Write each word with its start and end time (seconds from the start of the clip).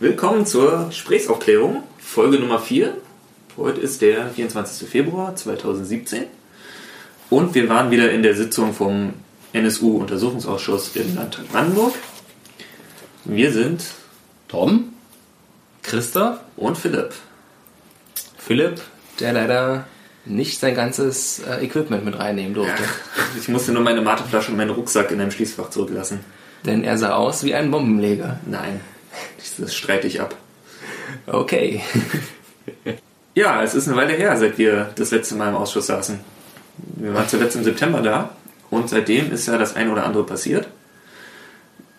Willkommen 0.00 0.44
zur 0.44 0.88
Gesprächsaufklärung, 0.88 1.84
Folge 1.98 2.40
Nummer 2.40 2.58
4. 2.58 2.96
Heute 3.56 3.80
ist 3.80 4.02
der 4.02 4.28
24. 4.28 4.88
Februar 4.88 5.36
2017 5.36 6.24
und 7.30 7.54
wir 7.54 7.68
waren 7.68 7.92
wieder 7.92 8.10
in 8.10 8.24
der 8.24 8.34
Sitzung 8.34 8.74
vom 8.74 9.12
NSU-Untersuchungsausschuss 9.52 10.96
im 10.96 11.14
Landtag 11.14 11.48
Brandenburg. 11.48 11.94
Wir 13.24 13.52
sind 13.52 13.84
Tom? 14.48 14.94
Christoph? 15.84 16.40
und 16.56 16.76
Philipp. 16.76 17.12
Philipp, 18.36 18.80
der 19.20 19.32
leider 19.32 19.86
nicht 20.24 20.58
sein 20.58 20.74
ganzes 20.74 21.38
äh, 21.38 21.64
Equipment 21.64 22.04
mit 22.04 22.18
reinnehmen 22.18 22.54
durfte. 22.54 22.82
Ich 23.38 23.48
musste 23.48 23.72
nur 23.72 23.82
meine 23.82 24.00
Mateflasche 24.00 24.50
und 24.50 24.56
meinen 24.56 24.70
Rucksack 24.70 25.12
in 25.12 25.20
einem 25.20 25.30
Schließfach 25.30 25.70
zurücklassen. 25.70 26.20
Denn 26.66 26.82
er 26.82 26.98
sah 26.98 27.14
aus 27.14 27.44
wie 27.44 27.54
ein 27.54 27.70
Bombenleger. 27.70 28.38
Nein, 28.46 28.80
das 29.58 29.74
streite 29.74 30.06
ich 30.06 30.20
ab. 30.20 30.34
Okay. 31.26 31.80
Ja, 33.36 33.64
es 33.64 33.74
ist 33.74 33.88
eine 33.88 33.96
Weile 33.96 34.12
her, 34.12 34.36
seit 34.36 34.58
wir 34.58 34.90
das 34.94 35.10
letzte 35.10 35.34
Mal 35.34 35.48
im 35.48 35.56
Ausschuss 35.56 35.88
saßen. 35.88 36.20
Wir 36.96 37.14
waren 37.14 37.26
zuletzt 37.28 37.56
im 37.56 37.64
September 37.64 38.00
da 38.00 38.30
und 38.70 38.88
seitdem 38.88 39.32
ist 39.32 39.46
ja 39.48 39.58
das 39.58 39.74
eine 39.74 39.90
oder 39.90 40.04
andere 40.04 40.24
passiert. 40.24 40.68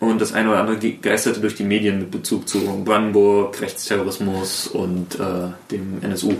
Und 0.00 0.18
das 0.20 0.32
eine 0.32 0.48
oder 0.48 0.60
andere 0.60 0.78
ge- 0.78 0.96
geisterte 0.96 1.40
durch 1.40 1.54
die 1.54 1.64
Medien 1.64 1.98
mit 1.98 2.10
Bezug 2.10 2.48
zu 2.48 2.82
Brandenburg, 2.84 3.60
Rechtsterrorismus 3.60 4.66
und 4.66 5.16
äh, 5.20 5.48
dem 5.70 6.02
NSU. 6.02 6.32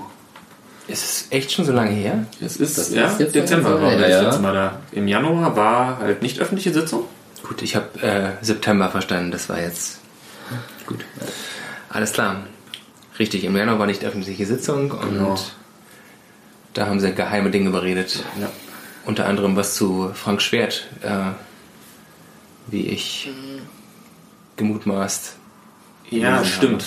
Ist 0.89 1.05
es 1.05 1.27
echt 1.31 1.53
schon 1.53 1.67
so 1.67 1.73
lange 1.73 1.91
her? 1.91 2.25
Es 2.41 2.57
ist, 2.57 2.79
Das 2.79 2.91
ja, 2.95 3.07
ist 3.09 3.21
jetzt 3.21 3.35
Dezember 3.35 3.81
war 3.83 3.97
das 3.97 4.11
ja. 4.11 4.23
letzte 4.23 4.41
Mal 4.41 4.55
da. 4.55 4.81
Im 4.93 5.09
Januar 5.09 5.55
war 5.57 5.99
halt 5.99 6.23
nicht 6.23 6.39
öffentliche 6.41 6.73
Sitzung. 6.73 7.05
Gut, 7.47 7.61
ich 7.61 7.77
habe 7.77 8.01
äh, 8.01 8.31
September 8.43 8.89
verstanden. 8.91 9.31
Das 9.31 9.49
war 9.51 9.61
jetzt 9.61 9.99
gut. 10.87 11.05
Alles 11.89 12.13
klar. 12.13 12.43
Richtig, 13.19 13.45
im 13.45 13.57
Januar 13.57 13.79
war 13.79 13.87
nicht 13.87 14.05
öffentliche 14.05 14.45
Sitzung 14.47 14.91
und 14.91 15.13
Genau. 15.15 15.39
da 16.75 16.87
haben 16.87 17.01
sie 17.01 17.13
geheime 17.15 17.51
Dinge 17.51 17.71
beredet. 17.71 18.23
Ja. 18.41 18.51
Unter 19.05 19.27
anderem 19.27 19.57
was 19.57 19.75
zu 19.75 20.11
Frank 20.15 20.43
Schwert, 20.43 20.89
äh, 21.03 21.31
wie 22.67 22.87
ich 22.89 23.31
gemutmaßt. 24.57 25.37
Ja, 26.11 26.45
stimmt. 26.45 26.85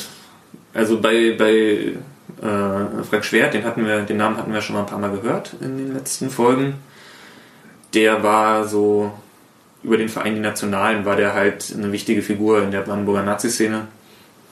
Also 0.74 1.00
bei, 1.02 1.36
bei 1.38 1.94
äh, 2.46 3.04
Frank 3.10 3.26
Schwert, 3.26 3.54
den 3.54 3.64
hatten 3.64 3.86
wir, 3.86 4.02
den 4.02 4.18
Namen 4.18 4.38
hatten 4.38 4.54
wir 4.54 4.62
schon 4.62 4.76
mal 4.76 4.82
ein 4.82 4.88
paar 4.88 5.00
Mal 5.00 5.12
gehört 5.12 5.56
in 5.62 5.78
den 5.78 5.94
letzten 5.94 6.30
Folgen. 6.30 6.76
Der 7.94 8.22
war 8.22 8.68
so 8.68 9.12
über 9.84 9.98
den 9.98 10.10
Verein 10.10 10.36
Die 10.36 10.42
Nationalen 10.42 11.06
war 11.06 11.16
der 11.16 11.34
halt 11.34 11.74
eine 11.76 11.92
wichtige 11.92 12.22
Figur 12.22 12.62
in 12.64 12.72
der 12.72 12.82
Brandenburger 12.82 13.24
Nazi-Szene 13.24 13.88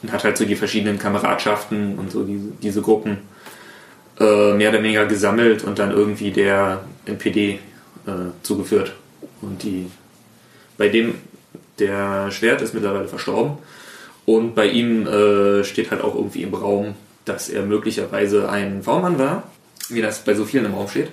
und 0.01 0.11
hat 0.11 0.23
halt 0.23 0.37
so 0.37 0.45
die 0.45 0.55
verschiedenen 0.55 0.99
Kameradschaften 0.99 1.97
und 1.97 2.11
so 2.11 2.23
diese, 2.23 2.47
diese 2.61 2.81
Gruppen 2.81 3.17
äh, 4.19 4.53
mehr 4.53 4.69
oder 4.69 4.83
weniger 4.83 5.05
gesammelt 5.05 5.63
und 5.63 5.79
dann 5.79 5.91
irgendwie 5.91 6.31
der 6.31 6.81
NPD 7.05 7.59
äh, 8.05 8.11
zugeführt. 8.43 8.93
Und 9.41 9.63
die 9.63 9.91
bei 10.77 10.89
dem 10.89 11.15
der 11.79 12.31
Schwert 12.31 12.61
ist 12.61 12.73
mittlerweile 12.73 13.07
verstorben 13.07 13.57
und 14.25 14.55
bei 14.55 14.67
ihm 14.67 15.07
äh, 15.07 15.63
steht 15.63 15.91
halt 15.91 16.01
auch 16.01 16.15
irgendwie 16.15 16.43
im 16.43 16.53
Raum, 16.53 16.95
dass 17.25 17.49
er 17.49 17.63
möglicherweise 17.63 18.49
ein 18.49 18.83
V-Mann 18.83 19.19
war, 19.19 19.43
wie 19.89 20.01
das 20.01 20.19
bei 20.23 20.33
so 20.33 20.45
vielen 20.45 20.65
im 20.65 20.73
Raum 20.73 20.87
steht. 20.87 21.11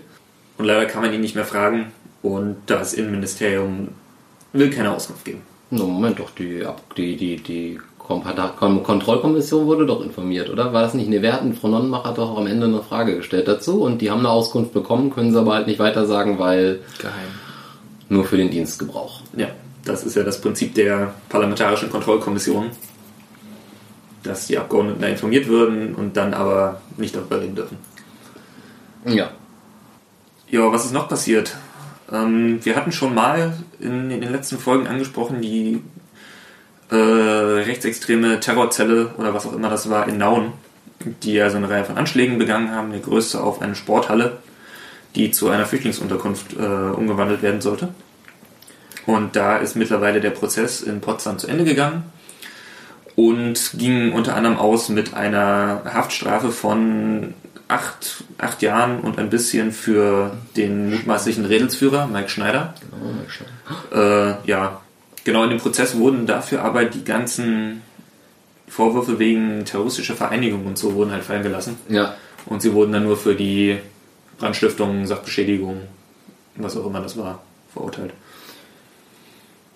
Und 0.57 0.67
leider 0.67 0.87
kann 0.87 1.03
man 1.03 1.13
ihn 1.13 1.21
nicht 1.21 1.35
mehr 1.35 1.45
fragen 1.45 1.93
und 2.23 2.57
das 2.67 2.95
Innenministerium 2.95 3.89
will 4.55 4.71
keine 4.71 4.93
Auskunft 4.95 5.25
geben. 5.25 5.43
No, 5.71 5.85
Moment 5.87 6.19
doch, 6.19 6.31
die, 6.31 6.65
Ab- 6.65 6.95
die, 6.97 7.17
die, 7.17 7.37
die 7.37 7.79
Kom- 7.99 8.23
Kom- 8.59 8.83
Kontrollkommission 8.83 9.67
wurde 9.67 9.87
doch 9.87 10.03
informiert, 10.03 10.51
oder? 10.51 10.73
War 10.73 10.83
das 10.83 10.95
nicht? 10.95 11.09
Ne, 11.09 11.23
wir 11.23 11.33
hatten, 11.33 11.55
Frau 11.55 11.69
Nonnenmacher 11.69 12.11
hat 12.11 12.19
doch 12.19 12.37
am 12.37 12.47
Ende 12.47 12.67
eine 12.67 12.83
Frage 12.83 13.17
gestellt 13.17 13.49
dazu 13.49 13.83
und 13.83 14.01
die 14.01 14.11
haben 14.11 14.21
eine 14.21 14.29
Auskunft 14.31 14.73
bekommen, 14.73 15.11
können 15.11 15.33
sie 15.33 15.39
aber 15.39 15.55
halt 15.55 15.67
nicht 15.67 15.79
weiter 15.81 16.07
sagen, 16.07 16.39
weil 16.39 16.81
Geheim. 16.99 17.15
nur 18.09 18.25
für 18.25 18.37
den 18.37 18.51
Dienstgebrauch. 18.51 19.21
Ja, 19.37 19.49
das 19.85 20.05
ist 20.05 20.17
ja 20.17 20.23
das 20.23 20.41
Prinzip 20.41 20.75
der 20.75 21.15
Parlamentarischen 21.31 21.91
Kontrollkommission, 21.91 22.67
dass 24.23 24.47
die 24.47 24.59
Abgeordneten 24.59 25.01
da 25.01 25.09
informiert 25.09 25.49
würden 25.49 25.95
und 25.95 26.17
dann 26.17 26.35
aber 26.35 26.81
nicht 26.97 27.17
darüber 27.17 27.41
reden 27.41 27.55
dürfen. 27.57 27.79
Ja. 29.07 29.31
Ja, 30.51 30.71
was 30.73 30.85
ist 30.85 30.93
noch 30.93 31.09
passiert? 31.09 31.55
Ähm, 32.15 32.65
wir 32.65 32.77
hatten 32.77 32.93
schon 32.93 33.15
mal 33.15 33.53
in, 33.81 34.11
in 34.11 34.21
den 34.21 34.33
letzten 34.33 34.59
Folgen 34.59 34.87
angesprochen, 34.87 35.41
die 35.43 35.83
äh, 36.91 36.95
rechtsextreme 36.95 38.41
Terrorzelle 38.41 39.15
oder 39.19 39.35
was 39.35 39.47
auch 39.47 39.53
immer 39.53 39.71
das 39.71 39.91
war 39.91 40.07
in 40.07 40.19
Nauen, 40.19 40.53
die 41.23 41.35
ja 41.35 41.51
so 41.51 41.57
eine 41.57 41.69
Reihe 41.69 41.85
von 41.85 41.99
Anschlägen 41.99 42.39
begangen 42.39 42.71
haben, 42.71 42.93
der 42.93 43.01
größte 43.01 43.41
auf 43.41 43.61
eine 43.61 43.75
Sporthalle, 43.75 44.39
die 45.17 45.31
zu 45.31 45.49
einer 45.49 45.67
Flüchtlingsunterkunft 45.67 46.55
äh, 46.55 46.57
umgewandelt 46.57 47.43
werden 47.43 47.61
sollte. 47.61 47.89
Und 49.07 49.37
da 49.37 49.59
ist 49.59 49.77
mittlerweile 49.77 50.21
der 50.21 50.31
Prozess 50.31 50.81
in 50.81 51.01
Potsdam 51.01 51.39
zu 51.39 51.47
Ende 51.47 51.65
gegangen 51.65 52.05
und 53.17 53.73
ging 53.75 54.13
unter 54.13 54.35
anderem 54.35 54.57
aus 54.57 54.89
mit 54.89 55.15
einer 55.15 55.83
Haftstrafe 55.85 56.51
von 56.51 57.35
acht, 57.75 58.25
acht 58.39 58.63
Jahren 58.63 59.01
und 59.01 59.19
ein 59.19 59.31
bisschen 59.31 59.73
für 59.73 60.37
den 60.57 60.91
mutmaßlichen 60.91 61.45
Redelsführer 61.45 62.07
Mike 62.07 62.29
Schneider. 62.29 62.75
Äh, 63.93 64.49
ja, 64.49 64.81
genau 65.25 65.43
in 65.43 65.51
dem 65.51 65.59
Prozess 65.59 65.97
wurden 65.97 66.27
dafür 66.27 66.63
aber 66.63 66.85
die 66.85 67.05
ganzen 67.05 67.83
Vorwürfe 68.69 69.19
wegen 69.19 69.65
terroristischer 69.65 70.15
Vereinigung 70.15 70.67
und 70.67 70.79
so 70.79 70.95
wurden 70.95 71.11
halt 71.11 71.25
fallen 71.25 71.43
gelassen. 71.43 71.77
Ja. 71.89 72.15
Und 72.47 72.63
sie 72.63 72.73
wurden 72.73 72.93
dann 72.93 73.05
nur 73.05 73.17
für 73.17 73.35
die 73.35 73.79
Brandstiftung, 74.39 75.07
Sachbeschädigung, 75.07 75.81
was 76.57 76.77
auch 76.77 76.87
immer 76.87 77.01
das 77.01 77.17
war, 77.17 77.43
verurteilt. 77.73 78.13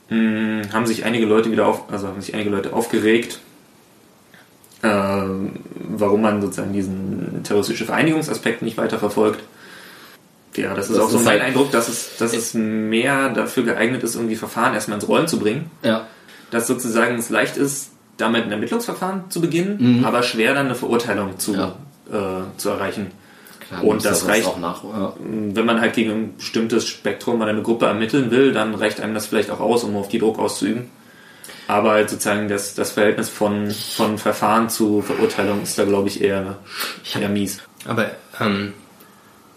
Hm, 0.09 0.63
haben 0.73 0.87
sich 0.87 1.05
einige 1.05 1.27
Leute 1.27 1.51
wieder 1.51 1.67
auf, 1.67 1.93
also 1.93 2.09
haben 2.09 2.21
sich 2.21 2.35
einige 2.35 2.51
Leute 2.51 2.73
aufgeregt, 2.73 3.41
ähm, 4.83 5.53
warum 5.91 6.23
man 6.23 6.41
sozusagen 6.41 6.73
diesen 6.73 7.43
terroristischen 7.45 7.87
Vereinigungsaspekt 7.87 8.63
nicht 8.63 8.77
weiter 8.79 8.99
verfolgt. 8.99 9.41
Ja, 10.57 10.75
das 10.75 10.89
ist 10.89 10.97
Das 10.97 11.05
auch 11.05 11.11
so 11.11 11.19
ist 11.19 11.25
mein 11.25 11.35
halt- 11.35 11.43
Eindruck, 11.43 11.71
dass 11.71 11.89
es, 11.89 12.17
dass 12.19 12.35
es 12.35 12.55
mehr 12.55 13.29
dafür 13.31 13.65
geeignet 13.65 14.03
ist, 14.03 14.15
irgendwie 14.17 14.37
Verfahren 14.37 14.75
erstmal 14.75 14.99
ins 14.99 15.09
Rollen 15.09 15.29
zu 15.29 15.39
bringen. 15.39 15.71
Ja. 15.83 16.07
Dass 16.51 16.67
sozusagen 16.67 17.17
es 17.17 17.29
leicht 17.31 17.57
ist, 17.57 17.91
damit 18.17 18.45
ein 18.45 18.53
Ermittlungsverfahren 18.53 19.31
zu 19.31 19.41
beginnen, 19.41 20.03
aber 20.05 20.23
schwer 20.23 20.55
dann 20.55 20.67
eine 20.67 20.75
Verurteilung 20.75 21.39
zu, 21.39 21.55
Ja. 21.55 21.77
äh, 22.11 22.57
zu 22.57 22.71
erreichen. 22.71 23.09
Klar, 23.69 23.85
Und 23.85 24.05
das 24.05 24.23
was 24.23 24.29
reicht- 24.29 24.47
auch 24.47 24.59
nach. 24.59 24.83
Ja. 24.83 25.13
Wenn 25.21 25.67
man 25.67 25.81
halt 25.81 25.93
gegen 25.95 26.11
ein 26.11 26.37
bestimmtes 26.39 26.89
Spektrum 26.89 27.37
oder 27.41 27.51
eine 27.51 27.63
Gruppe 27.63 27.87
ermitteln 27.87 28.31
will, 28.31 28.53
dann 28.53 28.75
reicht 28.75 29.01
einem 29.01 29.15
das 29.15 29.27
vielleicht 29.27 29.51
auch 29.51 29.61
aus, 29.61 29.85
um 29.85 29.95
auf 29.97 30.09
die 30.09 30.19
Druck 30.19 30.39
auszuüben. 30.39 30.87
Aber 31.69 31.91
halt 31.93 32.11
sozusagen 32.11 32.49
das, 32.49 32.75
das 32.75 32.93
Verhältnis 32.93 33.29
von, 33.29 33.71
von 33.71 34.19
Verfahren 34.19 34.71
zu 34.71 35.03
Verurteilung 35.03 35.63
ist 35.63 35.79
da, 35.79 35.85
glaube 35.85 36.09
ich, 36.09 36.23
eher, 36.23 36.57
eher 37.15 37.29
mies. 37.29 37.61
Aber 37.87 38.11
ähm, 38.41 38.73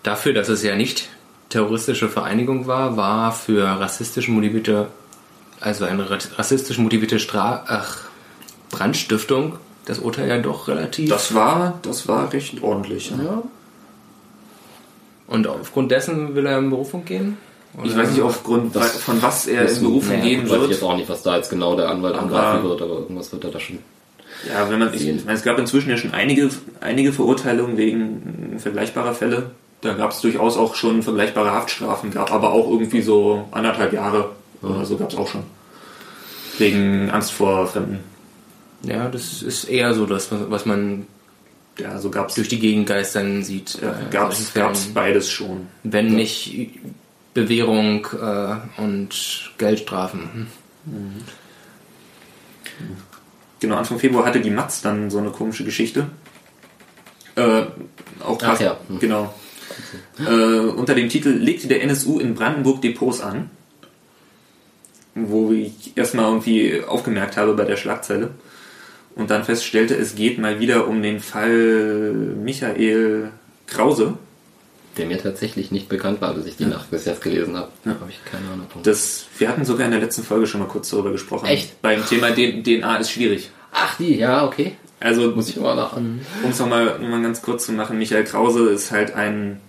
dafür, 0.03 0.33
dass 0.33 0.49
es 0.49 0.61
ja 0.61 0.75
nicht 0.75 1.07
terroristische 1.49 2.09
Vereinigung 2.09 2.67
war, 2.67 2.97
war 2.97 3.31
für 3.31 3.63
rassistisch 3.65 4.27
motivierte, 4.27 4.89
also 5.61 5.85
eine 5.85 6.09
ra- 6.09 6.17
rassistisch 6.37 6.77
motivierte 6.77 7.17
Stra 7.17 7.63
Ach, 7.67 8.03
Brandstiftung 8.69 9.57
das 9.85 9.99
Urteil 9.99 10.27
ja 10.29 10.37
doch 10.37 10.67
relativ. 10.67 11.09
Das 11.09 11.33
war, 11.33 11.79
das 11.81 12.07
war 12.07 12.31
recht 12.33 12.61
ordentlich. 12.61 13.11
Ja. 13.11 13.23
ja. 13.23 13.43
Und 15.27 15.47
aufgrund 15.47 15.91
dessen 15.91 16.35
will 16.35 16.45
er 16.45 16.59
in 16.59 16.69
Berufung 16.69 17.05
gehen? 17.05 17.37
Ich 17.83 17.95
weiß 17.95 18.11
nicht, 18.11 18.21
aufgrund 18.21 18.75
Das- 18.75 18.97
von 18.97 19.21
was 19.21 19.47
er 19.47 19.67
in 19.69 19.81
Berufung 19.81 20.09
naja, 20.17 20.23
gehen 20.25 20.41
gut, 20.41 20.49
weiß 20.49 20.55
ich 20.55 20.61
wird. 20.63 20.71
jetzt 20.71 20.83
auch 20.83 20.95
nicht, 20.97 21.09
was 21.09 21.23
da 21.23 21.37
jetzt 21.37 21.49
genau 21.49 21.75
der 21.75 21.89
Anwalt 21.89 22.15
angreifen 22.15 22.63
wird, 22.67 22.81
aber 22.81 22.93
irgendwas 22.95 23.31
wird 23.31 23.43
er 23.45 23.51
da 23.51 23.59
schon. 23.59 23.79
Ja, 24.49 24.69
wenn 24.69 24.79
man, 24.79 24.93
ich, 24.93 25.07
ich 25.07 25.23
meine, 25.25 25.37
es 25.37 25.43
gab 25.43 25.57
inzwischen 25.59 25.89
ja 25.89 25.97
schon 25.97 26.13
einige, 26.13 26.49
einige 26.81 27.13
Verurteilungen 27.13 27.77
wegen 27.77 28.55
vergleichbarer 28.57 29.13
Fälle. 29.13 29.51
Da 29.81 29.93
gab 29.93 30.11
es 30.11 30.21
durchaus 30.21 30.57
auch 30.57 30.75
schon 30.75 31.01
vergleichbare 31.01 31.51
Haftstrafen, 31.51 32.11
gab 32.11 32.31
aber 32.31 32.51
auch 32.51 32.69
irgendwie 32.69 33.01
so 33.01 33.47
anderthalb 33.51 33.93
Jahre 33.93 34.29
oder 34.61 34.85
so 34.85 34.97
gab 34.97 35.11
es 35.11 35.17
auch 35.17 35.27
schon. 35.27 35.43
Wegen 36.57 37.09
Angst 37.09 37.31
vor 37.31 37.67
Fremden. 37.67 37.99
Ja, 38.83 39.07
das 39.09 39.41
ist 39.41 39.65
eher 39.65 39.93
so 39.93 40.05
das, 40.05 40.31
was 40.31 40.39
was 40.49 40.65
man 40.65 41.07
Ja, 41.79 41.99
so 41.99 42.09
gab 42.11 42.29
es 42.29 42.35
durch 42.35 42.47
die 42.49 42.59
Gegend 42.59 42.87
geistern 42.87 43.43
sieht. 43.43 43.79
ja, 43.81 43.91
äh, 43.91 43.93
gab's, 44.11 44.49
Fällen. 44.49 44.67
gab's 44.67 44.85
beides 44.93 45.29
schon. 45.29 45.67
Wenn 45.83 46.13
nicht 46.15 46.69
Bewährung 47.33 48.07
äh, 48.21 48.81
und 48.81 49.51
Geldstrafen. 49.57 50.47
Hm. 50.85 51.23
Genau, 53.59 53.75
Anfang 53.75 53.99
Februar 53.99 54.25
hatte 54.25 54.41
die 54.41 54.49
Matz 54.49 54.81
dann 54.81 55.09
so 55.09 55.19
eine 55.19 55.29
komische 55.29 55.63
Geschichte. 55.63 56.07
Äh, 57.35 57.63
auch 58.23 58.37
Ach 58.37 58.37
krass, 58.37 58.59
ja. 58.59 58.77
Hm. 58.87 58.99
genau. 58.99 59.33
Äh, 60.19 60.59
unter 60.59 60.95
dem 60.95 61.09
Titel 61.09 61.29
legte 61.29 61.67
der 61.67 61.81
NSU 61.83 62.19
in 62.19 62.35
Brandenburg 62.35 62.81
Depots 62.81 63.21
an. 63.21 63.49
Wo 65.13 65.51
ich 65.51 65.95
erstmal 65.95 66.25
irgendwie 66.25 66.83
aufgemerkt 66.83 67.37
habe 67.37 67.53
bei 67.53 67.65
der 67.65 67.77
Schlagzeile. 67.77 68.31
und 69.15 69.29
dann 69.29 69.43
feststellte, 69.43 69.95
es 69.95 70.15
geht 70.15 70.39
mal 70.39 70.59
wieder 70.59 70.87
um 70.87 71.01
den 71.01 71.19
Fall 71.19 72.13
Michael 72.43 73.31
Krause. 73.67 74.17
Der 74.97 75.05
mir 75.05 75.17
tatsächlich 75.17 75.71
nicht 75.71 75.87
bekannt 75.87 76.19
war, 76.21 76.33
bis 76.33 76.45
ich 76.45 76.57
die 76.57 76.63
Ja. 76.63 76.69
Nacht 76.69 76.91
bis 76.91 77.05
jetzt 77.05 77.21
gelesen 77.21 77.55
habe. 77.55 77.69
Ja. 77.85 77.91
Habe 77.91 78.09
ich 78.09 78.19
keine 78.29 78.45
Ahnung. 78.51 78.67
Das, 78.83 79.25
wir 79.37 79.47
hatten 79.47 79.63
sogar 79.63 79.85
in 79.85 79.91
der 79.91 80.01
letzten 80.01 80.23
Folge 80.23 80.47
schon 80.47 80.59
mal 80.59 80.67
kurz 80.67 80.89
darüber 80.89 81.11
gesprochen. 81.11 81.45
Echt? 81.45 81.81
Beim 81.81 82.05
Thema 82.05 82.31
DNA 82.31 82.97
ist 82.97 83.11
schwierig. 83.11 83.49
Ach, 83.71 83.95
die, 83.97 84.17
ja, 84.17 84.45
okay. 84.45 84.75
Also, 84.99 85.31
Muss 85.31 85.49
ich 85.49 85.55
mal 85.57 85.75
nach 85.75 85.93
an. 85.93 86.21
um 86.43 86.51
es 86.51 86.59
nochmal 86.59 86.99
noch 86.99 87.07
mal 87.07 87.21
ganz 87.23 87.41
kurz 87.41 87.65
zu 87.65 87.71
machen, 87.71 87.97
Michael 87.97 88.23
Krause 88.25 88.69
ist 88.69 88.91
halt 88.91 89.13
ein, 89.15 89.59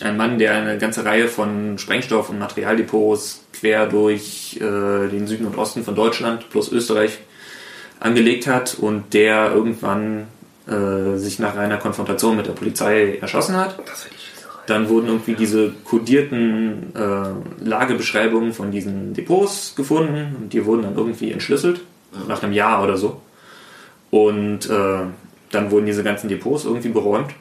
ein 0.00 0.16
Mann, 0.16 0.38
der 0.38 0.54
eine 0.54 0.78
ganze 0.78 1.04
Reihe 1.04 1.28
von 1.28 1.76
Sprengstoff- 1.76 2.30
und 2.30 2.38
Materialdepots 2.38 3.42
quer 3.52 3.86
durch 3.86 4.56
äh, 4.58 5.08
den 5.08 5.26
Süden 5.26 5.44
und 5.46 5.58
Osten 5.58 5.84
von 5.84 5.94
Deutschland 5.94 6.48
plus 6.50 6.70
Österreich 6.72 7.18
angelegt 7.98 8.46
hat 8.46 8.76
und 8.78 9.12
der 9.12 9.52
irgendwann 9.52 10.28
äh, 10.66 11.16
sich 11.18 11.38
nach 11.38 11.56
einer 11.56 11.76
Konfrontation 11.76 12.36
mit 12.36 12.46
der 12.46 12.52
Polizei 12.52 13.18
erschossen 13.20 13.56
hat. 13.56 13.78
Das 13.86 14.04
finde 14.04 14.16
ich. 14.18 14.19
Dann 14.70 14.88
wurden 14.88 15.08
irgendwie 15.08 15.34
diese 15.34 15.72
kodierten 15.82 16.94
äh, 16.94 17.64
Lagebeschreibungen 17.64 18.52
von 18.52 18.70
diesen 18.70 19.14
Depots 19.14 19.74
gefunden 19.74 20.36
und 20.40 20.52
die 20.52 20.64
wurden 20.64 20.82
dann 20.82 20.96
irgendwie 20.96 21.32
entschlüsselt, 21.32 21.80
nach 22.28 22.44
einem 22.44 22.52
Jahr 22.52 22.84
oder 22.84 22.96
so. 22.96 23.20
Und 24.12 24.70
äh, 24.70 25.00
dann 25.50 25.70
wurden 25.72 25.86
diese 25.86 26.04
ganzen 26.04 26.28
Depots 26.28 26.66
irgendwie 26.66 26.90
beräumt. 26.90 27.32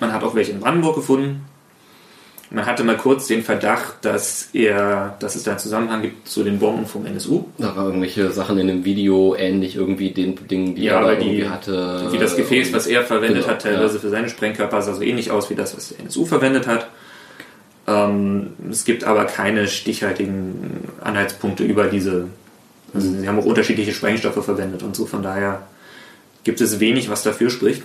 Man 0.00 0.10
hat 0.10 0.24
auch 0.24 0.34
welche 0.34 0.52
in 0.52 0.60
Brandenburg 0.60 0.94
gefunden. 0.94 1.42
Man 2.50 2.64
hatte 2.64 2.82
mal 2.82 2.96
kurz 2.96 3.26
den 3.26 3.42
Verdacht, 3.42 3.96
dass 4.02 4.48
er, 4.54 5.16
dass 5.20 5.34
es 5.36 5.42
da 5.42 5.50
einen 5.52 5.60
Zusammenhang 5.60 6.00
gibt 6.02 6.26
zu 6.28 6.42
den 6.44 6.58
Bomben 6.58 6.86
vom 6.86 7.04
NSU. 7.04 7.44
Da 7.58 7.76
waren 7.76 7.86
irgendwelche 7.86 8.30
Sachen 8.32 8.58
in 8.58 8.66
dem 8.68 8.84
Video 8.86 9.34
ähnlich 9.36 9.76
irgendwie 9.76 10.10
den 10.12 10.48
Dingen, 10.48 10.74
die 10.74 10.84
Ja, 10.84 10.94
er 10.94 11.00
da 11.00 11.06
weil 11.08 11.16
die- 11.18 11.26
irgendwie 11.26 11.48
hatte. 11.48 12.08
Wie 12.10 12.16
das 12.18 12.36
Gefäß, 12.36 12.72
was 12.72 12.86
er 12.86 13.02
verwendet 13.04 13.42
Genau, 13.42 13.48
hat, 13.52 13.62
teilweise 13.62 13.94
ja. 13.96 14.00
für 14.00 14.08
seine 14.08 14.30
Sprengkörper, 14.30 14.80
sah 14.80 14.94
so 14.94 15.02
ähnlich 15.02 15.30
aus 15.30 15.50
wie 15.50 15.54
das, 15.56 15.76
was 15.76 15.88
der 15.90 16.00
NSU 16.00 16.24
verwendet 16.24 16.66
hat. 16.66 16.88
Ähm, 17.86 18.48
es 18.70 18.84
gibt 18.84 19.04
aber 19.04 19.24
keine 19.26 19.68
stichhaltigen 19.68 20.88
Anhaltspunkte 21.02 21.64
über 21.64 21.84
diese. 21.86 22.28
Also 22.94 23.10
sie 23.12 23.28
haben 23.28 23.38
auch 23.38 23.44
unterschiedliche 23.44 23.92
Sprengstoffe 23.92 24.42
verwendet 24.42 24.82
und 24.82 24.96
so, 24.96 25.04
von 25.04 25.22
daher 25.22 25.62
gibt 26.44 26.60
es 26.62 26.80
wenig, 26.80 27.10
was 27.10 27.22
dafür 27.22 27.50
spricht. 27.50 27.82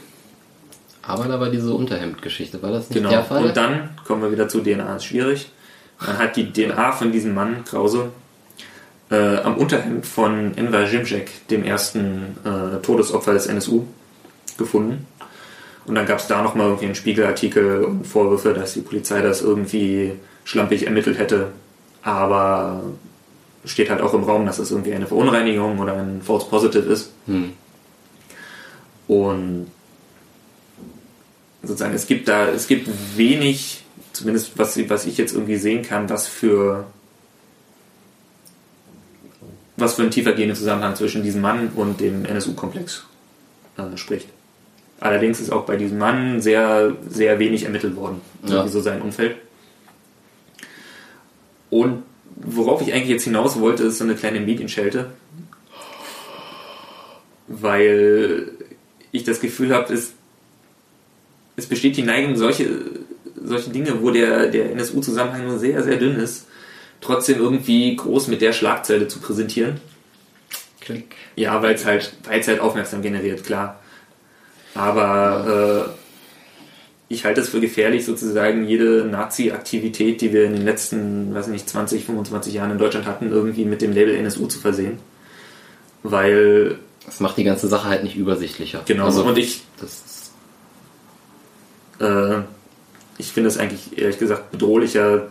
Aber 1.05 1.25
da 1.25 1.39
war 1.39 1.49
diese 1.49 1.73
Unterhemdgeschichte, 1.73 2.61
war 2.61 2.71
das 2.71 2.89
nicht 2.89 2.97
Genau. 2.97 3.09
der 3.09 3.23
Fall? 3.23 3.45
Und 3.45 3.57
dann 3.57 3.89
kommen 4.05 4.21
wir 4.21 4.31
wieder 4.31 4.47
zu 4.47 4.61
DNA, 4.61 4.95
ist 4.95 5.05
schwierig. 5.05 5.51
Man 5.99 6.17
hat 6.17 6.35
die 6.35 6.51
DNA 6.51 6.93
von 6.93 7.11
diesem 7.11 7.33
Mann, 7.33 7.65
Krause, 7.65 8.09
äh, 9.11 9.37
am 9.37 9.57
Unterhemd 9.57 10.05
von 10.05 10.57
Enver 10.57 10.89
Jimcek, 10.89 11.47
dem 11.49 11.63
ersten 11.63 12.37
äh, 12.45 12.81
Todesopfer 12.81 13.33
des 13.33 13.47
NSU, 13.47 13.83
gefunden. 14.57 15.07
Und 15.85 15.95
dann 15.95 16.05
gab 16.05 16.19
es 16.19 16.27
da 16.27 16.41
nochmal 16.41 16.67
irgendwie 16.67 16.85
einen 16.85 16.95
Spiegelartikel 16.95 17.83
und 17.83 18.07
Vorwürfe, 18.07 18.53
dass 18.53 18.73
die 18.73 18.81
Polizei 18.81 19.21
das 19.21 19.41
irgendwie 19.41 20.13
schlampig 20.45 20.85
ermittelt 20.85 21.17
hätte. 21.17 21.47
Aber 22.01 22.81
steht 23.65 23.89
halt 23.89 24.01
auch 24.01 24.13
im 24.13 24.23
Raum, 24.23 24.45
dass 24.45 24.57
das 24.57 24.71
irgendwie 24.71 24.93
eine 24.93 25.07
Verunreinigung 25.07 25.79
oder 25.79 25.93
ein 25.93 26.21
False 26.21 26.47
Positive 26.47 26.89
ist. 26.89 27.11
Hm. 27.27 27.51
Und 29.07 29.67
sozusagen, 31.63 31.93
es 31.93 32.05
gibt 32.05 32.27
da, 32.27 32.49
es 32.49 32.67
gibt 32.67 32.87
wenig, 33.17 33.83
zumindest 34.11 34.57
was, 34.57 34.77
was 34.89 35.05
ich 35.05 35.17
jetzt 35.17 35.33
irgendwie 35.33 35.55
sehen 35.57 35.81
kann, 35.81 36.09
was 36.09 36.27
für 36.27 36.85
was 39.75 39.95
für 39.95 40.03
ein 40.03 40.11
tiefergehender 40.11 40.55
Zusammenhang 40.55 40.95
zwischen 40.95 41.23
diesem 41.23 41.41
Mann 41.41 41.69
und 41.75 41.99
dem 41.99 42.25
NSU-Komplex 42.25 43.05
äh, 43.77 43.97
spricht. 43.97 44.29
Allerdings 44.99 45.39
ist 45.39 45.51
auch 45.51 45.65
bei 45.65 45.75
diesem 45.77 45.97
Mann 45.97 46.41
sehr, 46.41 46.95
sehr 47.09 47.39
wenig 47.39 47.63
ermittelt 47.63 47.95
worden, 47.95 48.21
Ja. 48.43 48.61
sowieso 48.61 48.81
sein 48.81 49.01
Umfeld. 49.01 49.35
Und 51.69 52.03
worauf 52.35 52.81
ich 52.81 52.93
eigentlich 52.93 53.09
jetzt 53.09 53.23
hinaus 53.23 53.59
wollte, 53.59 53.83
ist 53.83 53.97
so 53.97 54.03
eine 54.03 54.15
kleine 54.15 54.39
Medienschelte. 54.39 55.11
Weil 57.47 58.51
ich 59.11 59.23
das 59.23 59.39
Gefühl 59.41 59.73
habe, 59.73 59.93
es, 59.93 60.13
es 61.55 61.65
besteht 61.67 61.97
die 61.97 62.03
Neigung, 62.03 62.35
solche, 62.35 62.69
solche 63.43 63.69
Dinge, 63.69 64.01
wo 64.01 64.11
der, 64.11 64.47
der 64.47 64.71
NSU-Zusammenhang 64.71 65.47
nur 65.47 65.59
sehr, 65.59 65.83
sehr 65.83 65.97
dünn 65.97 66.15
ist, 66.15 66.45
trotzdem 67.01 67.39
irgendwie 67.39 67.95
groß 67.95 68.27
mit 68.27 68.41
der 68.41 68.53
Schlagzeile 68.53 69.07
zu 69.07 69.19
präsentieren. 69.19 69.79
Klick. 70.81 71.15
Ja, 71.35 71.61
weil 71.61 71.75
es 71.75 71.85
halt, 71.85 72.13
weil's 72.25 72.47
halt 72.47 72.59
aufmerksam 72.59 73.01
generiert, 73.01 73.43
klar. 73.43 73.79
Aber 74.75 75.87
äh, 75.89 77.13
ich 77.13 77.25
halte 77.25 77.41
es 77.41 77.49
für 77.49 77.59
gefährlich, 77.61 78.05
sozusagen 78.05 78.65
jede 78.65 79.05
Nazi-Aktivität, 79.05 80.21
die 80.21 80.33
wir 80.33 80.45
in 80.45 80.53
den 80.53 80.65
letzten, 80.65 81.33
weiß 81.33 81.47
nicht, 81.47 81.69
20, 81.69 82.05
25 82.05 82.53
Jahren 82.55 82.71
in 82.71 82.77
Deutschland 82.77 83.05
hatten, 83.05 83.31
irgendwie 83.31 83.65
mit 83.65 83.81
dem 83.81 83.93
Label 83.93 84.15
NSU 84.15 84.47
zu 84.47 84.59
versehen. 84.59 84.97
Weil, 86.01 86.79
Das 87.05 87.19
macht 87.19 87.37
die 87.37 87.43
ganze 87.43 87.67
Sache 87.67 87.87
halt 87.87 88.03
nicht 88.03 88.15
übersichtlicher. 88.15 88.81
genau, 88.85 89.05
Also, 89.05 89.23
und 89.23 89.37
ich, 89.37 89.61
äh, 91.99 92.41
ich 93.17 93.31
finde 93.31 93.49
es 93.49 93.57
eigentlich 93.57 93.97
ehrlich 93.97 94.19
gesagt 94.19 94.51
bedrohlicher 94.51 95.27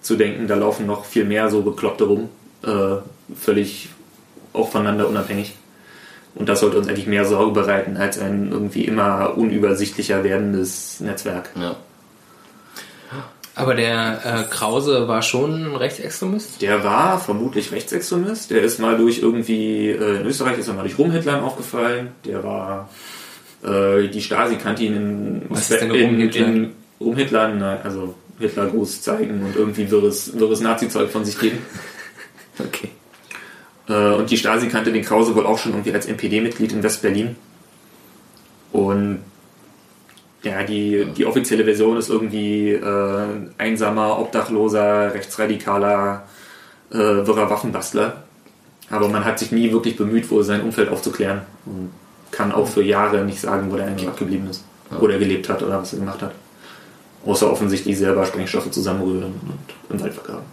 zu 0.00 0.16
denken, 0.16 0.46
da 0.46 0.54
laufen 0.54 0.86
noch 0.86 1.04
viel 1.04 1.24
mehr 1.24 1.50
so 1.50 1.62
Bekloppte 1.62 2.04
rum, 2.04 2.28
äh, 2.64 2.96
völlig 3.34 3.90
auch 4.52 4.70
voneinander 4.70 5.08
unabhängig. 5.08 5.54
Und 6.34 6.48
das 6.48 6.60
sollte 6.60 6.78
uns 6.78 6.88
eigentlich 6.88 7.06
mehr 7.06 7.24
Sorge 7.24 7.52
bereiten 7.52 7.96
als 7.96 8.18
ein 8.18 8.52
irgendwie 8.52 8.84
immer 8.84 9.36
unübersichtlicher 9.36 10.22
werdendes 10.22 11.00
Netzwerk. 11.00 11.50
ja. 11.58 11.76
Aber 13.56 13.74
der 13.74 14.20
äh, 14.22 14.54
Krause 14.54 15.08
war 15.08 15.22
schon 15.22 15.64
ein 15.64 15.76
Rechtsextremist? 15.76 16.60
Der 16.60 16.84
war 16.84 17.18
vermutlich 17.18 17.72
Rechtsextremist. 17.72 18.50
Der 18.50 18.60
ist 18.60 18.78
mal 18.78 18.98
durch 18.98 19.20
irgendwie, 19.20 19.88
äh, 19.88 20.20
in 20.20 20.26
Österreich 20.26 20.58
ist 20.58 20.68
er 20.68 20.74
mal 20.74 20.82
durch 20.82 20.98
Rumhitlern 20.98 21.42
aufgefallen. 21.42 22.10
Der 22.26 22.44
war, 22.44 22.90
äh, 23.66 24.08
die 24.08 24.22
Stasi 24.22 24.56
kannte 24.56 24.84
ihn 24.84 24.96
in, 24.96 25.42
Was 25.48 25.70
ist 25.70 25.80
denn 25.80 25.90
in, 25.90 26.30
in 26.30 26.72
Rumhitlern, 27.00 27.58
na, 27.58 27.80
also 27.82 28.14
Hitlergruß 28.38 29.02
zeigen 29.02 29.42
und 29.44 29.56
irgendwie 29.56 29.90
wirres, 29.90 30.38
wirres 30.38 30.60
Nazi-Zeug 30.60 31.10
von 31.10 31.24
sich 31.24 31.38
geben. 31.38 31.58
Okay. 32.58 32.88
Äh, 33.86 34.14
und 34.14 34.30
die 34.30 34.38
Stasi 34.38 34.68
kannte 34.68 34.90
den 34.90 35.04
Krause 35.04 35.36
wohl 35.36 35.44
auch 35.44 35.58
schon 35.58 35.72
irgendwie 35.72 35.92
als 35.92 36.06
NPD-Mitglied 36.06 36.72
in 36.72 36.82
West-Berlin. 36.82 37.36
Und 38.72 39.18
ja, 40.42 40.62
die, 40.62 41.04
die 41.14 41.26
offizielle 41.26 41.64
Version 41.64 41.98
ist 41.98 42.08
irgendwie 42.08 42.70
äh, 42.70 43.26
einsamer, 43.58 44.18
obdachloser, 44.18 45.12
rechtsradikaler, 45.12 46.26
äh, 46.90 46.96
wirrer 46.96 47.50
Waffenbastler. 47.50 48.22
Aber 48.88 49.10
man 49.10 49.26
hat 49.26 49.38
sich 49.38 49.52
nie 49.52 49.70
wirklich 49.70 49.98
bemüht, 49.98 50.30
wohl 50.30 50.44
sein 50.44 50.62
Umfeld 50.62 50.88
aufzuklären. 50.88 51.42
Und 51.66 51.90
kann 52.30 52.52
auch 52.52 52.68
für 52.68 52.82
Jahre 52.82 53.24
nicht 53.24 53.40
sagen, 53.40 53.70
wo 53.72 53.76
der 53.76 53.86
eigentlich 53.86 54.08
abgeblieben 54.08 54.48
ist. 54.50 54.64
Wo 54.90 55.06
der 55.06 55.18
gelebt 55.18 55.48
hat 55.48 55.62
oder 55.62 55.80
was 55.80 55.92
er 55.92 55.98
gemacht 56.00 56.22
hat. 56.22 56.32
Außer 57.24 57.50
offensichtlich 57.50 57.98
selber 57.98 58.24
Sprengstoffe 58.24 58.70
zusammenrühren 58.70 59.34
und 59.48 59.58
im 59.90 60.00
Wald 60.00 60.14
vergraben. 60.14 60.44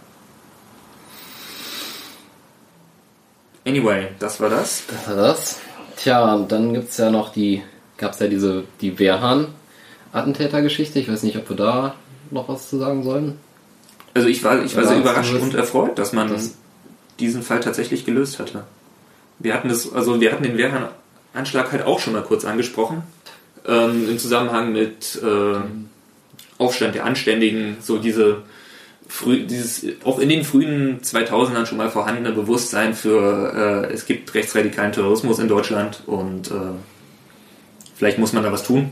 Anyway, 3.66 4.08
das 4.18 4.40
war 4.40 4.50
das. 4.50 4.82
Das 4.88 5.08
war 5.08 5.16
das. 5.16 5.58
Tja, 5.96 6.34
und 6.34 6.50
dann 6.52 6.74
gibt's 6.74 6.96
ja 6.98 7.10
noch 7.10 7.32
die, 7.32 7.62
gab's 7.96 8.18
ja 8.18 8.26
diese, 8.26 8.64
die 8.80 8.98
Wehrhahn-Attentätergeschichte. 8.98 10.98
Ich 10.98 11.08
weiß 11.10 11.22
nicht, 11.22 11.36
ob 11.38 11.48
wir 11.48 11.56
da 11.56 11.94
noch 12.30 12.48
was 12.48 12.68
zu 12.68 12.78
sagen 12.78 13.02
sollen. 13.04 13.38
Also 14.12 14.28
ich 14.28 14.42
war, 14.44 14.62
ich 14.64 14.74
war 14.76 14.82
Ja, 14.82 14.88
sehr 14.90 14.98
überrascht 14.98 15.32
und 15.34 15.54
erfreut, 15.54 15.98
dass 15.98 16.12
man 16.12 16.28
das- 16.28 16.56
diesen 17.20 17.42
Fall 17.42 17.60
tatsächlich 17.60 18.04
gelöst 18.04 18.38
hatte. 18.40 18.64
Wir 19.38 19.54
hatten 19.54 19.68
das, 19.68 19.92
also 19.92 20.20
wir 20.20 20.32
hatten 20.32 20.42
den 20.42 20.56
Wehrhahn-Anschlag 21.34 21.72
halt 21.72 21.82
auch 21.84 21.98
schon 21.98 22.12
mal 22.12 22.22
kurz 22.22 22.44
angesprochen. 22.44 23.02
Ähm, 23.66 24.08
Im 24.08 24.18
Zusammenhang 24.18 24.72
mit 24.72 25.20
äh, 25.22 25.56
Aufstand 26.58 26.94
der 26.94 27.04
Anständigen, 27.04 27.76
so 27.80 27.98
diese 27.98 28.42
dieses 29.26 29.84
auch 30.04 30.18
in 30.18 30.30
den 30.30 30.44
frühen 30.44 31.00
2000ern 31.02 31.66
schon 31.66 31.76
mal 31.76 31.90
vorhandene 31.90 32.32
Bewusstsein 32.32 32.94
für 32.94 33.84
äh, 33.86 33.92
es 33.92 34.06
gibt 34.06 34.32
rechtsradikalen 34.34 34.92
Terrorismus 34.92 35.38
in 35.38 35.46
Deutschland 35.46 36.02
und 36.06 36.50
äh, 36.50 36.72
vielleicht 37.94 38.18
muss 38.18 38.32
man 38.32 38.42
da 38.42 38.50
was 38.50 38.62
tun. 38.62 38.90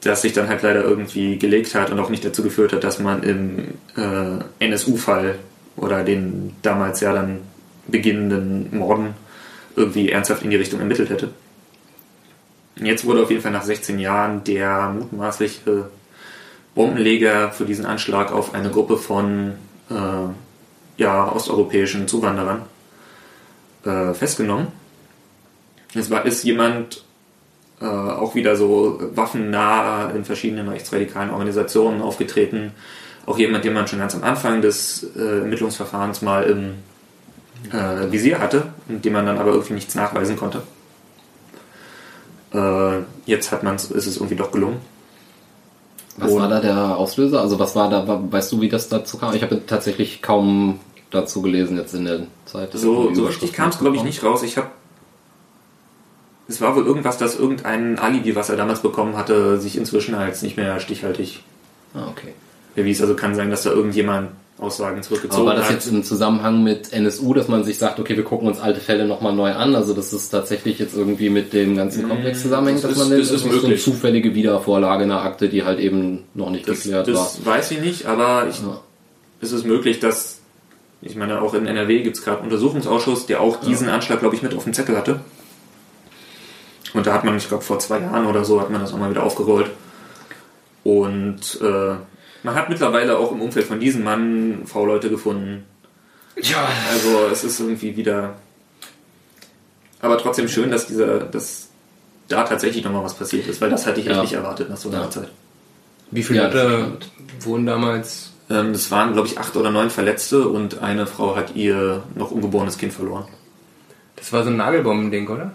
Das 0.00 0.22
sich 0.22 0.32
dann 0.32 0.48
halt 0.48 0.62
leider 0.62 0.82
irgendwie 0.82 1.38
gelegt 1.38 1.74
hat 1.76 1.92
und 1.92 2.00
auch 2.00 2.10
nicht 2.10 2.24
dazu 2.24 2.42
geführt 2.42 2.72
hat, 2.72 2.82
dass 2.82 2.98
man 2.98 3.22
im 3.22 3.74
äh, 3.96 4.66
NSU-Fall 4.66 5.36
oder 5.76 6.02
den 6.02 6.54
damals 6.62 7.00
ja 7.00 7.12
dann 7.12 7.38
beginnenden 7.86 8.76
Morden 8.76 9.14
irgendwie 9.76 10.10
ernsthaft 10.10 10.42
in 10.42 10.50
die 10.50 10.56
Richtung 10.56 10.80
ermittelt 10.80 11.10
hätte. 11.10 11.30
Jetzt 12.76 13.04
wurde 13.04 13.22
auf 13.22 13.30
jeden 13.30 13.42
Fall 13.42 13.52
nach 13.52 13.64
16 13.64 13.98
Jahren 13.98 14.44
der 14.44 14.90
mutmaßliche 14.90 15.90
Bombenleger 16.74 17.52
für 17.52 17.64
diesen 17.64 17.84
Anschlag 17.84 18.32
auf 18.32 18.54
eine 18.54 18.70
Gruppe 18.70 18.96
von 18.96 19.52
äh, 19.90 19.92
ja, 20.96 21.30
osteuropäischen 21.30 22.08
Zuwanderern 22.08 22.62
äh, 23.84 24.14
festgenommen. 24.14 24.68
Es 25.94 26.10
war, 26.10 26.24
ist 26.24 26.44
jemand 26.44 27.04
äh, 27.80 27.84
auch 27.84 28.34
wieder 28.34 28.56
so 28.56 28.98
waffennah 29.14 30.10
in 30.10 30.24
verschiedenen 30.24 30.68
rechtsradikalen 30.68 31.30
Organisationen 31.30 32.00
aufgetreten. 32.00 32.72
Auch 33.26 33.38
jemand, 33.38 33.64
den 33.64 33.74
man 33.74 33.86
schon 33.86 33.98
ganz 33.98 34.14
am 34.14 34.24
Anfang 34.24 34.62
des 34.62 35.04
äh, 35.16 35.40
Ermittlungsverfahrens 35.40 36.22
mal 36.22 36.44
im 36.44 36.74
äh, 37.70 38.10
Visier 38.10 38.38
hatte 38.40 38.66
dem 38.88 39.12
man 39.12 39.26
dann 39.26 39.38
aber 39.38 39.52
irgendwie 39.52 39.74
nichts 39.74 39.94
nachweisen 39.94 40.36
konnte. 40.36 40.62
Äh, 42.52 43.02
jetzt 43.26 43.50
hat 43.52 43.62
man's, 43.62 43.90
ist 43.90 44.06
es 44.06 44.16
irgendwie 44.16 44.36
doch 44.36 44.50
gelungen. 44.52 44.78
Was 46.18 46.30
Und- 46.32 46.40
war 46.40 46.48
da 46.48 46.60
der 46.60 46.96
Auslöser? 46.98 47.40
Also 47.40 47.58
was 47.58 47.74
war 47.74 47.88
da, 47.88 48.04
weißt 48.30 48.52
du, 48.52 48.60
wie 48.60 48.68
das 48.68 48.88
dazu 48.88 49.16
kam? 49.18 49.34
Ich 49.34 49.42
habe 49.42 49.64
tatsächlich 49.66 50.20
kaum 50.20 50.78
dazu 51.10 51.40
gelesen 51.42 51.76
jetzt 51.78 51.94
in 51.94 52.04
der 52.04 52.20
Zeit. 52.44 52.72
So, 52.74 53.14
so 53.14 53.26
richtig 53.26 53.52
kam 53.52 53.70
es, 53.70 53.78
glaube 53.78 53.96
ich, 53.96 54.02
nicht 54.04 54.22
raus. 54.22 54.42
Ich 54.42 54.56
habe. 54.56 54.68
Es 56.48 56.60
war 56.60 56.76
wohl 56.76 56.84
irgendwas, 56.84 57.16
dass 57.16 57.38
irgendein 57.38 57.98
Alibi, 57.98 58.34
was 58.36 58.50
er 58.50 58.56
damals 58.56 58.80
bekommen 58.80 59.16
hatte, 59.16 59.58
sich 59.58 59.76
inzwischen 59.78 60.14
als 60.14 60.42
nicht 60.42 60.56
mehr 60.58 60.80
stichhaltig 60.80 61.42
Ah, 61.94 62.08
okay. 62.10 62.34
erwies. 62.76 63.00
Also 63.00 63.14
kann 63.14 63.34
sein, 63.34 63.48
dass 63.50 63.62
da 63.62 63.70
irgendjemand 63.70 64.30
Aussagen 64.58 64.96
Aber 64.96 65.02
zurückgezogen 65.02 65.46
war 65.46 65.54
das 65.56 65.64
hat. 65.66 65.72
jetzt 65.72 65.86
im 65.88 66.04
Zusammenhang 66.04 66.62
mit 66.62 66.92
NSU, 66.92 67.34
dass 67.34 67.48
man 67.48 67.64
sich 67.64 67.78
sagt, 67.78 67.98
okay, 67.98 68.16
wir 68.16 68.22
gucken 68.22 68.46
uns 68.46 68.60
alte 68.60 68.80
Fälle 68.80 69.06
nochmal 69.06 69.32
neu 69.34 69.52
an? 69.52 69.74
Also 69.74 69.92
dass 69.94 70.12
es 70.12 70.28
tatsächlich 70.30 70.78
jetzt 70.78 70.94
irgendwie 70.94 71.30
mit 71.30 71.52
dem 71.52 71.74
ganzen 71.76 72.08
Komplex 72.08 72.42
zusammenhängt, 72.42 72.78
das 72.78 72.82
dass 72.82 72.92
ist- 72.92 72.98
man 73.10 73.18
das 73.18 73.30
ist 73.30 73.42
so 73.60 73.66
eine 73.66 73.76
zufällige 73.76 74.34
Wiedervorlage 74.34 75.04
einer 75.04 75.22
Akte, 75.22 75.48
die 75.48 75.64
halt 75.64 75.80
eben 75.80 76.24
noch 76.34 76.50
nicht 76.50 76.68
das, 76.68 76.82
geklärt 76.82 77.08
war. 77.08 77.14
das 77.14 77.44
weiß 77.44 77.70
ich 77.72 77.80
nicht, 77.80 78.06
aber 78.06 78.46
ich, 78.48 78.60
Ja. 78.60 78.80
es 79.40 79.52
ist 79.52 79.66
möglich, 79.66 79.98
dass. 80.00 80.38
Ich 81.04 81.16
meine, 81.16 81.42
auch 81.42 81.54
in 81.54 81.66
NRW 81.66 82.02
gibt 82.02 82.16
es 82.16 82.22
gerade 82.22 82.38
einen 82.38 82.46
Untersuchungsausschuss, 82.46 83.26
der 83.26 83.40
auch 83.40 83.56
diesen 83.58 83.88
Anschlag, 83.88 84.20
glaube 84.20 84.36
ich, 84.36 84.42
mit 84.42 84.54
auf 84.54 84.62
dem 84.62 84.72
Zettel 84.72 84.96
hatte. 84.96 85.18
Und 86.94 87.06
da 87.08 87.14
hat 87.14 87.24
man, 87.24 87.36
ich 87.36 87.48
glaube, 87.48 87.64
vor 87.64 87.80
zwei 87.80 87.98
Jahren 87.98 88.26
oder 88.26 88.44
so, 88.44 88.60
hat 88.60 88.70
man 88.70 88.80
das 88.80 88.92
auch 88.92 88.98
mal 88.98 89.10
wieder 89.10 89.24
aufgerollt. 89.24 89.70
Und 90.84 91.58
äh, 91.60 91.94
man 92.42 92.54
hat 92.54 92.68
mittlerweile 92.68 93.18
auch 93.18 93.32
im 93.32 93.40
Umfeld 93.40 93.66
von 93.66 93.80
diesem 93.80 94.04
Mann 94.04 94.62
V-Leute 94.66 95.10
gefunden. 95.10 95.64
Ja. 96.36 96.66
Also 96.90 97.26
es 97.30 97.44
ist 97.44 97.60
irgendwie 97.60 97.96
wieder. 97.96 98.34
Aber 100.00 100.18
trotzdem 100.18 100.48
schön, 100.48 100.70
dass 100.70 100.86
dieser, 100.86 101.20
dass 101.20 101.68
da 102.28 102.44
tatsächlich 102.44 102.84
nochmal 102.84 103.04
was 103.04 103.14
passiert 103.14 103.46
ist, 103.46 103.60
weil 103.60 103.70
das 103.70 103.86
hatte 103.86 104.00
ich 104.00 104.06
echt 104.06 104.16
Ja. 104.16 104.22
nicht 104.22 104.32
erwartet 104.32 104.68
nach 104.70 104.76
so 104.76 104.88
einer 104.88 105.02
Ja. 105.02 105.10
Zeit. 105.10 105.28
Wie 106.10 106.22
viele 106.22 106.40
Ja, 106.40 106.44
Leute 106.46 106.96
wurden 107.40 107.66
damals? 107.66 108.30
Ähm, 108.50 108.70
es 108.72 108.90
waren, 108.90 109.12
glaube 109.12 109.28
ich, 109.28 109.38
acht 109.38 109.56
oder 109.56 109.70
neun 109.70 109.90
Verletzte 109.90 110.48
und 110.48 110.80
eine 110.82 111.06
Frau 111.06 111.36
hat 111.36 111.54
ihr 111.54 112.02
noch 112.14 112.30
ungeborenes 112.32 112.76
Kind 112.78 112.92
verloren. 112.92 113.26
Das 114.16 114.32
war 114.32 114.42
so 114.44 114.50
ein 114.50 114.56
Nagelbomben-Ding, 114.56 115.28
oder? 115.28 115.52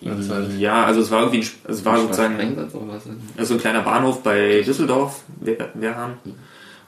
Das? 0.00 0.26
Ja, 0.58 0.84
also 0.84 1.00
es 1.00 1.10
war 1.10 1.20
irgendwie, 1.22 1.40
ein, 1.40 1.48
es 1.70 1.84
war 1.84 1.98
sozusagen 1.98 2.34
Sprengsatz 2.34 2.74
oder 2.74 2.94
was? 3.36 3.48
so 3.48 3.54
ein 3.54 3.60
kleiner 3.60 3.82
Bahnhof 3.82 4.22
bei 4.22 4.62
Düsseldorf, 4.64 5.22
Wer- 5.40 5.70
Wehrhahn. 5.74 6.14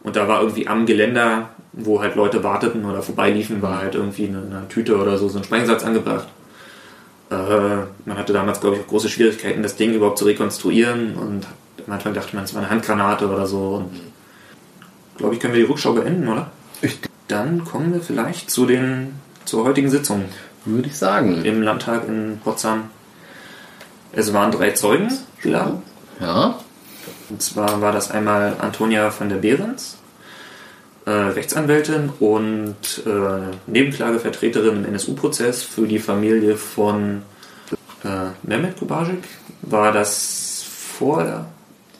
Und 0.02 0.16
da 0.16 0.28
war 0.28 0.40
irgendwie 0.40 0.66
am 0.68 0.86
Geländer, 0.86 1.50
wo 1.72 2.00
halt 2.00 2.14
Leute 2.14 2.42
warteten 2.44 2.84
oder 2.84 3.02
vorbeiliefen, 3.02 3.60
war 3.62 3.78
halt 3.78 3.94
irgendwie 3.96 4.28
eine, 4.28 4.38
eine 4.38 4.68
Tüte 4.68 4.96
oder 4.96 5.18
so, 5.18 5.28
so 5.28 5.38
ein 5.38 5.44
Sprengsatz 5.44 5.84
angebracht. 5.84 6.28
Äh, 7.30 7.34
man 8.06 8.16
hatte 8.16 8.32
damals, 8.32 8.60
glaube 8.60 8.76
ich, 8.76 8.82
auch 8.82 8.86
große 8.86 9.08
Schwierigkeiten, 9.08 9.62
das 9.62 9.76
Ding 9.76 9.92
überhaupt 9.92 10.18
zu 10.18 10.24
rekonstruieren 10.24 11.14
und 11.16 11.46
am 11.86 11.92
Anfang 11.92 12.14
dachte 12.14 12.34
man, 12.36 12.44
es 12.44 12.54
war 12.54 12.62
eine 12.62 12.70
Handgranate 12.70 13.28
oder 13.28 13.46
so. 13.46 13.76
Und 13.84 13.90
glaube 15.16 15.34
ich, 15.34 15.40
können 15.40 15.54
wir 15.54 15.60
die 15.60 15.66
Rückschau 15.70 15.92
beenden, 15.92 16.28
oder? 16.28 16.50
Dann 17.28 17.64
kommen 17.64 17.92
wir 17.92 18.00
vielleicht 18.00 18.50
zu 18.50 18.66
den, 18.66 19.14
zur 19.44 19.64
heutigen 19.64 19.90
Sitzung 19.90 20.24
Würde 20.64 20.88
ich 20.88 20.96
sagen. 20.98 21.44
im 21.44 21.62
Landtag 21.62 22.08
in 22.08 22.40
Potsdam. 22.42 22.90
Es 24.12 24.32
waren 24.32 24.50
drei 24.50 24.70
Zeugen 24.72 25.10
da. 25.44 25.80
Ja. 26.20 26.58
Und 27.28 27.42
zwar 27.42 27.80
war 27.80 27.92
das 27.92 28.10
einmal 28.10 28.56
Antonia 28.60 29.12
van 29.16 29.28
der 29.28 29.36
Behrens, 29.36 29.98
äh, 31.06 31.10
Rechtsanwältin 31.10 32.10
und 32.18 32.76
äh, 33.06 33.56
Nebenklagevertreterin 33.66 34.84
im 34.84 34.94
NSU-Prozess 34.94 35.62
für 35.62 35.86
die 35.86 35.98
Familie 35.98 36.56
von 36.56 37.22
äh, 38.04 38.30
Mehmet 38.42 38.78
Kubasic. 38.78 39.22
War 39.62 39.92
das 39.92 40.64
vor, 40.66 41.46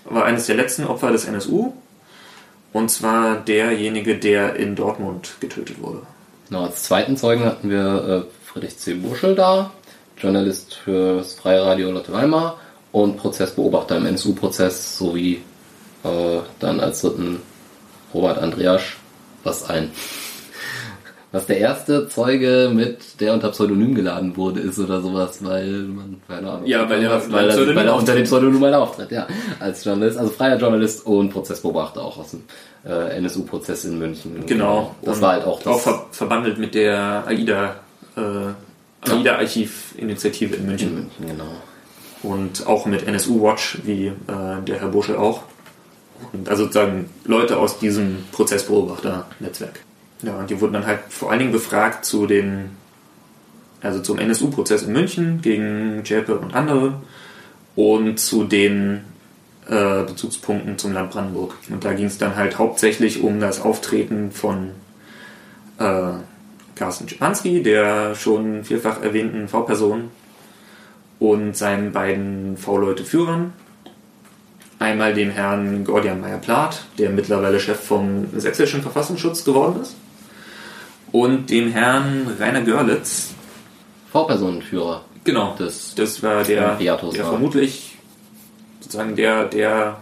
war 0.05 0.25
eines 0.25 0.47
der 0.47 0.57
letzten 0.57 0.85
Opfer 0.85 1.13
des 1.13 1.25
NSU. 1.27 1.73
Und 2.73 2.91
zwar 2.91 3.37
derjenige, 3.37 4.17
der 4.17 4.57
in 4.57 4.77
Dortmund 4.77 5.33
getötet 5.41 5.83
wurde. 5.83 6.03
Genau, 6.49 6.65
als 6.65 6.85
zweiten 6.85 7.17
Zeugen 7.17 7.45
hatten 7.45 7.71
wir 7.71 8.27
äh, 8.27 8.47
Friedrich 8.47 8.79
C. 8.79 8.95
Buschel 8.95 9.35
da, 9.35 9.71
Journalist 10.21 10.75
für 10.75 11.19
das 11.19 11.35
Freie 11.35 11.63
Radio 11.65 11.91
Lotte 11.91 12.13
Weimar 12.13 12.59
und 12.93 13.17
Prozessbeobachter 13.17 13.97
im 13.97 14.07
NSU-Prozess 14.07 14.99
sowie 14.99 15.43
äh, 16.05 16.39
dann 16.59 16.81
als 16.81 17.01
dritten 17.03 17.41
Robert 18.13 18.39
Andreasch, 18.39 18.97
was 19.45 19.69
ein 19.71 19.91
was 21.33 21.47
der 21.47 21.59
erste 21.59 22.09
Zeuge 22.09 22.73
mit, 22.75 23.21
der 23.21 23.33
unter 23.35 23.51
Pseudonym 23.51 23.95
geladen 23.95 24.37
wurde, 24.37 24.59
ist 24.61 24.81
oder 24.81 25.01
sowas, 25.01 25.39
weil 25.45 25.69
man, 25.85 26.21
keine 26.27 26.51
Ahnung. 26.51 26.67
Ja, 26.67 26.91
weil 26.91 27.03
er- 27.05 27.11
was, 27.13 27.31
weil, 27.31 27.49
weil 27.49 27.69
er, 27.69 27.77
weil 27.77 27.87
er 27.87 27.95
unter 27.97 28.15
dem. 28.15 28.25
Pseudonym 28.25 28.65
halt 28.65 28.75
auftritt, 28.75 29.13
ja. 29.13 29.29
Als 29.61 29.85
Journalist, 29.85 30.19
also 30.19 30.33
freier 30.33 30.59
Journalist 30.59 31.07
und 31.07 31.31
Prozessbeobachter 31.31 32.03
auch 32.03 32.19
aus 32.19 32.33
dem 32.33 32.43
äh, 32.85 33.17
NSU-Prozess 33.19 33.85
in 33.85 33.99
München. 34.01 34.45
Genau. 34.47 34.97
Das 35.03 35.21
war 35.21 35.35
halt 35.35 35.45
auch 35.45 35.63
das. 35.63 35.73
Auch 35.73 35.81
ver 35.81 36.07
verbandelt 36.11 36.59
mit 36.59 36.75
der 36.75 37.23
AIDA, 37.29 37.77
äh, 38.17 38.21
AIDA-Archiv-Initiative 39.21 40.57
in 40.57 40.67
München. 40.67 40.89
in 40.89 40.95
München, 40.95 41.27
genau. 41.27 41.53
und 42.23 42.67
auch 42.67 42.87
mit 42.87 43.07
NSU 43.07 43.43
Watch, 43.43 43.79
wie 43.85 44.07
äh, 44.07 44.13
der 44.67 44.81
Herr 44.81 44.89
Buschel 44.89 45.17
auch. 45.17 45.43
Und 46.33 46.49
also 46.49 46.65
sozusagen 46.65 47.09
Leute 47.25 47.57
aus 47.59 47.79
diesem 47.79 48.25
Prozessbeobachter-Netzwerk. 48.33 49.81
Ja, 50.23 50.39
und 50.39 50.51
die 50.51 50.61
wurden 50.61 50.75
dann 50.75 50.87
halt 50.87 51.01
vor 51.09 51.31
allen 51.31 51.39
Dingen 51.39 51.53
befragt 51.53 52.05
zu 52.05 52.27
den, 52.27 52.71
also 53.81 54.01
zum 54.01 54.19
NSU-Prozess 54.19 54.83
in 54.83 54.93
München 54.93 55.41
gegen 55.41 56.03
Zschäpe 56.05 56.39
und 56.39 56.55
andere 56.55 57.01
und 57.75 58.21
zu 58.21 58.45
den 58.45 59.01
äh, 59.67 60.03
Bezugspunkten 60.03 60.77
zum 60.77 60.93
Land 60.93 61.13
Brandenburg. 61.13 61.55
Und 61.71 61.85
da 61.85 61.95
ging 61.95 62.07
es 62.07 62.19
dann 62.19 62.37
halt 62.37 62.59
hauptsächlich 62.59 63.23
um 63.23 63.41
das 63.41 63.63
Auftreten 63.63 64.31
von 64.31 64.73
äh, 65.79 66.13
Carsten 66.81 67.07
Schipanski, 67.07 67.63
der 67.63 68.15
schon 68.15 68.65
vielfach 68.65 69.03
erwähnten 69.03 69.49
V-Person 69.49 70.11
und 71.19 71.55
seinen 71.55 71.93
beiden 71.93 72.57
V-Leute-Führern. 72.57 73.53
Einmal 74.79 75.13
dem 75.13 75.29
Herrn 75.31 75.85
Gordian 75.85 76.23
Meyer-Plath, 76.23 76.87
der 76.99 77.11
mittlerweile 77.11 77.61
Chef 77.61 77.79
vom 77.79 78.29
Sächsischen 78.35 78.81
Verfassungsschutz 78.81 79.45
geworden 79.45 79.83
ist. 79.83 79.95
Und 81.13 81.51
dem 81.51 81.71
Herrn 81.71 82.35
Rainer 82.41 82.63
Görlitz. 82.63 83.29
V-Personenführer. 84.11 85.05
Genau, 85.25 85.55
Das- 85.59 85.95
das 85.95 86.23
war 86.23 86.43
der, 86.45 86.77
der 86.77 86.99
war. 87.03 87.13
vermutlich 87.13 87.99
sozusagen 88.81 89.15
der, 89.17 89.45
der 89.45 89.99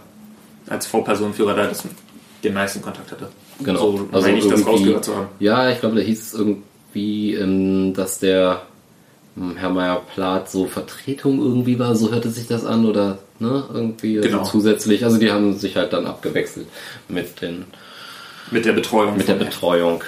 als 0.67 0.87
V-Personenführer 0.87 1.55
da 1.55 1.67
das, 1.67 1.83
den 2.41 2.53
meisten 2.53 2.81
Kontakt 2.81 3.11
hatte. 3.11 3.27
Genau. 3.61 3.79
So 3.79 4.07
meine 4.13 4.37
ich 4.37 4.45
das 4.47 4.61
irgendwie- 4.61 4.69
rausgehört 4.71 5.03
zu 5.05 5.15
haben. 5.17 5.27
Ja, 5.39 5.69
ich 5.69 5.81
glaube, 5.81 5.97
da 5.97 6.01
hieß 6.01 6.21
es 6.33 6.33
irgendwie, 6.93 7.33
ähm, 7.35 7.93
dass 7.93 8.19
der 8.19 8.61
ähm, 9.37 9.55
Herr 9.57 9.69
Meyer-Plath 9.69 10.49
so 10.49 10.65
Vertretung 10.67 11.39
irgendwie 11.39 11.77
war, 11.79 11.95
so 11.95 12.11
hörte 12.11 12.29
sich 12.29 12.47
das 12.47 12.65
an, 12.65 12.85
oder 12.85 13.19
ne, 13.39 13.63
irgendwie 13.73 14.17
also 14.17 14.29
Genau. 14.29 14.43
zusätzlich. 14.43 15.03
Also 15.03 15.17
die 15.17 15.31
haben 15.31 15.55
sich 15.57 15.75
halt 15.75 15.93
dann 15.93 16.05
abgewechselt 16.05 16.67
mit 17.07 17.41
den 17.41 17.65
Mit 18.51 18.65
der 18.65 18.73
Betreuung. 18.73 19.17
mit 19.17 19.27
der 19.27 19.35
Betreuung. 19.35 20.03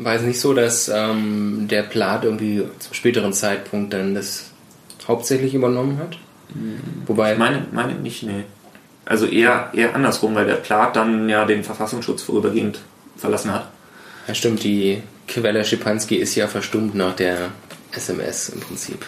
War 0.00 0.14
es 0.14 0.22
nicht 0.22 0.40
so, 0.40 0.54
dass 0.54 0.88
ähm, 0.88 1.66
der 1.68 1.82
Plat 1.82 2.24
irgendwie 2.24 2.62
zum 2.78 2.94
späteren 2.94 3.32
Zeitpunkt 3.32 3.92
dann 3.92 4.14
das 4.14 4.50
hauptsächlich 5.08 5.54
übernommen 5.54 5.98
hat? 5.98 6.16
Wobei, 7.06 7.32
Ich 7.32 7.38
meine, 7.38 7.66
meine 7.72 7.94
nicht, 7.94 8.22
nee. 8.22 8.44
Also 9.04 9.26
eher, 9.26 9.70
eher 9.74 9.94
andersrum, 9.96 10.34
weil 10.34 10.46
der 10.46 10.54
Plath 10.54 10.94
dann 10.94 11.28
ja 11.28 11.44
den 11.46 11.64
Verfassungsschutz 11.64 12.22
vorübergehend 12.22 12.78
verlassen 13.16 13.52
hat. 13.52 13.68
Ja 14.28 14.34
stimmt, 14.34 14.62
die 14.62 15.02
Quelle 15.26 15.64
Schipanski 15.64 16.16
ist 16.16 16.34
ja 16.36 16.46
verstummt 16.46 16.94
nach 16.94 17.16
der 17.16 17.50
SMS 17.92 18.50
im 18.50 18.60
Prinzip. 18.60 19.04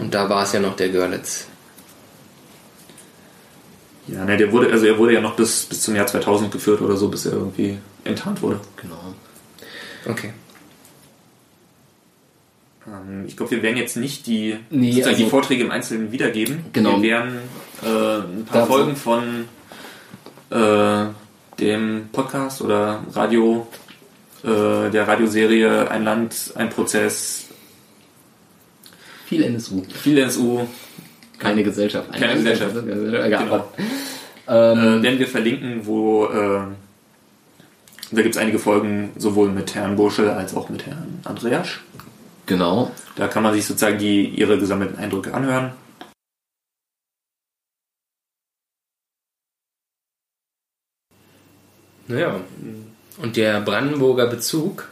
Und 0.00 0.12
da 0.14 0.28
war 0.28 0.42
es 0.42 0.52
ja 0.52 0.60
noch 0.60 0.74
der 0.76 0.88
Görlitz. 0.88 1.46
Ja, 4.08 4.24
ne, 4.24 4.38
der 4.38 4.50
wurde, 4.50 4.72
also 4.72 4.86
er 4.86 4.96
wurde 4.96 5.12
ja 5.12 5.20
noch 5.20 5.36
bis, 5.36 5.66
bis 5.66 5.82
zum 5.82 5.94
Jahr 5.94 6.06
2000 6.06 6.50
geführt 6.50 6.80
oder 6.80 6.96
so, 6.96 7.08
bis 7.08 7.26
er 7.26 7.32
irgendwie 7.32 7.76
enttarnt 8.04 8.40
wurde. 8.40 8.58
Genau. 8.76 9.14
Okay. 10.06 10.32
Ähm, 12.86 13.24
ich 13.26 13.36
glaube, 13.36 13.50
wir 13.50 13.62
werden 13.62 13.76
jetzt 13.76 13.96
nicht 13.98 14.26
die, 14.26 14.56
Nee, 14.70 15.02
also- 15.04 15.14
die 15.16 15.28
Vorträge 15.28 15.64
im 15.64 15.70
Einzelnen 15.70 16.10
wiedergeben. 16.10 16.64
Genau. 16.72 17.02
Wir 17.02 17.10
werden 17.10 17.38
äh, 17.84 18.18
ein 18.40 18.44
paar 18.46 18.66
Folgen 18.66 18.96
von 18.96 19.44
äh, 20.50 21.06
dem 21.60 22.08
Podcast 22.12 22.60
oder 22.62 23.02
Radio 23.14 23.66
äh, 24.44 24.90
der 24.90 25.08
Radioserie 25.08 25.90
Ein 25.90 26.04
Land, 26.04 26.52
ein 26.54 26.70
Prozess, 26.70 27.46
Viel 29.26 29.42
NSU. 29.42 29.82
viel 29.92 30.18
NSU, 30.18 30.60
Keine 31.38 31.62
Gesellschaft. 31.62 32.12
Keine 32.12 32.34
Gesellschaft. 32.34 32.74
Ja, 32.76 33.38
Genau. 33.42 33.64
ähm, 34.48 35.00
äh, 35.00 35.02
werden 35.02 35.18
wir 35.18 35.26
verlinken, 35.28 35.86
wo 35.86 36.26
äh, 36.26 36.60
da 38.10 38.22
gibt 38.22 38.34
es 38.36 38.40
einige 38.40 38.58
Folgen 38.58 39.10
sowohl 39.18 39.50
mit 39.50 39.74
Herrn 39.74 39.96
Burschel 39.96 40.30
als 40.30 40.54
auch 40.56 40.68
mit 40.70 40.86
Herrn 40.86 41.20
Andreas. 41.24 41.68
genau. 42.46 42.90
Da 43.16 43.26
kann 43.26 43.42
man 43.42 43.52
sich 43.52 43.66
sozusagen 43.66 43.98
die, 43.98 44.26
ihre 44.28 44.58
gesammelten 44.58 44.96
Eindrücke 44.96 45.34
anhören. 45.34 45.72
Naja, 52.08 52.40
und 53.20 53.36
der 53.36 53.60
Brandenburger 53.60 54.26
Bezug 54.26 54.88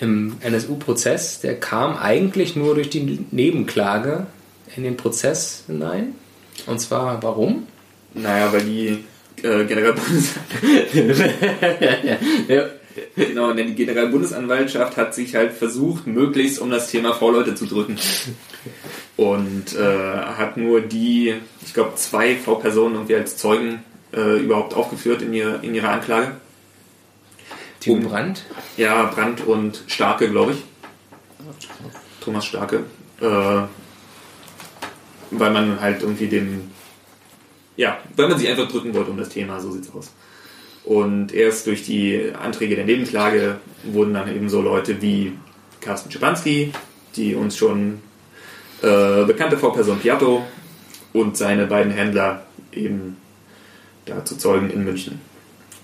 im 0.00 0.36
NSU-Prozess, 0.40 1.40
der 1.40 1.60
kam 1.60 1.96
eigentlich 1.96 2.56
nur 2.56 2.74
durch 2.74 2.90
die 2.90 3.24
Nebenklage 3.30 4.26
in 4.74 4.84
den 4.84 4.96
Prozess 4.96 5.64
hinein. 5.66 6.14
Und 6.66 6.80
zwar 6.80 7.22
warum? 7.22 7.66
Naja, 8.14 8.52
weil 8.52 8.62
die 8.62 9.04
äh, 9.42 9.64
ja. 12.48 12.64
genau, 13.16 13.52
denn 13.52 13.68
die 13.68 13.74
Generalbundesanwaltschaft 13.74 14.96
hat 14.96 15.14
sich 15.14 15.34
halt 15.34 15.52
versucht, 15.52 16.06
möglichst 16.06 16.58
um 16.58 16.70
das 16.70 16.90
Thema 16.90 17.12
V-Leute 17.14 17.54
zu 17.54 17.66
drücken. 17.66 17.98
Und 19.16 19.74
äh, 19.74 19.82
hat 19.82 20.56
nur 20.56 20.80
die, 20.80 21.34
ich 21.64 21.74
glaube, 21.74 21.96
zwei 21.96 22.36
V-Personen 22.36 22.94
irgendwie 22.94 23.16
als 23.16 23.36
Zeugen 23.36 23.82
äh, 24.14 24.38
überhaupt 24.38 24.74
aufgeführt 24.74 25.22
in, 25.22 25.32
ihr, 25.32 25.60
in 25.62 25.74
ihrer 25.74 25.90
Anklage. 25.90 26.32
Timo 27.80 27.96
Um- 27.96 28.04
Brandt? 28.04 28.44
Ja, 28.76 29.04
Brandt 29.04 29.40
und 29.46 29.82
Starke, 29.86 30.30
glaube 30.30 30.52
ich. 30.52 30.62
Thomas 32.20 32.44
Starke. 32.44 32.84
Äh, 33.20 33.62
weil 35.30 35.50
man 35.50 35.80
halt 35.80 36.02
irgendwie 36.02 36.28
dem. 36.28 36.70
Ja, 37.76 37.98
weil 38.16 38.28
man 38.28 38.38
sich 38.38 38.48
einfach 38.48 38.68
drücken 38.68 38.94
wollte 38.94 39.10
um 39.10 39.16
das 39.16 39.30
Thema, 39.30 39.58
so 39.60 39.70
sieht's 39.72 39.92
aus. 39.94 40.12
Und 40.84 41.32
erst 41.32 41.66
durch 41.66 41.84
die 41.84 42.32
Anträge 42.40 42.76
der 42.76 42.84
Nebenklage 42.84 43.58
wurden 43.84 44.14
dann 44.14 44.34
eben 44.34 44.48
so 44.48 44.60
Leute 44.60 45.00
wie 45.00 45.32
Carsten 45.80 46.10
Schipanski, 46.10 46.72
die 47.16 47.34
uns 47.34 47.56
schon 47.56 48.00
äh, 48.82 49.24
bekannte 49.24 49.56
V-Person 49.56 50.00
Piatto 50.00 50.44
und 51.12 51.36
seine 51.36 51.66
beiden 51.66 51.92
Händler 51.92 52.44
eben 52.72 53.16
da 54.06 54.24
zu 54.24 54.36
Zeugen 54.36 54.70
in 54.70 54.84
München 54.84 55.20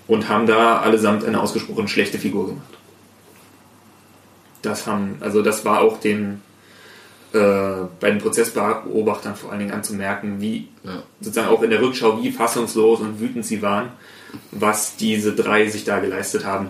und 0.07 0.27
haben 0.29 0.47
da 0.47 0.79
allesamt 0.79 1.23
eine 1.25 1.39
ausgesprochen 1.41 1.87
schlechte 1.87 2.17
Figur 2.17 2.47
gemacht. 2.47 2.73
Das 4.61 4.87
haben, 4.87 5.17
also 5.21 5.41
das 5.41 5.63
war 5.65 5.81
auch 5.81 5.99
den 5.99 6.41
äh, 7.31 7.85
bei 7.99 8.09
den 8.09 8.17
Prozessbeobachtern 8.17 9.35
vor 9.35 9.51
allen 9.51 9.59
Dingen 9.59 9.71
anzumerken, 9.71 10.41
wie 10.41 10.67
Ja. 10.83 11.03
sozusagen 11.21 11.49
auch 11.49 11.61
in 11.61 11.69
der 11.69 11.79
Rückschau, 11.81 12.21
wie 12.23 12.31
fassungslos 12.31 13.01
und 13.01 13.19
wütend 13.19 13.45
sie 13.45 13.61
waren, 13.61 13.89
was 14.51 14.95
diese 14.95 15.33
drei 15.33 15.69
sich 15.69 15.83
da 15.83 15.99
geleistet 15.99 16.43
haben 16.43 16.69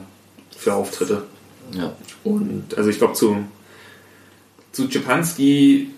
für 0.57 0.73
Auftritte. 0.73 1.23
ja. 1.71 1.93
Und 2.23 2.77
also 2.77 2.89
ich 2.89 2.97
glaube 2.97 3.13
zu 3.13 3.45
zu 4.73 4.87
Czepanski 4.89 5.91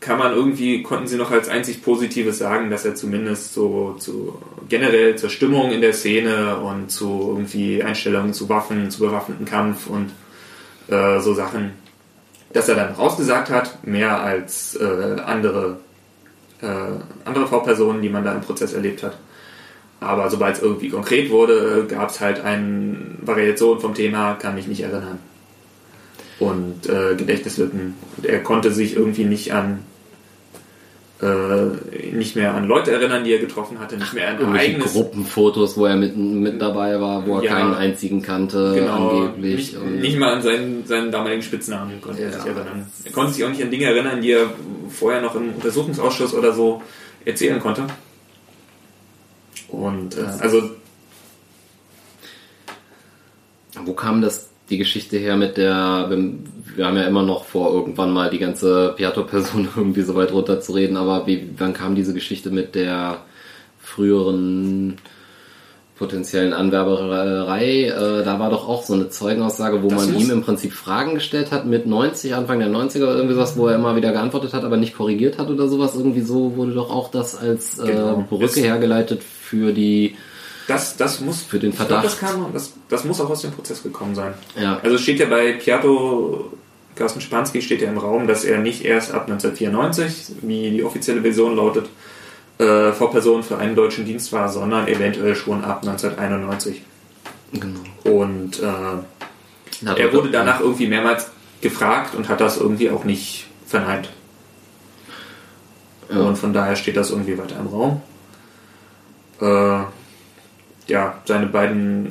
kann 0.00 0.18
man 0.18 0.32
irgendwie, 0.32 0.82
konnten 0.82 1.08
sie 1.08 1.16
noch 1.16 1.30
als 1.30 1.48
einzig 1.48 1.82
Positives 1.82 2.38
sagen, 2.38 2.70
dass 2.70 2.84
er 2.84 2.94
zumindest 2.94 3.52
so 3.52 3.96
zu 3.98 4.38
generell 4.68 5.16
zur 5.16 5.30
Stimmung 5.30 5.72
in 5.72 5.80
der 5.80 5.92
Szene 5.92 6.56
und 6.56 6.90
zu 6.90 7.32
irgendwie 7.34 7.82
Einstellungen 7.82 8.32
zu 8.32 8.48
Waffen, 8.48 8.90
zu 8.90 9.00
bewaffneten 9.00 9.44
Kampf 9.44 9.88
und 9.88 10.10
äh, 10.88 11.20
so 11.20 11.34
Sachen, 11.34 11.72
dass 12.52 12.68
er 12.68 12.76
dann 12.76 12.94
rausgesagt 12.94 13.50
hat, 13.50 13.84
mehr 13.86 14.20
als 14.20 14.76
äh, 14.76 15.20
andere, 15.24 15.78
äh, 16.62 16.66
andere 17.24 17.46
V-Personen, 17.48 18.00
die 18.00 18.08
man 18.08 18.24
da 18.24 18.32
im 18.32 18.40
Prozess 18.40 18.74
erlebt 18.74 19.02
hat. 19.02 19.18
Aber 20.00 20.30
sobald 20.30 20.56
es 20.56 20.62
irgendwie 20.62 20.90
konkret 20.90 21.28
wurde, 21.30 21.86
gab 21.88 22.10
es 22.10 22.20
halt 22.20 22.40
eine 22.40 22.96
Variation 23.20 23.80
vom 23.80 23.94
Thema, 23.94 24.34
kann 24.34 24.54
mich 24.54 24.68
nicht 24.68 24.82
erinnern 24.82 25.18
und 26.38 26.88
äh, 26.88 27.16
Gedächtnislücken. 27.16 27.94
Und 28.16 28.26
er 28.26 28.42
konnte 28.42 28.72
sich 28.72 28.94
irgendwie 28.94 29.24
nicht 29.24 29.52
an 29.52 29.80
äh, 31.20 32.12
nicht 32.12 32.36
mehr 32.36 32.54
an 32.54 32.66
Leute 32.68 32.92
erinnern, 32.92 33.24
die 33.24 33.32
er 33.32 33.38
getroffen 33.40 33.80
hatte, 33.80 33.96
nicht 33.96 34.12
mehr 34.14 34.28
an 34.38 34.54
eigenes 34.56 34.92
Gruppenfotos, 34.92 35.76
wo 35.76 35.86
er 35.86 35.96
mit, 35.96 36.16
mit 36.16 36.62
dabei 36.62 37.00
war, 37.00 37.26
wo 37.26 37.38
er 37.38 37.42
Ja. 37.44 37.54
keinen 37.54 37.74
einzigen 37.74 38.22
kannte, 38.22 38.74
genau, 38.76 39.08
angeblich. 39.22 39.72
nicht, 39.72 39.84
nicht 40.00 40.18
mal 40.18 40.34
an 40.34 40.42
seinen, 40.42 40.86
seinen 40.86 41.10
damaligen 41.10 41.42
Spitznamen 41.42 42.00
konnte 42.00 42.22
er 42.22 42.30
Ja. 42.30 42.36
sich 42.36 42.44
erinnern. 42.46 42.86
Er 43.04 43.12
konnte 43.12 43.32
sich 43.32 43.44
auch 43.44 43.48
nicht 43.50 43.62
an 43.62 43.70
Dinge 43.70 43.86
erinnern, 43.86 44.22
die 44.22 44.30
er 44.32 44.50
vorher 44.90 45.20
noch 45.20 45.34
im 45.34 45.54
Untersuchungsausschuss 45.54 46.34
oder 46.34 46.52
so 46.52 46.82
erzählen 47.24 47.58
konnte. 47.58 47.84
Und 49.68 50.16
äh, 50.16 50.20
also 50.40 50.70
Wo 53.84 53.92
kam 53.92 54.22
das 54.22 54.48
die 54.70 54.78
Geschichte 54.78 55.16
her 55.18 55.36
mit 55.36 55.56
der, 55.56 56.08
wir, 56.76 56.86
haben 56.86 56.96
ja 56.96 57.04
immer 57.04 57.22
noch 57.22 57.44
vor, 57.44 57.72
irgendwann 57.72 58.12
mal 58.12 58.30
die 58.30 58.38
ganze 58.38 58.94
Piato-Person 58.96 59.68
irgendwie 59.76 60.02
so 60.02 60.14
weit 60.14 60.32
runterzureden, 60.32 60.96
aber 60.96 61.26
wie, 61.26 61.48
wann 61.58 61.72
kam 61.74 61.94
diese 61.94 62.14
Geschichte 62.14 62.50
mit 62.50 62.74
der 62.74 63.18
früheren 63.80 64.96
potenziellen 65.98 66.52
Anwerberei? 66.52 67.84
Äh, 67.86 68.24
da 68.24 68.38
war 68.38 68.50
doch 68.50 68.68
auch 68.68 68.84
so 68.84 68.94
eine 68.94 69.08
Zeugenaussage, 69.08 69.82
wo 69.82 69.88
Das 69.88 70.06
man 70.06 70.16
ihm 70.16 70.30
im 70.30 70.42
Prinzip 70.42 70.72
Fragen 70.72 71.14
gestellt 71.14 71.50
hat 71.50 71.66
mit 71.66 71.86
90, 71.86 72.34
Anfang 72.34 72.60
der 72.60 72.68
90er 72.68 73.02
oder 73.02 73.16
irgendwie 73.16 73.34
sowas, 73.34 73.56
wo 73.56 73.66
er 73.66 73.74
immer 73.74 73.96
wieder 73.96 74.12
geantwortet 74.12 74.54
hat, 74.54 74.62
aber 74.64 74.76
nicht 74.76 74.96
korrigiert 74.96 75.38
hat 75.38 75.48
oder 75.50 75.68
sowas. 75.68 75.96
Irgendwie 75.96 76.20
so 76.20 76.54
wurde 76.56 76.72
doch 76.74 76.90
auch 76.90 77.10
das 77.10 77.36
als 77.36 77.78
äh, 77.80 77.86
Genau. 77.86 78.24
Brücke 78.28 78.44
Es- 78.44 78.56
hergeleitet 78.56 79.22
für 79.24 79.72
die, 79.72 80.14
das, 80.68 80.96
das 80.98 81.20
muss 81.20 81.42
Für 81.42 81.58
den 81.58 81.70
ich 81.70 81.76
glaub, 81.76 81.88
Verdacht. 81.88 82.04
das, 82.04 82.18
kam, 82.20 82.46
das, 82.52 82.74
das 82.90 83.04
muss 83.04 83.20
auch 83.22 83.30
aus 83.30 83.40
dem 83.42 83.50
Prozess 83.52 83.82
gekommen 83.82 84.14
sein. 84.14 84.34
ja, 84.60 84.78
Also 84.82 84.96
es 84.96 85.00
steht 85.02 85.18
ja 85.18 85.26
bei 85.26 85.52
Piatto, 85.54 86.52
Carsten 86.98 87.20
Spanski 87.20 87.62
steht 87.62 87.80
ja 87.80 87.88
im 87.88 87.98
Raum, 87.98 88.26
dass 88.26 88.44
er 88.44 88.58
nicht 88.58 88.84
erst 88.84 89.14
ab 89.14 89.30
1994, 89.30 90.32
wie 90.42 90.70
die 90.70 90.82
offizielle 90.82 91.22
Version 91.22 91.56
lautet, 91.56 91.88
äh, 92.58 92.92
Vorperson 92.92 93.44
für 93.44 93.56
einen 93.56 93.76
deutschen 93.76 94.04
Dienst 94.04 94.32
war, 94.32 94.48
sondern 94.48 94.88
eventuell 94.88 95.36
schon 95.36 95.64
ab 95.64 95.86
1991. 95.86 96.82
genau. 97.52 97.80
Und 98.04 98.60
äh, 98.60 99.94
er 99.94 100.12
wurde 100.12 100.30
danach 100.30 100.60
irgendwie 100.60 100.88
mehrmals 100.88 101.30
gefragt 101.60 102.16
und 102.16 102.28
hat 102.28 102.40
das 102.40 102.58
irgendwie 102.58 102.90
auch 102.90 103.04
nicht 103.04 103.46
verneint. 103.64 104.08
Ja. 106.10 106.20
Und 106.20 106.36
von 106.36 106.52
daher 106.52 106.74
steht 106.74 106.96
das 106.96 107.10
irgendwie 107.10 107.38
weiter 107.38 107.56
im 107.60 107.68
Raum. 107.68 108.02
Äh, 109.40 109.84
ja, 110.88 111.14
seine 111.26 111.46
beiden 111.46 112.08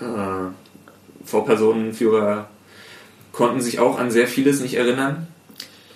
äh, 0.00 1.24
V-Personenführer 1.24 2.48
konnten 3.32 3.60
sich 3.60 3.78
auch 3.78 3.98
an 3.98 4.10
sehr 4.10 4.26
vieles 4.26 4.60
nicht 4.60 4.74
erinnern. 4.74 5.26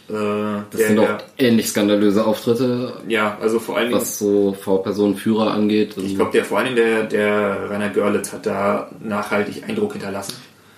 Äh, 0.08 0.12
Das 0.12 0.78
der- 0.78 0.86
sind 0.88 0.96
der- 0.96 1.16
auch 1.16 1.20
ähnlich 1.38 1.68
skandalöse 1.68 2.26
Auftritte, 2.26 2.92
ja, 3.08 3.38
also 3.40 3.58
vor 3.58 3.76
allen 3.76 3.88
Dingen, 3.88 4.00
was 4.00 4.18
so 4.18 4.52
V-Personenführer 4.52 5.52
angeht. 5.52 5.94
ich 5.96 6.16
glaube, 6.16 6.32
der 6.32 6.44
vor 6.44 6.58
allen 6.58 6.74
Dingen 6.74 6.76
der, 6.76 7.04
der 7.04 7.70
Rainer 7.70 7.88
Görlitz 7.88 8.32
hat 8.32 8.44
da 8.44 8.90
nachhaltig 9.02 9.62
Eindruck 9.68 9.92
hinterlassen. 9.92 10.34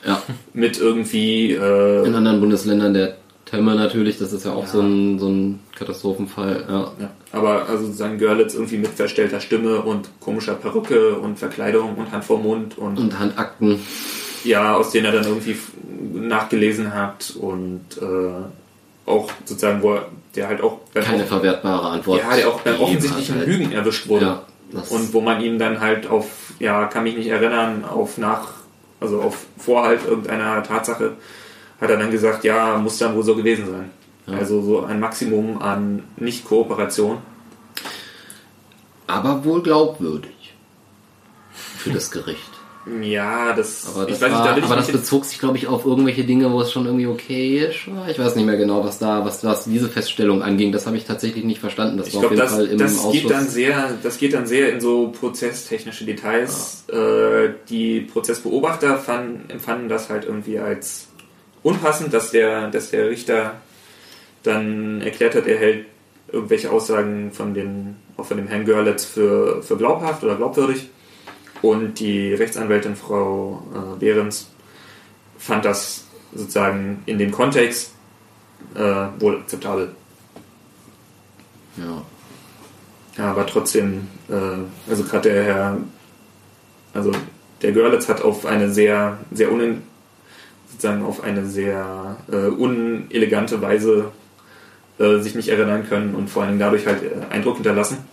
ja, 0.06 0.22
Mit 0.52 0.78
irgendwie 0.78 1.52
äh, 1.52 2.06
in 2.06 2.14
anderen 2.14 2.40
Bundesländern 2.40 2.92
der 2.94 3.16
Temme 3.46 3.74
natürlich, 3.74 4.18
das 4.18 4.32
ist 4.32 4.44
ja 4.44 4.52
auch 4.52 4.62
Ja. 4.64 4.68
so 4.68 4.80
ein, 4.80 5.18
so 5.18 5.28
ein 5.28 5.60
Katastrophenfall. 5.76 6.64
Ja. 6.68 6.92
Ja, 7.00 7.10
aber 7.32 7.68
also 7.68 7.86
sozusagen 7.86 8.18
Görlitz 8.18 8.54
irgendwie 8.54 8.78
mit 8.78 8.90
verstellter 8.90 9.40
Stimme 9.40 9.80
und 9.82 10.08
komischer 10.20 10.54
Perücke 10.54 11.14
und 11.16 11.38
Verkleidung 11.38 11.94
und 11.96 12.12
Hand 12.12 12.24
vor 12.24 12.38
Mund 12.38 12.76
und, 12.78 12.98
Und 12.98 13.18
Handakten. 13.18 13.80
Ja, 14.44 14.74
aus 14.74 14.90
denen 14.90 15.06
er 15.06 15.12
dann 15.12 15.24
irgendwie 15.24 15.56
nachgelesen 16.14 16.94
hat 16.94 17.34
und 17.40 17.84
äh, 18.00 19.08
auch 19.08 19.30
sozusagen, 19.44 19.82
wo 19.82 19.94
er, 19.94 20.06
der 20.34 20.48
halt 20.48 20.62
auch 20.62 20.80
Keine 20.94 21.24
verwertbare 21.24 21.88
Antwort. 21.88 22.20
ja, 22.20 22.36
der 22.36 22.48
auch 22.48 22.60
beim 22.60 22.74
gegeben 22.74 22.84
offensichtlichen 22.84 23.40
hat. 23.40 23.46
Lügen 23.46 23.72
erwischt 23.72 24.08
wurde. 24.08 24.24
Ja, 24.24 24.42
und 24.90 25.12
wo 25.12 25.20
man 25.20 25.40
ihn 25.40 25.58
dann 25.58 25.80
halt 25.80 26.06
auf, 26.06 26.26
ja, 26.58 26.86
kann 26.86 27.04
mich 27.04 27.16
nicht 27.16 27.28
erinnern, 27.28 27.84
auf 27.84 28.18
nach, 28.18 28.48
also 29.00 29.20
auf 29.20 29.46
Vorhalt 29.58 30.00
irgendeiner 30.06 30.62
Tatsache, 30.62 31.12
hat 31.80 31.90
er 31.90 31.96
dann 31.96 32.10
gesagt, 32.10 32.44
ja, 32.44 32.76
muss 32.78 32.98
dann 32.98 33.14
wohl 33.14 33.22
so 33.22 33.36
gewesen 33.36 33.66
sein. 33.66 33.90
Ja. 34.26 34.38
Also 34.38 34.62
so 34.62 34.84
ein 34.84 35.00
Maximum 35.00 35.60
an 35.60 36.02
Nicht-Kooperation. 36.16 37.18
Aber 39.06 39.44
wohl 39.44 39.62
glaubwürdig. 39.62 40.54
Für 41.76 41.90
das 41.90 42.10
Gericht. 42.10 42.53
Ja, 43.00 43.54
das, 43.54 43.86
Aber 43.94 44.04
das, 44.04 44.16
ich 44.16 44.22
weiß 44.22 44.32
war, 44.32 44.46
aber 44.46 44.76
das 44.76 44.92
bezog 44.92 45.24
sich, 45.24 45.38
glaube 45.38 45.56
ich, 45.56 45.66
auf 45.66 45.86
irgendwelche 45.86 46.24
Dinge, 46.24 46.52
wo 46.52 46.60
es 46.60 46.70
schon 46.70 46.84
irgendwie 46.84 47.06
okay 47.06 47.70
war. 47.86 48.10
Ich 48.10 48.18
weiß 48.18 48.36
nicht 48.36 48.44
mehr 48.44 48.58
genau, 48.58 48.84
was 48.84 48.98
da, 48.98 49.24
was, 49.24 49.42
was 49.42 49.64
diese 49.64 49.88
Feststellung 49.88 50.42
anging. 50.42 50.70
Das 50.70 50.86
habe 50.86 50.96
ich 50.96 51.04
tatsächlich 51.04 51.44
nicht 51.44 51.60
verstanden. 51.60 51.96
Das 51.96 52.08
Ich 52.08 52.14
war 52.14 52.24
auf 52.24 52.28
glaube, 52.30 52.34
jeden 52.34 52.46
das, 52.46 52.54
Fall 52.54 52.66
im 52.66 52.78
das 52.78 52.98
Ausschuss. 52.98 53.12
geht 53.22 53.30
dann 53.30 53.48
sehr, 53.48 53.90
das 54.02 54.18
geht 54.18 54.34
dann 54.34 54.46
sehr 54.46 54.70
in 54.72 54.80
so 54.80 55.08
prozesstechnische 55.18 56.04
Details. 56.04 56.84
Äh, 56.88 57.54
die 57.70 58.00
Prozessbeobachter 58.02 58.98
fanden, 58.98 59.48
empfanden 59.48 59.88
das 59.88 60.10
halt 60.10 60.24
irgendwie 60.26 60.58
als 60.58 61.08
unpassend, 61.62 62.12
dass 62.12 62.32
der, 62.32 62.68
dass 62.68 62.90
der 62.90 63.08
Richter 63.08 63.54
dann 64.42 65.00
erklärt 65.00 65.34
hat, 65.34 65.46
er 65.46 65.56
hält 65.56 65.86
irgendwelche 66.30 66.70
Aussagen 66.70 67.30
von 67.32 67.54
den, 67.54 67.96
auch 68.18 68.26
von 68.26 68.36
dem 68.36 68.46
Herrn 68.48 68.66
Görlitz 68.66 69.06
für, 69.06 69.62
für 69.62 69.76
glaubhaft 69.78 70.22
oder 70.22 70.34
glaubwürdig. 70.36 70.90
Und 71.64 71.98
die 71.98 72.34
Rechtsanwältin 72.34 72.94
Frau 72.94 73.62
äh, 73.74 73.98
Behrens 73.98 74.50
fand 75.38 75.64
das 75.64 76.04
sozusagen 76.34 77.02
in 77.06 77.16
dem 77.16 77.32
Kontext 77.32 77.94
äh, 78.74 79.06
wohl 79.18 79.38
akzeptabel. 79.38 79.92
ja. 81.78 82.02
Ja, 83.16 83.30
aber 83.30 83.46
trotzdem, 83.46 84.08
äh, 84.28 84.90
also 84.90 85.04
gerade 85.04 85.30
der 85.30 85.44
Herr, 85.44 85.78
also 86.92 87.12
der 87.62 87.72
Görlitz 87.72 88.10
hat 88.10 88.20
auf 88.20 88.44
eine 88.44 88.70
sehr, 88.70 89.16
sehr 89.32 89.50
unin, 89.50 89.84
sozusagen 90.70 91.02
auf 91.02 91.24
eine 91.24 91.46
sehr 91.46 92.18
äh, 92.30 92.48
unelegante 92.48 93.62
Weise 93.62 94.12
äh, 94.98 95.18
sich 95.20 95.34
nicht 95.34 95.48
erinnern 95.48 95.88
können 95.88 96.14
und 96.14 96.28
vor 96.28 96.42
allem 96.42 96.58
dadurch 96.58 96.86
halt 96.86 97.04
äh, 97.04 97.32
Eindruck 97.32 97.54
hinterlassen. 97.54 98.04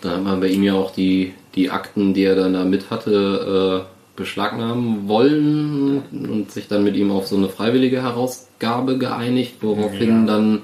Da 0.00 0.12
hat 0.12 0.22
man 0.22 0.40
bei 0.40 0.46
ihm 0.46 0.62
ja 0.62 0.72
auch 0.72 0.92
die, 0.94 1.34
die 1.54 1.70
Akten, 1.70 2.14
die 2.14 2.24
er 2.24 2.36
dann 2.36 2.52
da 2.54 2.64
mit 2.64 2.90
hatte, 2.90 3.84
äh, 3.86 4.16
beschlagnahmen 4.16 5.08
wollen 5.08 6.02
und 6.12 6.50
sich 6.50 6.68
dann 6.68 6.84
mit 6.84 6.94
ihm 6.96 7.10
auf 7.10 7.26
so 7.26 7.36
eine 7.36 7.48
freiwillige 7.48 8.02
Herausgabe 8.02 8.98
geeinigt, 8.98 9.54
woraufhin 9.62 10.26
Ja. 10.26 10.34
dann, 10.34 10.60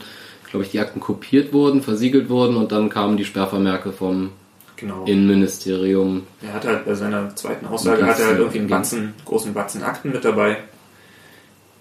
glaube 0.50 0.64
ich, 0.64 0.72
die 0.72 0.80
Akten 0.80 1.00
kopiert 1.00 1.52
wurden, 1.52 1.82
versiegelt 1.82 2.28
wurden 2.28 2.56
und 2.56 2.70
dann 2.72 2.90
kamen 2.90 3.16
die 3.16 3.24
Sperrvermerke 3.24 3.92
vom 3.92 4.30
Genau. 4.76 5.04
Innenministerium. 5.06 6.24
Er 6.42 6.52
hat 6.52 6.66
halt 6.66 6.84
bei 6.84 6.94
seiner 6.94 7.34
zweiten 7.34 7.64
Aussage 7.66 8.04
hat 8.06 8.20
er 8.20 8.26
halt 8.26 8.38
irgendwie 8.40 8.58
einen 8.58 8.68
ja. 8.68 8.76
Batzen, 8.76 9.14
großen 9.24 9.54
Batzen 9.54 9.82
Akten 9.82 10.12
mit 10.12 10.22
dabei, 10.22 10.58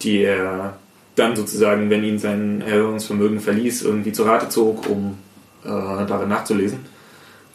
die 0.02 0.20
er 0.22 0.78
dann 1.16 1.36
sozusagen, 1.36 1.90
wenn 1.90 2.04
ihn 2.06 2.20
sein 2.20 2.62
Erinnerungsvermögen 2.62 3.42
verließ, 3.42 3.84
irgendwie 3.84 4.14
zu 4.14 4.24
Rate 4.24 4.48
zog, 4.48 4.90
um 4.90 5.18
äh, 5.66 5.68
darin 5.68 6.30
nachzulesen. 6.30 6.80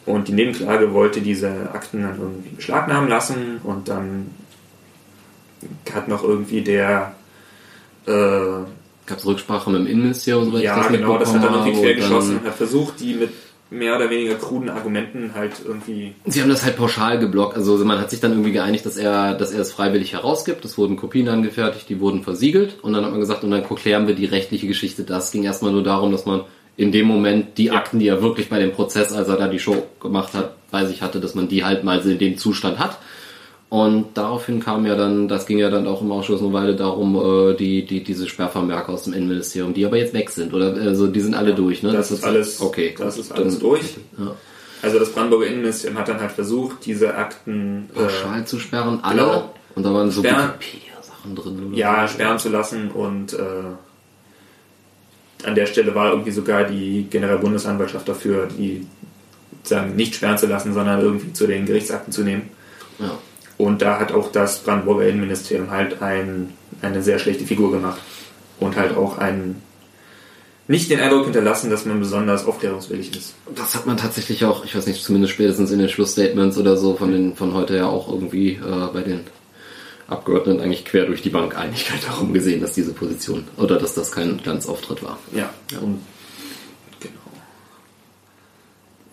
Und 0.05 0.27
die 0.27 0.33
Nebenklage 0.33 0.93
wollte 0.93 1.21
diese 1.21 1.69
Akten 1.73 2.01
dann 2.01 2.19
irgendwie 2.19 2.49
beschlagnahmen 2.49 3.07
lassen 3.09 3.59
und 3.63 3.87
dann 3.87 4.31
hat 5.93 6.07
noch 6.07 6.23
irgendwie 6.23 6.61
der 6.61 7.15
äh, 8.07 8.65
Gab 9.05 9.17
es 9.17 9.25
Rücksprache 9.25 9.69
mit 9.69 9.81
dem 9.81 9.87
Innenministerium, 9.87 10.45
soweit 10.45 10.63
ja 10.63 10.77
ich 10.77 10.83
das 10.83 10.91
genau, 10.91 11.17
das 11.17 11.29
hat 11.29 11.41
mitbekommen 11.41 11.67
irgendwie 11.67 11.81
quergeschossen 11.81 12.35
dann- 12.35 12.43
und 12.43 12.47
hat 12.47 12.55
versucht, 12.55 12.99
die 12.99 13.15
mit 13.15 13.29
mehr 13.71 13.95
oder 13.95 14.09
weniger 14.09 14.35
kruden 14.35 14.69
Argumenten 14.69 15.31
halt 15.33 15.53
irgendwie 15.65 16.13
Sie 16.25 16.41
haben 16.41 16.49
das 16.49 16.63
halt 16.63 16.75
pauschal 16.75 17.19
geblockt. 17.19 17.55
Also 17.55 17.77
man 17.83 17.99
hat 17.99 18.09
sich 18.09 18.19
dann 18.19 18.31
irgendwie 18.31 18.51
geeinigt, 18.51 18.85
dass 18.85 18.97
er, 18.97 19.33
dass 19.33 19.51
er 19.51 19.61
es 19.61 19.71
freiwillig 19.71 20.13
herausgibt. 20.13 20.63
Es 20.65 20.77
wurden 20.77 20.97
Kopien 20.97 21.29
angefertigt, 21.29 21.87
die 21.87 22.01
wurden 22.01 22.21
versiegelt. 22.21 22.77
Und 22.81 22.93
dann 22.93 23.05
hat 23.05 23.11
man 23.11 23.21
gesagt, 23.21 23.45
und 23.45 23.51
dann 23.51 23.63
klären 23.63 24.07
wir 24.07 24.13
die 24.13 24.25
rechtliche 24.25 24.67
Geschichte. 24.67 25.03
Das 25.03 25.31
ging 25.31 25.43
erstmal 25.43 25.71
nur 25.71 25.83
darum, 25.83 26.11
dass 26.11 26.25
man 26.25 26.41
in 26.77 26.91
dem 26.91 27.07
Moment 27.07 27.57
die 27.57 27.71
Akten, 27.71 27.99
die 27.99 28.07
er 28.07 28.21
wirklich 28.21 28.49
bei 28.49 28.59
dem 28.59 28.71
Prozess, 28.71 29.11
als 29.13 29.27
er 29.27 29.37
da 29.37 29.47
die 29.47 29.59
Show 29.59 29.83
gemacht 29.99 30.33
hat, 30.33 30.55
bei 30.71 30.85
sich 30.85 31.01
hatte, 31.01 31.19
dass 31.19 31.35
man 31.35 31.47
die 31.47 31.63
halt 31.63 31.83
mal 31.83 31.99
in 31.99 32.17
dem 32.17 32.37
Zustand 32.37 32.79
hat. 32.79 32.97
Und 33.69 34.17
daraufhin 34.17 34.59
kam 34.59 34.85
ja 34.85 34.95
dann, 34.95 35.29
das 35.29 35.45
ging 35.45 35.57
ja 35.57 35.69
dann 35.69 35.87
auch 35.87 36.01
im 36.01 36.11
Ausschuss 36.11 36.41
eine 36.41 36.51
Weile 36.51 36.75
darum, 36.75 37.15
äh, 37.15 37.53
die, 37.55 37.85
die, 37.85 38.03
diese 38.03 38.27
Sperrvermerke 38.27 38.91
aus 38.91 39.03
dem 39.03 39.13
Innenministerium, 39.13 39.73
die 39.73 39.85
aber 39.85 39.95
jetzt 39.97 40.13
weg 40.13 40.29
sind, 40.29 40.53
oder? 40.53 40.73
Also 40.73 41.07
die 41.07 41.21
sind 41.21 41.35
alle 41.35 41.53
durch, 41.53 41.81
ne? 41.81 41.93
Das 41.93 42.11
ist 42.11 42.23
alles, 42.25 42.59
okay. 42.59 42.93
das 42.97 43.17
ist 43.17 43.31
alles 43.31 43.53
Dann- 43.53 43.61
durch. 43.61 43.95
Ja. 44.17 44.35
Also 44.81 44.99
das 44.99 45.11
Brandenburger 45.11 45.47
Innenministerium 45.47 45.99
hat 45.99 46.07
dann 46.09 46.19
halt 46.19 46.31
versucht, 46.31 46.85
diese 46.85 47.15
Akten 47.15 47.89
äh, 47.95 47.99
pauschal 47.99 48.45
zu 48.45 48.59
sperren, 48.59 48.99
alle. 49.03 49.21
genau. 49.21 49.53
Und 49.75 49.83
da 49.85 49.93
waren 49.93 50.11
so 50.11 50.21
Sperren. 50.21 50.49
Wikipedia-Sachen 50.59 51.35
drin. 51.35 51.67
Oder 51.69 51.77
ja, 51.77 52.07
sperren 52.09 52.39
zu 52.39 52.49
lassen 52.49 52.91
und 52.91 53.33
äh, 53.33 53.37
an 55.45 55.55
der 55.55 55.65
Stelle 55.65 55.93
war 55.95 56.11
irgendwie 56.11 56.31
sogar 56.31 56.63
die 56.63 57.07
Generalbundesanwaltschaft 57.09 58.07
dafür, 58.07 58.47
die 58.47 58.87
sagen 59.63 59.95
nicht 59.95 60.15
sperren 60.15 60.37
zu 60.37 60.47
lassen, 60.47 60.73
sondern 60.73 61.01
irgendwie 61.01 61.33
zu 61.33 61.47
den 61.47 61.65
Gerichtsakten 61.65 62.11
zu 62.11 62.23
nehmen. 62.23 62.49
Ja. 62.99 63.17
Und 63.57 63.81
da 63.81 63.99
hat 63.99 64.11
auch 64.11 64.31
das 64.31 64.59
Brandenburger 64.59 65.07
Innenministerium 65.07 65.69
halt 65.69 66.01
ein, 66.01 66.53
eine 66.81 67.03
sehr 67.03 67.19
schlechte 67.19 67.45
Figur 67.45 67.71
gemacht 67.71 68.01
und 68.59 68.75
halt 68.75 68.95
auch 68.97 69.17
einen 69.17 69.61
nicht 70.67 70.89
den 70.89 70.99
Eindruck 70.99 71.25
hinterlassen, 71.25 71.69
dass 71.69 71.85
man 71.85 71.99
besonders 71.99 72.45
aufklärungswillig 72.45 73.15
ist. 73.15 73.35
Das 73.55 73.75
hat 73.75 73.85
man 73.85 73.97
tatsächlich 73.97 74.45
auch, 74.45 74.63
ich 74.63 74.75
weiß 74.75 74.87
nicht, 74.87 75.03
zumindest 75.03 75.33
spätestens 75.33 75.71
in 75.71 75.79
den 75.79 75.89
Schlussstatements 75.89 76.57
oder 76.57 76.77
so 76.77 76.95
von, 76.95 77.11
den, 77.11 77.35
von 77.35 77.53
heute 77.53 77.75
ja 77.75 77.87
auch 77.87 78.07
irgendwie 78.09 78.53
äh, 78.53 78.87
bei 78.93 79.01
den 79.01 79.21
Abgeordneten 80.07 80.61
eigentlich 80.61 80.85
quer 80.85 81.05
durch 81.05 81.21
die 81.21 81.29
Bank 81.29 81.57
Einigkeit 81.57 81.99
darum 82.07 82.33
gesehen, 82.33 82.61
dass 82.61 82.73
diese 82.73 82.93
Position 82.93 83.47
oder 83.57 83.77
dass 83.77 83.93
das 83.93 84.11
kein 84.11 84.37
Glanzauftritt 84.37 85.03
war. 85.03 85.17
Ja, 85.33 85.53
und 85.81 86.01
genau. 86.99 87.19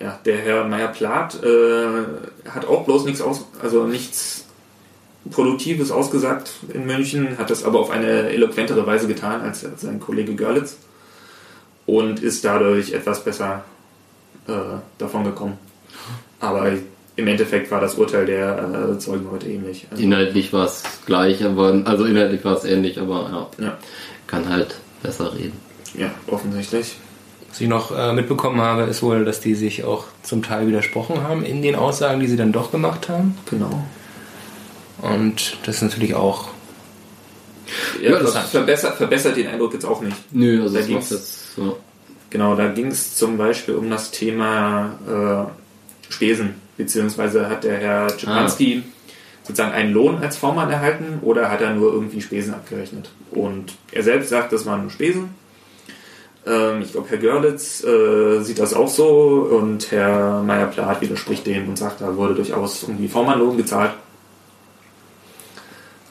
Ja, 0.00 0.18
der 0.24 0.38
Herr 0.38 0.64
Meyer-Plath 0.64 1.42
äh, 1.42 2.50
hat 2.50 2.66
auch 2.66 2.84
bloß 2.84 3.04
nichts 3.04 3.20
aus, 3.20 3.46
also 3.62 3.84
nichts 3.84 4.44
Produktives 5.30 5.90
ausgesagt 5.90 6.52
in 6.72 6.86
München, 6.86 7.38
hat 7.38 7.50
das 7.50 7.64
aber 7.64 7.80
auf 7.80 7.90
eine 7.90 8.30
eloquentere 8.30 8.86
Weise 8.86 9.06
getan 9.06 9.42
als 9.42 9.66
sein 9.76 10.00
Kollege 10.00 10.34
Görlitz 10.34 10.76
und 11.86 12.20
ist 12.20 12.44
dadurch 12.44 12.92
etwas 12.92 13.24
besser 13.24 13.64
äh, 14.46 14.52
davon 14.98 15.24
gekommen. 15.24 15.58
Aber 16.40 16.72
im 17.18 17.26
Endeffekt 17.26 17.70
war 17.70 17.80
das 17.80 17.96
Urteil 17.96 18.24
der 18.26 18.90
äh, 18.94 18.98
Zeugen 18.98 19.30
heute 19.30 19.46
ähnlich. 19.48 19.86
Also, 19.90 20.02
Inhaltlich 20.02 20.52
war 20.52 20.64
es 20.66 20.82
gleich, 21.04 21.44
aber 21.44 21.82
also 21.84 22.04
inhaltlich 22.04 22.44
war 22.44 22.56
es 22.56 22.64
ähnlich, 22.64 22.98
aber 23.00 23.50
ja, 23.58 23.64
ja, 23.66 23.78
kann 24.26 24.48
halt 24.48 24.76
besser 25.02 25.34
reden. 25.34 25.52
ja, 25.94 26.10
offensichtlich. 26.28 26.96
Was 27.50 27.60
ich 27.60 27.68
noch 27.68 27.96
äh, 27.96 28.12
mitbekommen 28.12 28.60
habe, 28.60 28.82
ist 28.82 29.02
wohl, 29.02 29.24
dass 29.24 29.40
die 29.40 29.54
sich 29.54 29.82
auch 29.84 30.04
zum 30.22 30.42
Teil 30.42 30.66
widersprochen 30.66 31.22
haben 31.22 31.44
in 31.44 31.60
den 31.62 31.74
Aussagen, 31.76 32.20
die 32.20 32.26
sie 32.28 32.36
dann 32.36 32.52
doch 32.52 32.70
gemacht 32.70 33.08
haben. 33.08 33.36
Genau. 33.50 33.84
Und 35.00 35.56
das 35.64 35.76
ist 35.76 35.82
natürlich 35.82 36.14
auch 36.14 36.48
Ja, 38.02 38.18
das 38.18 38.36
verbessert, 38.50 38.96
verbessert 38.96 39.36
den 39.36 39.46
Eindruck 39.48 39.72
jetzt 39.74 39.84
auch 39.84 40.00
nicht. 40.02 40.16
Nö, 40.32 40.62
also 40.62 40.74
Da 40.74 40.80
das 40.80 40.88
ging's- 40.88 41.10
jetzt 41.10 41.54
so. 41.56 41.78
Genau, 42.30 42.54
da 42.54 42.68
ging 42.68 42.88
es 42.88 43.16
zum 43.16 43.38
Beispiel 43.38 43.74
um 43.76 43.88
das 43.88 44.10
Thema 44.10 45.48
äh, 46.10 46.12
Spesen, 46.12 46.56
beziehungsweise 46.78 47.50
hat 47.50 47.64
der 47.64 47.76
Herr 47.76 48.08
Czepanski 48.08 48.84
sozusagen 49.42 49.72
einen 49.72 49.92
Lohn 49.92 50.22
als 50.22 50.38
V-Mann 50.38 50.70
erhalten 50.70 51.18
oder 51.20 51.50
hat 51.50 51.60
er 51.60 51.74
nur 51.74 51.92
irgendwie 51.92 52.22
Spesen 52.22 52.54
abgerechnet? 52.54 53.10
Und 53.30 53.74
er 53.92 54.02
selbst 54.02 54.30
sagt, 54.30 54.52
das 54.52 54.64
waren 54.64 54.82
nur 54.82 54.90
Spesen. 54.90 55.34
Ähm, 56.46 56.80
ich 56.80 56.92
glaube, 56.92 57.10
Herr 57.10 57.18
Görlitz 57.18 57.84
äh, 57.84 58.40
sieht 58.40 58.58
das 58.58 58.72
auch 58.72 58.88
so 58.88 59.48
und 59.50 59.90
Herr 59.90 60.42
Meyer-Plath 60.42 61.02
widerspricht 61.02 61.46
dem 61.46 61.68
und 61.68 61.76
sagt, 61.76 62.00
da 62.00 62.16
wurde 62.16 62.34
durchaus 62.34 62.84
irgendwie 62.84 63.08
V-Mann-Lohn 63.08 63.56
gezahlt. 63.56 63.92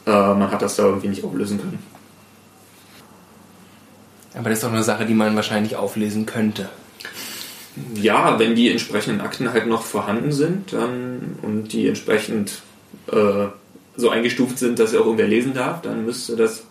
Äh, 0.05 0.11
man 0.11 0.51
hat 0.51 0.61
das 0.61 0.75
da 0.75 0.83
irgendwie 0.83 1.09
nicht 1.09 1.23
auflösen 1.23 1.59
können. 1.59 1.79
Aber 4.35 4.49
das 4.49 4.59
ist 4.59 4.63
doch 4.63 4.71
eine 4.71 4.83
Sache, 4.83 5.05
die 5.05 5.15
man 5.15 5.35
wahrscheinlich 5.35 5.75
auflesen 5.75 6.25
könnte. 6.25 6.69
Ja, 7.95 8.39
wenn 8.39 8.55
die 8.55 8.69
entsprechenden 8.69 9.21
Akten 9.21 9.51
halt 9.51 9.67
noch 9.67 9.83
vorhanden 9.83 10.31
sind 10.31 10.73
dann, 10.73 11.37
und 11.41 11.73
die 11.73 11.87
entsprechend 11.87 12.61
äh, 13.11 13.47
so 13.95 14.09
eingestuft 14.09 14.59
sind, 14.59 14.79
dass 14.79 14.93
er 14.93 15.01
auch 15.01 15.05
irgendwer 15.05 15.27
lesen 15.27 15.53
darf, 15.53 15.81
dann 15.81 16.05
müsste 16.05 16.35
das 16.35 16.63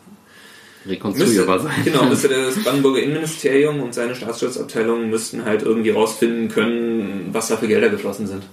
müsste, 0.84 0.92
Rekonstruierbar 0.92 1.60
sein. 1.60 1.72
genau, 1.84 2.04
müsste 2.04 2.28
das 2.28 2.62
Brandenburger 2.62 3.02
Innenministerium 3.02 3.80
und 3.80 3.94
seine 3.94 4.14
Staatsschutzabteilung 4.14 5.10
müssten 5.10 5.44
halt 5.44 5.62
irgendwie 5.62 5.90
rausfinden 5.90 6.48
können, 6.48 7.30
was 7.32 7.48
da 7.48 7.56
für 7.56 7.68
Gelder 7.68 7.88
geflossen 7.88 8.26
sind. 8.26 8.44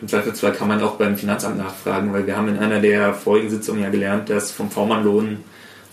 Im 0.00 0.06
Zweifelsfall 0.06 0.52
kann 0.52 0.68
man 0.68 0.80
auch 0.82 0.94
beim 0.94 1.16
Finanzamt 1.16 1.58
nachfragen, 1.58 2.12
weil 2.12 2.26
wir 2.26 2.36
haben 2.36 2.48
in 2.48 2.58
einer 2.58 2.80
der 2.80 3.14
vorigen 3.14 3.50
Sitzungen 3.50 3.82
ja 3.82 3.90
gelernt, 3.90 4.30
dass 4.30 4.52
vom 4.52 4.70
V-Mann-Lohn 4.70 5.38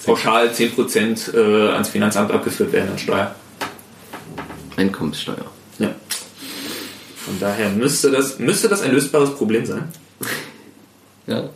pauschal 0.05 0.49
10% 0.49 1.35
äh, 1.35 1.71
ans 1.71 1.89
Finanzamt 1.89 2.31
abgeführt 2.31 2.71
werden 2.71 2.91
an 2.91 2.99
Steuer. 2.99 3.35
Einkommenssteuer. 4.77 5.45
Ja. 5.79 5.93
Von 7.17 7.39
daher 7.39 7.69
müsste 7.69 8.11
das, 8.11 8.39
müsste 8.39 8.67
das 8.69 8.81
ein 8.81 8.91
lösbares 8.91 9.35
Problem 9.35 9.65
sein. 9.65 9.89
Ja. 11.27 11.49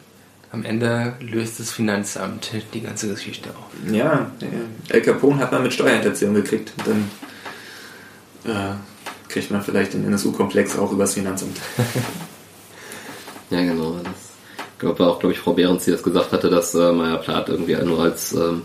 Am 0.51 0.65
Ende 0.65 1.13
löst 1.19 1.59
das 1.59 1.69
Finanzamt 1.69 2.49
die 2.73 2.81
ganze 2.81 3.07
Geschichte 3.07 3.49
auf. 3.51 3.93
Ja, 3.93 4.31
der 4.41 4.49
El 4.95 5.03
Capone 5.03 5.37
hat 5.37 5.51
man 5.51 5.61
mit 5.61 5.73
Steuerhinterziehung 5.73 6.33
gekriegt. 6.33 6.73
Dann 6.87 7.11
äh, 8.51 8.73
kriegt 9.27 9.51
man 9.51 9.61
vielleicht 9.61 9.93
den 9.93 10.05
NSU-Komplex 10.05 10.75
auch 10.79 10.91
übers 10.91 11.13
Finanzamt. 11.13 11.57
Ja, 13.51 13.61
genau. 13.61 13.99
Das, 14.03 14.13
gab 14.79 14.99
auch, 14.99 15.19
glaube 15.19 15.33
ich, 15.33 15.39
Frau 15.39 15.53
Behrens, 15.53 15.85
die 15.85 15.91
das 15.91 16.03
gesagt 16.03 16.31
hatte, 16.31 16.49
dass 16.49 16.73
äh, 16.73 16.91
Meier 16.91 17.17
Plath 17.17 17.49
irgendwie 17.49 17.75
nur 17.75 18.01
als 18.01 18.33
ähm, 18.33 18.61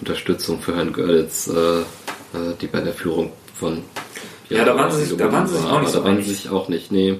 Unterstützung 0.00 0.60
für 0.60 0.76
Herrn 0.76 0.92
Görlitz 0.92 1.48
äh, 1.48 1.80
äh, 1.80 2.54
die 2.60 2.66
bei 2.66 2.80
der 2.80 2.92
Führung 2.92 3.32
von 3.58 3.82
Ja, 4.50 4.64
da 4.64 4.76
waren 4.76 4.90
sie 4.90 5.04
sich- 5.04 5.16
da 5.16 5.32
waren 5.32 5.46
sie 5.46 5.56
sich 5.56 5.64
auch 5.66 5.80
nicht 5.80 5.90
so 5.90 5.98
da 6.00 6.04
waren 6.04 6.22
sie 6.22 6.30
sich 6.30 6.48
auch 6.50 6.68
nicht, 6.68 6.92
nee. 6.92 7.18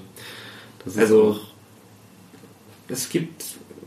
Das 0.85 0.99
Also, 0.99 1.41
es 2.89 3.09
gibt, 3.09 3.43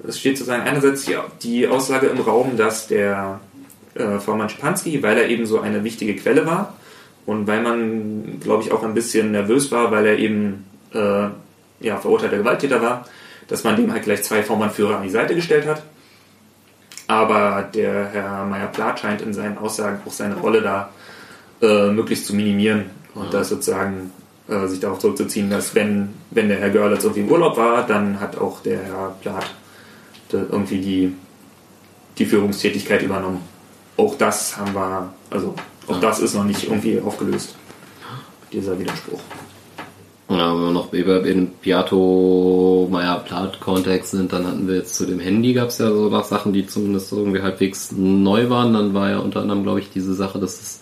es 0.08 0.20
steht 0.20 0.38
sozusagen 0.38 0.64
einerseits 0.64 1.06
die, 1.06 1.16
die 1.44 1.68
Aussage 1.68 2.08
im 2.08 2.20
Raum, 2.20 2.58
dass 2.58 2.88
der 2.88 3.40
äh, 3.96 4.20
Vormann 4.20 4.50
Schipanski, 4.50 5.02
weil 5.04 5.18
er 5.18 5.28
eben 5.30 5.46
so 5.46 5.60
eine 5.60 5.84
wichtige 5.84 6.16
Quelle 6.16 6.46
war 6.46 6.76
und 7.26 7.48
weil 7.48 7.62
man, 7.62 8.40
glaube 8.40 8.64
ich, 8.64 8.72
auch 8.72 8.84
ein 8.84 8.94
bisschen 8.94 9.32
nervös 9.32 9.72
war, 9.72 9.92
weil 9.92 10.06
er 10.06 10.18
eben 10.18 10.66
äh, 10.94 11.28
ja, 11.80 11.98
verurteilter 11.98 12.38
Gewalttäter 12.38 12.82
war, 12.82 13.06
dass 13.48 13.64
man 13.64 13.76
dem 13.76 13.92
halt 13.92 14.04
gleich 14.04 14.24
zwei 14.24 14.42
Vormannführer 14.44 14.98
an 14.98 15.04
die 15.04 15.10
Seite 15.10 15.36
gestellt 15.36 15.66
hat. 15.68 15.84
Aber 17.08 17.70
der 17.74 18.10
Herr 18.12 18.46
Meyer-Plath 18.46 19.00
scheint 19.00 19.22
in 19.22 19.34
seinen 19.34 19.58
Aussagen 19.58 20.00
auch 20.06 20.12
seine 20.12 20.36
Rolle 20.36 20.62
da 20.62 20.90
äh, 21.62 21.90
möglichst 21.90 22.26
zu 22.28 22.36
minimieren 22.36 22.86
und 23.16 23.34
das 23.34 23.50
sozusagen 23.50 24.12
äh, 24.48 24.68
sich 24.68 24.80
darauf 24.80 25.00
zurückzuziehen, 25.00 25.50
dass 25.50 25.76
wenn, 25.76 26.10
wenn 26.32 26.48
der 26.50 26.60
Herr 26.60 26.70
Görlitz 26.70 27.04
irgendwie 27.04 27.22
im 27.22 27.32
Urlaub 27.32 27.58
war, 27.58 27.86
dann 27.86 28.20
hat 28.20 28.38
auch 28.38 28.62
der 28.62 28.80
Herr 28.84 29.16
Plath 29.22 29.50
da 30.30 30.38
irgendwie 30.38 30.80
die, 30.80 31.14
die 32.18 32.26
Führungstätigkeit 32.26 33.02
übernommen. 33.02 33.42
Auch 33.98 34.18
das 34.18 34.58
haben 34.58 34.74
wir, 34.74 35.14
also 35.30 35.56
auch 35.88 36.00
das 36.00 36.20
ist 36.20 36.36
noch 36.36 36.44
nicht 36.44 36.64
irgendwie 36.64 37.00
aufgelöst, 37.00 37.56
dieser 38.52 38.78
Widerspruch. 38.80 39.20
Ja, 40.30 40.54
wenn 40.54 40.62
wir 40.62 40.72
noch 40.72 40.92
über 40.92 41.20
den 41.20 41.52
Piato 41.54 42.88
Meyer 42.92 43.20
Plath 43.20 43.62
Kontext 43.62 44.12
sind, 44.12 44.34
dann 44.34 44.46
hatten 44.46 44.68
wir 44.68 44.76
jetzt 44.76 44.96
zu 44.96 45.06
dem 45.06 45.20
Handy 45.20 45.54
gab 45.54 45.70
es 45.70 45.78
ja 45.78 45.90
so 45.90 46.10
noch 46.10 46.26
Sachen, 46.26 46.52
die 46.52 46.68
zumindest 46.68 47.14
irgendwie 47.14 47.42
halbwegs 47.42 47.94
neu 47.94 48.50
waren. 48.50 48.74
Dann 48.74 48.94
war 48.94 49.10
ja 49.10 49.20
unter 49.20 49.42
anderem, 49.42 49.64
glaube 49.64 49.80
ich, 49.80 49.90
diese 49.90 50.14
Sache, 50.14 50.38
dass 50.40 50.60
es 50.60 50.82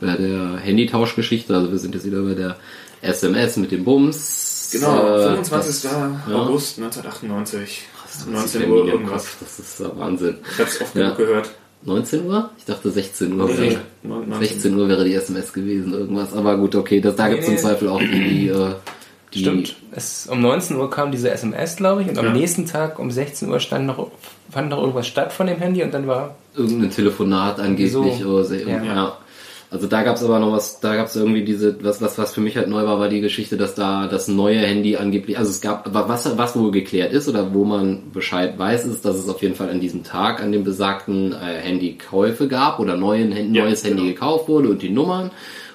bei 0.00 0.16
der 0.16 0.56
Handytauschgeschichte, 0.58 1.54
also 1.54 1.70
wir 1.70 1.78
sind 1.78 1.94
jetzt 1.94 2.04
wieder 2.06 2.22
bei 2.22 2.34
der 2.34 2.56
SMS 3.02 3.56
mit 3.56 3.70
dem 3.72 3.84
Bums. 3.84 4.70
Genau, 4.72 5.16
Äh, 5.16 5.22
25. 5.34 5.82
das- 5.82 5.82
ja. 5.84 6.20
August 6.34 6.78
1998. 6.78 7.82
das 8.04 8.26
19 8.26 8.62
ist 8.62 8.68
Uhr 8.68 8.86
irgendwas. 8.86 9.26
Das 9.40 9.58
ist 9.58 9.80
ja 9.80 9.90
Wahnsinn. 9.96 10.36
Ich 10.52 10.58
habe 10.58 10.68
es 10.70 10.80
oft 10.80 10.94
Ja. 10.94 11.02
genug 11.02 11.16
gehört. 11.18 11.50
19 11.82 12.26
Uhr? 12.26 12.50
Ich 12.58 12.64
dachte 12.66 12.90
16 12.90 13.40
Uhr. 13.40 13.48
Nee, 13.48 13.56
wäre- 13.58 13.80
19. 14.02 14.38
16 14.38 14.78
Uhr 14.78 14.88
wäre 14.88 15.04
die 15.04 15.14
SMS 15.14 15.52
gewesen, 15.52 15.92
irgendwas. 15.94 16.32
Aber 16.34 16.56
gut, 16.58 16.74
okay, 16.74 17.00
das, 17.00 17.16
da 17.16 17.24
Nee, 17.26 17.30
gibt 17.32 17.42
es 17.44 17.48
im 17.48 17.54
nee. 17.54 17.60
Zweifel 17.60 17.88
auch 17.88 17.98
die, 18.00 18.48
äh, 18.48 18.74
die 19.32 19.38
Stimmt. 19.40 19.76
Es, 19.92 20.26
um 20.30 20.40
19 20.42 20.76
Uhr 20.76 20.90
kam 20.90 21.10
diese 21.10 21.30
SMS, 21.30 21.76
glaube 21.76 22.02
ich, 22.02 22.08
und 22.08 22.18
am 22.18 22.26
Ja. 22.26 22.32
nächsten 22.32 22.66
Tag 22.66 22.98
um 22.98 23.10
16 23.10 23.48
Uhr 23.48 23.60
stand 23.60 23.86
noch, 23.86 24.10
fand 24.50 24.68
noch 24.68 24.78
irgendwas 24.80 25.06
statt 25.06 25.32
von 25.32 25.46
dem 25.46 25.58
Handy 25.58 25.82
und 25.82 25.94
dann 25.94 26.06
war 26.06 26.34
irgendein 26.54 26.90
Telefonat 26.90 27.58
angeblich 27.60 27.92
So. 27.92 28.28
oder 28.28 28.44
so. 28.44 28.54
Ja. 28.54 28.82
Ja. 28.82 29.18
Also 29.72 29.86
da 29.86 30.02
gab 30.02 30.16
es 30.16 30.24
aber 30.24 30.40
noch 30.40 30.50
was, 30.50 30.80
da 30.80 30.96
gab 30.96 31.06
es 31.06 31.14
irgendwie 31.14 31.44
diese, 31.44 31.82
was, 31.84 32.02
was, 32.02 32.18
was 32.18 32.34
für 32.34 32.40
mich 32.40 32.56
halt 32.56 32.66
neu 32.68 32.84
war, 32.84 32.98
war 32.98 33.08
die 33.08 33.20
Geschichte, 33.20 33.56
dass 33.56 33.76
da 33.76 34.08
das 34.08 34.26
neue 34.26 34.58
Handy 34.58 34.96
angeblich, 34.96 35.38
also 35.38 35.48
es 35.50 35.60
gab, 35.60 35.86
aber 35.86 36.08
was, 36.08 36.36
was 36.36 36.56
wohl 36.56 36.72
geklärt 36.72 37.12
ist 37.12 37.28
oder 37.28 37.54
wo 37.54 37.64
man 37.64 38.10
Bescheid 38.12 38.58
weiß, 38.58 38.86
ist, 38.86 39.04
dass 39.04 39.14
es 39.16 39.28
auf 39.28 39.42
jeden 39.42 39.54
Fall 39.54 39.70
an 39.70 39.78
diesem 39.80 40.02
Tag 40.02 40.42
an 40.42 40.50
dem 40.50 40.64
besagten 40.64 41.32
äh, 41.32 41.36
Handykäufe 41.62 42.48
gab 42.48 42.80
oder 42.80 42.96
neuen, 42.96 43.32
Hand- 43.32 43.54
Ja, 43.54 43.62
neues 43.64 43.84
Handy 43.84 44.02
genau. 44.02 44.12
gekauft 44.12 44.48
wurde 44.48 44.70
und 44.70 44.82
die 44.82 44.90
Nummern. 44.90 45.30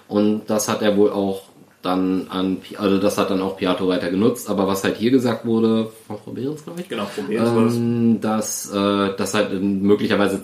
Und 0.09 0.41
das 0.47 0.67
hat 0.67 0.81
er 0.81 0.97
wohl 0.97 1.11
auch 1.11 1.43
dann 1.85 2.27
an, 2.29 2.57
also 2.77 2.97
das 2.97 3.17
hat 3.17 3.29
dann 3.29 3.41
auch 3.41 3.57
Piato 3.57 3.87
weiter 3.87 4.09
genutzt. 4.09 4.49
Aber 4.49 4.67
was 4.67 4.83
halt 4.83 4.97
hier 4.97 5.11
gesagt 5.11 5.45
wurde, 5.45 5.91
von 6.07 6.33
Behrens, 6.33 6.63
glaube 6.63 6.81
ich, 6.81 6.89
Genau, 6.89 7.07
ähm, 7.29 8.19
dass, 8.21 8.71
äh, 8.71 9.15
dass 9.15 9.33
halt 9.33 9.61
möglicherweise 9.61 10.41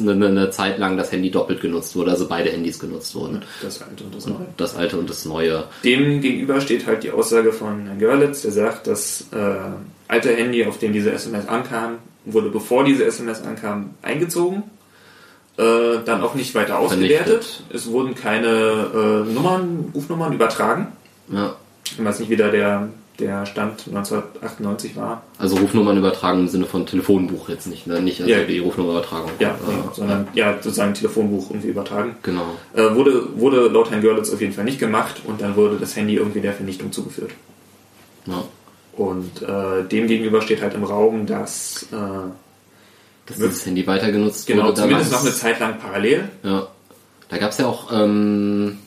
eine, 0.00 0.26
eine 0.26 0.50
Zeit 0.50 0.78
lang 0.78 0.96
das 0.96 1.12
Handy 1.12 1.30
doppelt 1.30 1.60
genutzt 1.60 1.96
wurde, 1.96 2.10
also 2.10 2.28
beide 2.28 2.50
Handys 2.50 2.78
genutzt 2.78 3.14
wurden. 3.14 3.42
Das 3.62 3.80
alte 3.82 4.04
und 4.04 4.14
das 4.14 4.26
neue. 4.26 4.46
Das 4.56 4.76
alte 4.76 4.98
und 4.98 5.08
das 5.08 5.24
neue. 5.24 5.64
Dem 5.84 6.20
gegenüber 6.20 6.60
steht 6.60 6.86
halt 6.86 7.02
die 7.02 7.10
Aussage 7.10 7.52
von 7.52 7.86
Herrn 7.86 7.98
Görlitz, 7.98 8.42
der 8.42 8.52
sagt, 8.52 8.86
das 8.86 9.26
äh, 9.32 9.36
alte 10.08 10.34
Handy, 10.34 10.64
auf 10.64 10.78
dem 10.78 10.92
diese 10.92 11.12
SMS 11.12 11.48
ankam, 11.48 11.98
wurde 12.24 12.50
bevor 12.50 12.84
diese 12.84 13.04
SMS 13.04 13.42
ankam, 13.42 13.90
eingezogen. 14.02 14.64
Äh, 15.60 15.98
dann 16.06 16.22
auch 16.22 16.34
nicht 16.34 16.54
weiter 16.54 16.78
ausgewertet. 16.78 17.62
Es 17.72 17.90
wurden 17.90 18.14
keine 18.14 18.46
äh, 19.28 19.30
Nummern, 19.32 19.90
Rufnummern 19.94 20.32
übertragen. 20.32 20.86
Ja. 21.30 21.54
Ich 21.84 22.02
weiß 22.02 22.20
nicht, 22.20 22.30
wie 22.30 22.36
da 22.36 22.48
der, 22.48 22.88
der 23.18 23.44
Stand 23.44 23.84
1998 23.88 24.96
war. 24.96 25.22
Also 25.38 25.56
Rufnummern 25.56 25.98
übertragen 25.98 26.40
im 26.40 26.48
Sinne 26.48 26.64
von 26.64 26.86
Telefonbuch 26.86 27.48
jetzt 27.50 27.66
nicht, 27.66 27.86
ne? 27.86 28.00
Nicht 28.00 28.20
also 28.22 28.32
Ja. 28.32 28.42
die 28.44 28.58
Rufnummerübertragung. 28.60 29.30
Ja, 29.38 29.54
genau, 29.66 29.92
sondern 29.92 30.28
ja, 30.34 30.54
sozusagen 30.62 30.94
Telefonbuch 30.94 31.50
irgendwie 31.50 31.68
übertragen. 31.68 32.16
Genau. 32.22 32.46
Äh, 32.74 32.94
wurde, 32.94 33.24
wurde 33.38 33.68
laut 33.68 33.90
Herrn 33.90 34.00
Görlitz 34.00 34.32
auf 34.32 34.40
jeden 34.40 34.54
Fall 34.54 34.64
nicht 34.64 34.78
gemacht 34.78 35.16
und 35.26 35.42
dann 35.42 35.56
wurde 35.56 35.76
das 35.78 35.94
Handy 35.94 36.14
irgendwie 36.14 36.40
der 36.40 36.54
Vernichtung 36.54 36.90
zugeführt. 36.90 37.32
Ja. 38.26 38.44
Und 38.96 39.42
äh, 39.42 39.84
dem 39.90 40.06
gegenüber 40.06 40.40
steht 40.42 40.62
halt 40.62 40.74
im 40.74 40.84
Raum, 40.84 41.26
dass 41.26 41.86
äh, 41.92 41.96
Dass 43.30 43.38
dieses 43.38 43.66
Handy 43.66 43.86
weiter 43.86 44.12
genutzt 44.12 44.46
genau 44.46 44.64
wurde. 44.64 44.74
da 44.74 44.82
zumindest 44.82 45.12
noch 45.12 45.22
eine 45.22 45.32
Zeit 45.32 45.60
lang 45.60 45.78
parallel. 45.78 46.28
Ja. 46.42 46.68
Da 47.28 47.38
gab 47.38 47.50
es 47.52 47.58
ja 47.58 47.66
auch, 47.66 47.92
ähm, 47.92 48.78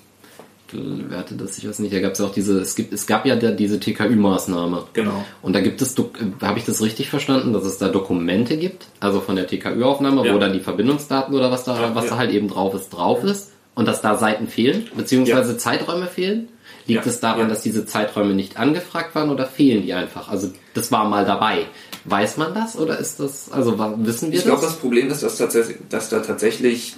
wer 0.72 1.20
hatte 1.20 1.36
das? 1.36 1.58
Ich 1.58 1.68
weiß 1.68 1.80
nicht, 1.80 1.94
da 1.94 2.00
gab 2.00 2.14
es 2.14 2.20
ja 2.20 2.26
auch 2.26 2.34
diese, 2.34 2.60
es 2.60 2.76
gibt, 2.76 2.94
es 2.94 3.06
gab 3.08 3.26
ja 3.26 3.36
da 3.36 3.52
diese 3.52 3.78
TKÜ-Maßnahme. 3.80 4.84
Genau. 4.94 5.24
Und 5.42 5.54
da 5.54 5.62
gibt 5.62 5.82
es, 5.82 5.98
äh, 5.98 6.02
habe 6.42 6.60
ich 6.60 6.66
das 6.66 6.82
richtig 6.82 7.10
verstanden, 7.10 7.54
dass 7.54 7.64
es 7.64 7.78
da 7.78 7.90
Dokumente 7.90 8.58
gibt, 8.58 8.88
also 9.00 9.22
von 9.22 9.36
der 9.36 9.48
TKÜ-Aufnahme, 9.48 10.26
Ja. 10.26 10.34
wo 10.34 10.40
dann 10.40 10.54
die 10.54 10.60
Verbindungsdaten 10.60 11.34
oder 11.36 11.52
was 11.52 11.64
da, 11.64 11.92
was 11.96 12.06
ja. 12.06 12.12
da 12.12 12.18
halt 12.18 12.32
eben 12.32 12.48
drauf 12.48 12.74
ist, 12.74 12.90
drauf 12.90 13.24
ist 13.24 13.52
und 13.76 13.88
dass 13.88 14.02
da 14.02 14.18
Seiten 14.18 14.48
fehlen, 14.48 14.90
beziehungsweise 14.96 15.54
Ja. 15.54 15.58
Zeiträume 15.58 16.08
fehlen. 16.08 16.48
Liegt 16.86 17.06
Ja, 17.06 17.12
es 17.12 17.20
daran, 17.20 17.40
ja. 17.42 17.48
dass 17.48 17.62
diese 17.62 17.86
Zeiträume 17.86 18.34
nicht 18.34 18.58
angefragt 18.58 19.16
waren 19.16 19.30
oder 19.30 19.46
fehlen 19.46 19.84
die 19.84 19.94
einfach? 19.94 20.28
Also 20.30 20.52
das 20.74 20.92
war 20.92 21.08
mal 21.08 21.26
dabei. 21.26 21.66
Weiß 22.06 22.36
man 22.38 22.54
das 22.54 22.78
oder 22.78 23.00
ist 23.00 23.20
das, 23.22 23.50
also 23.52 23.78
wissen 24.06 24.32
wir 24.32 24.38
Ich 24.40 24.44
glaube, 24.46 24.62
das? 24.62 24.72
das 24.72 24.80
Problem 24.80 25.10
ist, 25.10 25.24
dass, 25.24 25.38
tatsächlich, 25.38 25.78
dass 25.90 26.10
da 26.10 26.20
tatsächlich 26.20 26.96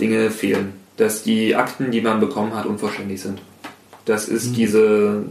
Dinge 0.00 0.30
fehlen. 0.30 0.72
Dass 0.96 1.22
die 1.22 1.54
Akten, 1.56 1.90
die 1.90 2.00
man 2.00 2.20
bekommen 2.20 2.54
hat, 2.54 2.64
unvollständig 2.64 3.20
sind. 3.20 3.40
Das 4.06 4.28
ist 4.28 4.50
Mhm. 4.50 4.54
diese 4.54 5.22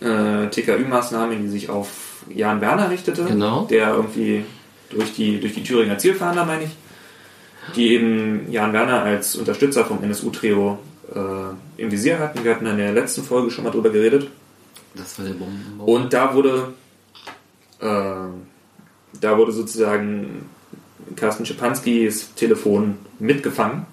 äh, 0.00 0.46
TKÜ-Maßnahme, 0.50 1.34
die 1.36 1.48
sich 1.48 1.70
auf 1.70 1.88
Jan 2.32 2.60
Werner 2.60 2.88
richtete, 2.90 3.24
Genau. 3.24 3.66
der 3.68 3.94
irgendwie 3.94 4.44
durch 4.90 5.12
die, 5.14 5.40
durch 5.40 5.54
die 5.54 5.64
Thüringer 5.64 5.98
Zielfahnder, 5.98 6.44
meine 6.44 6.64
ich, 6.64 6.70
die 7.74 7.94
eben 7.94 8.46
Jan 8.52 8.72
Werner 8.72 9.02
als 9.02 9.34
Unterstützer 9.34 9.84
vom 9.84 10.02
NSU-Trio 10.04 10.78
äh, 11.14 11.18
im 11.78 11.90
Visier 11.90 12.18
hatten. 12.18 12.44
Wir 12.44 12.54
hatten 12.54 12.66
in 12.66 12.76
der 12.76 12.92
letzten 12.92 13.22
Folge 13.22 13.50
schon 13.50 13.64
mal 13.64 13.70
drüber 13.70 13.88
geredet. 13.88 14.28
Das 14.94 15.18
war 15.18 15.24
der 15.24 15.34
Bomben. 15.34 15.80
Und 15.80 16.12
da 16.12 16.34
wurde, 16.34 16.74
äh, 17.80 17.86
da 19.20 19.38
wurde 19.38 19.52
sozusagen 19.52 20.46
Carsten 21.16 21.46
Schipanskis 21.46 22.34
Telefon 22.34 22.98
mitgefangen. 23.18 23.86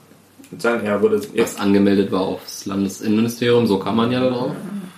Sozusagen, 0.52 0.86
er 0.86 1.02
wurde 1.02 1.21
was 1.36 1.58
angemeldet 1.58 2.12
war 2.12 2.21
aufs 2.21 2.65
Landesinnenministerium, 2.65 3.65
so 3.67 3.80
kam 3.80 3.98
man 3.98 4.12
ja 4.12 4.19
da 4.19 4.30
drauf. 4.30 4.52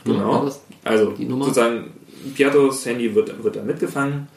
War 0.05 0.13
genau, 0.13 0.51
also 0.83 1.11
die 1.11 1.25
Nummer? 1.25 1.45
sozusagen 1.45 1.91
Piatos 2.35 2.85
Handy 2.85 3.13
wird, 3.15 3.43
wird 3.43 3.55
da 3.55 3.63
mitgefangen 3.63 4.27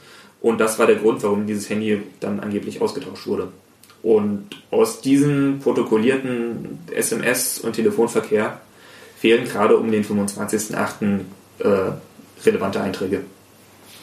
und 0.41 0.59
das 0.61 0.79
war 0.79 0.87
der 0.87 0.97
Grund, 0.97 1.23
warum 1.23 1.47
dieses 1.47 1.69
Handy 1.69 2.01
dann 2.21 2.41
angeblich 2.41 2.81
ausgetauscht 2.81 3.27
wurde. 3.27 3.49
Und 4.03 4.47
aus 4.71 5.01
diesem 5.01 5.59
protokollierten 5.61 6.79
SMS- 6.95 7.61
und 7.61 7.75
Telefonverkehr 7.75 8.61
fehlen 9.19 9.45
gerade 9.45 9.77
um 9.77 9.91
den 9.91 10.05
25.08. 10.05 11.21
Äh, 11.59 11.93
relevante 12.47 12.81
Einträge. 12.81 13.21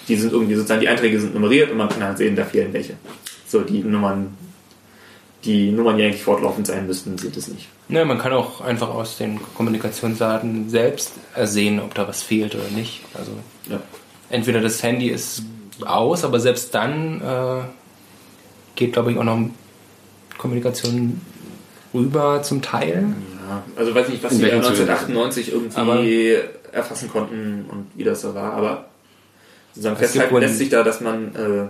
Die 0.07 0.15
sind 0.15 0.31
irgendwie 0.31 0.53
sozusagen, 0.55 0.81
die 0.81 0.87
Einträge 0.87 1.19
sind 1.19 1.33
nummeriert 1.33 1.71
und 1.71 1.77
man 1.77 1.89
kann 1.89 2.03
halt 2.03 2.17
sehen, 2.19 2.35
da 2.35 2.45
fehlen 2.45 2.71
welche. 2.71 2.93
So, 3.47 3.61
die 3.61 3.79
Nummern, 3.79 4.37
die 5.43 5.71
Nummern, 5.71 5.97
die 5.97 6.03
eigentlich 6.03 6.21
fortlaufend 6.21 6.67
sein 6.67 6.85
müssten, 6.85 7.17
sind 7.17 7.35
es 7.35 7.47
nicht. 7.47 7.67
Ne, 7.89 8.05
man 8.05 8.19
kann 8.19 8.33
auch 8.33 8.61
einfach 8.61 8.89
aus 8.89 9.17
den 9.17 9.39
Kommunikationsdaten 9.55 10.69
selbst 10.69 11.13
ersehen, 11.33 11.79
ob 11.79 11.95
da 11.95 12.07
was 12.07 12.21
fehlt 12.21 12.53
oder 12.53 12.69
nicht. 12.75 13.01
Also 13.15 13.31
Ja. 13.69 13.81
entweder 14.29 14.61
das 14.61 14.83
Handy 14.83 15.07
ist 15.09 15.41
aus, 15.83 16.23
aber 16.23 16.39
selbst 16.39 16.75
dann 16.75 17.21
äh, 17.21 17.61
geht, 18.75 18.93
glaube 18.93 19.11
ich, 19.11 19.17
auch 19.17 19.23
noch 19.23 19.39
Kommunikation 20.37 21.21
rüber 21.93 22.41
zum 22.43 22.61
Teil. 22.61 23.13
Ja, 23.47 23.63
also 23.75 23.95
weiß 23.95 24.09
nicht, 24.09 24.23
was 24.23 24.33
sie 24.33 24.41
da 24.41 24.47
welchem 24.47 24.63
Zuge? 24.63 24.91
1998 24.91 25.51
irgendwie 25.51 26.37
erfassen 26.71 27.09
konnten 27.09 27.65
und 27.69 27.87
wie 27.95 28.03
das 28.03 28.21
so 28.21 28.35
war, 28.35 28.53
aber 28.53 28.85
sozusagen 29.73 29.97
festhalten 29.97 30.37
lässt 30.37 30.57
sich 30.57 30.69
da, 30.69 30.83
dass 30.83 31.01
man, 31.01 31.35
äh, 31.35 31.67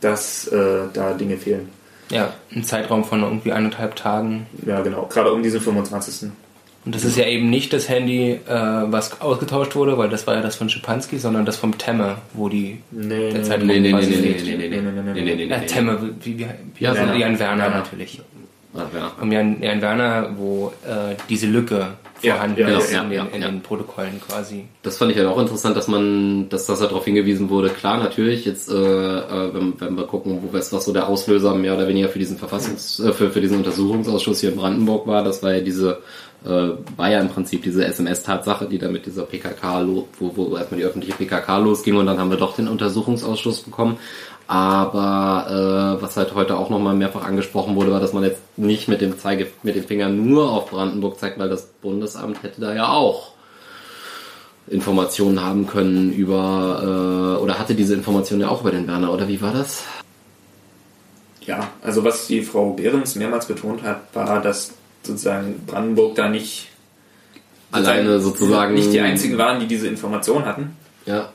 dass 0.00 0.48
äh, 0.48 0.82
da 0.92 1.14
Dinge 1.14 1.36
fehlen. 1.36 1.68
Ja, 2.10 2.34
ein 2.54 2.64
Zeitraum 2.64 3.04
von 3.04 3.22
irgendwie 3.22 3.52
eineinhalb 3.52 3.96
Tagen. 3.96 4.46
Ja, 4.66 4.82
genau, 4.82 5.06
gerade 5.06 5.32
um 5.32 5.42
diesen 5.42 5.60
25. 5.60 6.30
Und 6.84 6.94
das 6.94 7.04
ist 7.04 7.16
ja 7.16 7.26
eben 7.26 7.48
nicht 7.48 7.72
das 7.72 7.88
Handy, 7.88 8.32
äh, 8.32 8.38
was 8.46 9.20
ausgetauscht 9.22 9.74
wurde, 9.74 9.96
weil 9.96 10.10
das 10.10 10.26
war 10.26 10.34
ja 10.34 10.42
das 10.42 10.56
von 10.56 10.68
Schipanski, 10.68 11.18
sondern 11.18 11.46
das 11.46 11.56
vom 11.56 11.78
Temme, 11.78 12.16
wo 12.34 12.50
die 12.50 12.78
Nee, 12.90 13.30
der 13.30 13.38
nee, 13.38 13.42
Zeitpunkt 13.42 13.74
Nee, 13.74 13.80
nee, 13.80 13.92
nee, 13.92 14.00
nee, 14.00 14.16
nee, 14.16 14.42
nee, 14.42 14.56
nee, 14.56 14.68
nee, 14.68 14.80
Nee, 14.80 15.20
nee, 15.22 15.22
nee, 15.22 15.46
nee, 15.46 15.46
nee. 15.46 15.66
Temme, 15.66 15.98
wie, 16.22 16.38
wie, 16.38 16.46
wie 16.74 16.84
Ja, 16.84 16.92
ja, 16.92 16.94
Werner. 16.94 17.16
Jan 17.16 17.38
Werner 17.38 17.70
natürlich. 17.70 18.20
Ah, 18.74 18.82
ja. 18.94 19.12
Um 19.20 19.32
Jan, 19.32 19.62
Jan 19.62 19.80
Werner, 19.80 20.30
wo 20.36 20.72
äh, 20.86 21.14
diese 21.28 21.46
Lücke 21.46 21.94
vorhanden 22.20 22.60
ja, 22.60 22.78
ist 22.78 22.92
ja, 22.92 23.02
in, 23.02 23.12
ja, 23.12 23.24
den, 23.24 23.34
in 23.34 23.42
ja. 23.42 23.48
den 23.48 23.62
Protokollen 23.62 24.20
quasi. 24.20 24.66
Das 24.82 24.98
fand 24.98 25.12
ich 25.12 25.18
halt 25.18 25.26
auch 25.28 25.38
interessant, 25.38 25.76
dass 25.76 25.88
man, 25.88 26.48
dass 26.48 26.66
das 26.66 26.78
darauf 26.78 27.04
hingewiesen 27.04 27.50
wurde. 27.50 27.70
Klar, 27.70 27.98
natürlich, 27.98 28.44
jetzt, 28.44 28.70
äh, 28.70 28.74
äh, 28.74 29.54
wenn, 29.54 29.80
wenn 29.80 29.94
wir 29.96 30.06
gucken, 30.06 30.40
wo 30.42 30.52
was, 30.52 30.72
was 30.72 30.84
so 30.84 30.92
der 30.92 31.08
Auslöser 31.08 31.54
mehr 31.54 31.74
oder 31.74 31.88
weniger 31.88 32.08
für 32.08 32.18
diesen 32.18 32.38
Verfassungs, 32.38 33.00
äh, 33.00 33.12
für, 33.12 33.30
für 33.30 33.40
diesen 33.40 33.58
Untersuchungsausschuss 33.58 34.40
hier 34.40 34.50
in 34.50 34.56
Brandenburg 34.56 35.06
war, 35.06 35.24
das 35.24 35.42
war 35.42 35.54
ja 35.54 35.60
diese, 35.60 35.98
äh, 36.44 36.48
war 36.96 37.10
ja 37.10 37.20
im 37.20 37.28
Prinzip 37.28 37.62
diese 37.62 37.84
SMS-Tatsache, 37.84 38.66
die 38.66 38.78
da 38.78 38.88
mit 38.88 39.06
dieser 39.06 39.24
PKK, 39.24 39.86
wo, 39.86 40.06
wo 40.18 40.56
erstmal 40.56 40.80
die 40.80 40.86
öffentliche 40.86 41.16
PKK 41.16 41.58
losging 41.58 41.96
und 41.96 42.06
dann 42.06 42.18
haben 42.18 42.30
wir 42.30 42.36
doch 42.36 42.54
den 42.54 42.68
Untersuchungsausschuss 42.68 43.62
bekommen. 43.62 43.98
Aber 44.46 45.96
äh, 45.98 46.02
was 46.02 46.16
halt 46.16 46.34
heute 46.34 46.56
auch 46.56 46.68
nochmal 46.68 46.94
mehrfach 46.94 47.24
angesprochen 47.24 47.76
wurde, 47.76 47.90
war, 47.90 48.00
dass 48.00 48.12
man 48.12 48.24
jetzt 48.24 48.42
nicht 48.56 48.88
mit 48.88 49.00
dem 49.00 49.18
Zeige, 49.18 49.46
mit 49.62 49.74
dem 49.74 49.84
Finger 49.84 50.08
nur 50.08 50.50
auf 50.50 50.70
Brandenburg 50.70 51.18
zeigt, 51.18 51.38
weil 51.38 51.48
das 51.48 51.66
Bundesamt 51.80 52.42
hätte 52.42 52.60
da 52.60 52.74
ja 52.74 52.88
auch 52.88 53.32
Informationen 54.66 55.42
haben 55.42 55.66
können 55.66 56.12
über, 56.12 57.36
äh, 57.38 57.42
oder 57.42 57.58
hatte 57.58 57.74
diese 57.74 57.94
Informationen 57.94 58.42
ja 58.42 58.48
auch 58.48 58.60
über 58.60 58.70
den 58.70 58.86
Werner, 58.86 59.12
oder 59.12 59.28
wie 59.28 59.40
war 59.40 59.52
das? 59.52 59.84
Ja, 61.42 61.68
also 61.82 62.04
was 62.04 62.26
die 62.26 62.42
Frau 62.42 62.70
Behrens 62.70 63.16
mehrmals 63.16 63.46
betont 63.46 63.82
hat, 63.82 64.00
war, 64.14 64.40
dass 64.40 64.72
sozusagen 65.02 65.64
Brandenburg 65.66 66.14
da 66.14 66.28
nicht 66.28 66.68
Alleine 67.70 68.20
sozusagen. 68.20 68.74
nicht 68.74 68.92
die 68.92 69.00
einzigen 69.00 69.36
waren, 69.36 69.60
die 69.60 69.66
diese 69.66 69.88
Information 69.88 70.44
hatten. 70.46 70.76
Ja. 71.06 71.30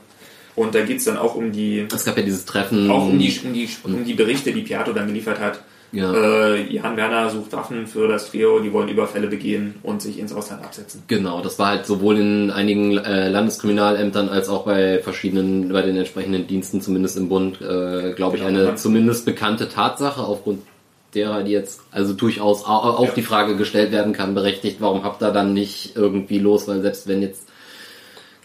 Und 0.56 0.76
da 0.76 0.82
geht's 0.84 1.06
dann 1.06 1.18
auch 1.18 1.36
um 1.36 1.52
die 1.52 1.86
Es 1.94 2.06
gab 2.06 2.18
ja 2.18 2.24
dieses 2.24 2.46
Treffen. 2.46 2.90
auch 2.92 3.08
um 3.08 3.18
die, 3.20 3.40
um 3.46 3.54
die, 3.54 3.70
um 3.84 4.04
die 4.04 4.14
Berichte, 4.14 4.52
die 4.52 4.62
Piato 4.62 4.92
dann 4.94 5.08
geliefert 5.08 5.40
hat. 5.40 5.62
Ja. 5.92 6.14
Äh, 6.14 6.72
Jan 6.72 6.96
Werner 6.98 7.32
sucht 7.32 7.52
Waffen 7.52 7.88
für 7.88 8.08
das 8.08 8.30
Trio, 8.30 8.60
die 8.60 8.72
wollen 8.72 8.90
Überfälle 8.90 9.26
begehen 9.26 9.74
und 9.82 10.04
sich 10.04 10.20
ins 10.20 10.32
Ausland 10.32 10.64
absetzen. 10.64 11.02
Genau, 11.08 11.42
das 11.42 11.58
war 11.58 11.70
halt 11.70 11.88
sowohl 11.88 12.18
in 12.20 12.52
einigen 12.52 12.98
äh, 13.00 13.30
Landeskriminalämtern 13.30 14.30
als 14.30 14.50
auch 14.50 14.66
bei 14.66 15.00
verschiedenen, 15.00 15.70
bei 15.74 15.82
den 15.82 15.98
entsprechenden 15.98 16.46
Diensten, 16.46 16.82
zumindest 16.82 17.18
im 17.18 17.28
Bund, 17.28 17.60
äh, 17.62 18.14
glaube 18.14 18.38
ich, 18.38 18.44
Genau. 18.46 18.60
eine 18.68 18.76
zumindest 18.76 19.26
bekannte 19.26 19.68
Tatsache, 19.68 20.22
aufgrund 20.22 20.62
derer, 21.16 21.42
die 21.42 21.54
jetzt 21.54 21.82
also 21.90 22.14
durchaus 22.14 22.66
au- 22.66 22.68
auch 22.70 23.06
Ja. 23.06 23.12
die 23.16 23.24
Frage 23.24 23.58
gestellt 23.58 23.92
werden 23.92 24.14
kann, 24.14 24.36
berechtigt, 24.36 24.78
warum 24.82 25.04
habt 25.04 25.24
ihr 25.24 25.32
dann 25.32 25.54
nicht 25.56 25.96
irgendwie 25.96 26.38
los, 26.38 26.68
weil 26.68 26.82
selbst 26.84 27.08
wenn 27.08 27.24
jetzt 27.24 27.48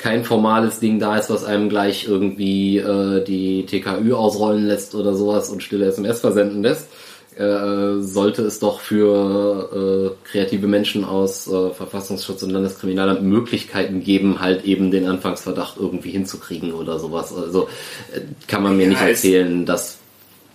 kein 0.05 0.23
formales 0.23 0.81
Ding 0.81 0.99
da 0.99 1.17
ist, 1.17 1.31
was 1.31 1.45
einem 1.45 1.71
gleich 1.71 2.07
irgendwie 2.07 2.77
äh, 2.77 3.25
die 3.25 3.65
TKÜ 3.65 4.13
ausrollen 4.13 4.67
lässt 4.67 4.95
oder 4.95 5.15
sowas 5.15 5.49
und 5.49 5.63
stille 5.63 5.87
SMS 5.87 6.21
versenden 6.21 6.63
lässt, 6.63 6.91
äh, 7.39 8.01
sollte 8.01 8.43
es 8.43 8.59
doch 8.59 8.81
für 8.81 10.15
äh, 10.23 10.29
kreative 10.29 10.67
Menschen 10.67 11.07
aus 11.07 11.51
äh, 11.51 11.71
Verfassungsschutz 11.71 12.43
und 12.43 12.51
Landeskriminalamt 12.51 13.23
Möglichkeiten 13.23 14.05
geben, 14.05 14.41
halt 14.41 14.67
eben 14.67 14.91
den 14.91 15.07
Anfangsverdacht 15.07 15.79
irgendwie 15.81 16.11
hinzukriegen 16.11 16.75
oder 16.75 16.99
sowas. 16.99 17.33
Also 17.35 17.69
äh, 18.13 18.21
kann 18.47 18.63
man 18.63 18.77
mir 18.77 18.83
Ja, 18.83 18.89
nicht 18.91 19.01
erzählen, 19.01 19.65
dass 19.65 19.97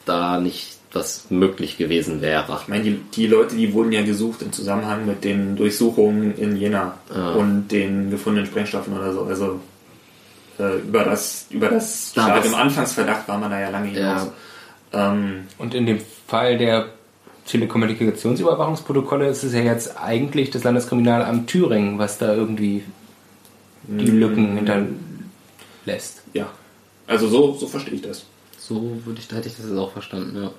da 0.05 0.39
nicht 0.39 0.77
was 0.91 1.25
möglich 1.29 1.77
gewesen 1.77 2.21
wäre. 2.21 2.45
Ich 2.61 2.67
meine, 2.67 2.83
die, 2.83 2.95
die 3.13 3.27
Leute, 3.27 3.55
die 3.55 3.73
wurden 3.73 3.91
ja 3.91 4.01
gesucht 4.03 4.41
im 4.41 4.51
Zusammenhang 4.51 5.05
mit 5.05 5.23
den 5.23 5.55
Durchsuchungen 5.55 6.35
in 6.37 6.55
Jena 6.55 6.97
Ja. 7.13 7.31
und 7.33 7.67
den 7.67 8.09
gefundenen 8.09 8.47
Sprengstoffen 8.47 8.97
oder 8.97 9.13
so. 9.13 9.21
Also 9.23 9.59
äh, 10.57 10.77
über 10.79 11.03
das 11.03 11.45
über 11.51 11.69
das 11.69 12.13
Da 12.15 12.23
Stadium 12.23 12.53
was- 12.53 12.59
Anfangsverdacht 12.59 13.27
war 13.27 13.37
man 13.37 13.51
da 13.51 13.59
ja 13.59 13.69
lange 13.69 13.89
hinaus. 13.89 14.29
Ähm, 14.91 15.43
Und 15.59 15.75
in 15.75 15.85
dem 15.85 15.99
Fall 16.27 16.57
der 16.57 16.87
Telekommunikationsüberwachungsprotokolle 17.45 19.27
ist 19.27 19.43
es 19.43 19.53
ja 19.53 19.59
jetzt 19.61 19.97
eigentlich 19.99 20.49
das 20.49 20.63
Landeskriminalamt 20.63 21.47
Thüringen, 21.47 21.97
was 21.99 22.17
da 22.17 22.33
irgendwie 22.33 22.83
die 23.83 24.05
Lücken 24.11 24.55
hinterlässt. 24.55 26.21
ja, 26.33 26.47
also 27.07 27.27
so, 27.27 27.53
so 27.55 27.67
verstehe 27.67 27.95
ich 27.95 28.01
das. 28.01 28.25
So 28.57 28.99
würde 29.05 29.19
ich, 29.19 29.27
da 29.27 29.37
hätte 29.37 29.47
ich 29.49 29.55
das 29.55 29.65
jetzt 29.67 29.77
auch 29.77 29.91
verstanden, 29.91 30.35
ja. 30.43 30.51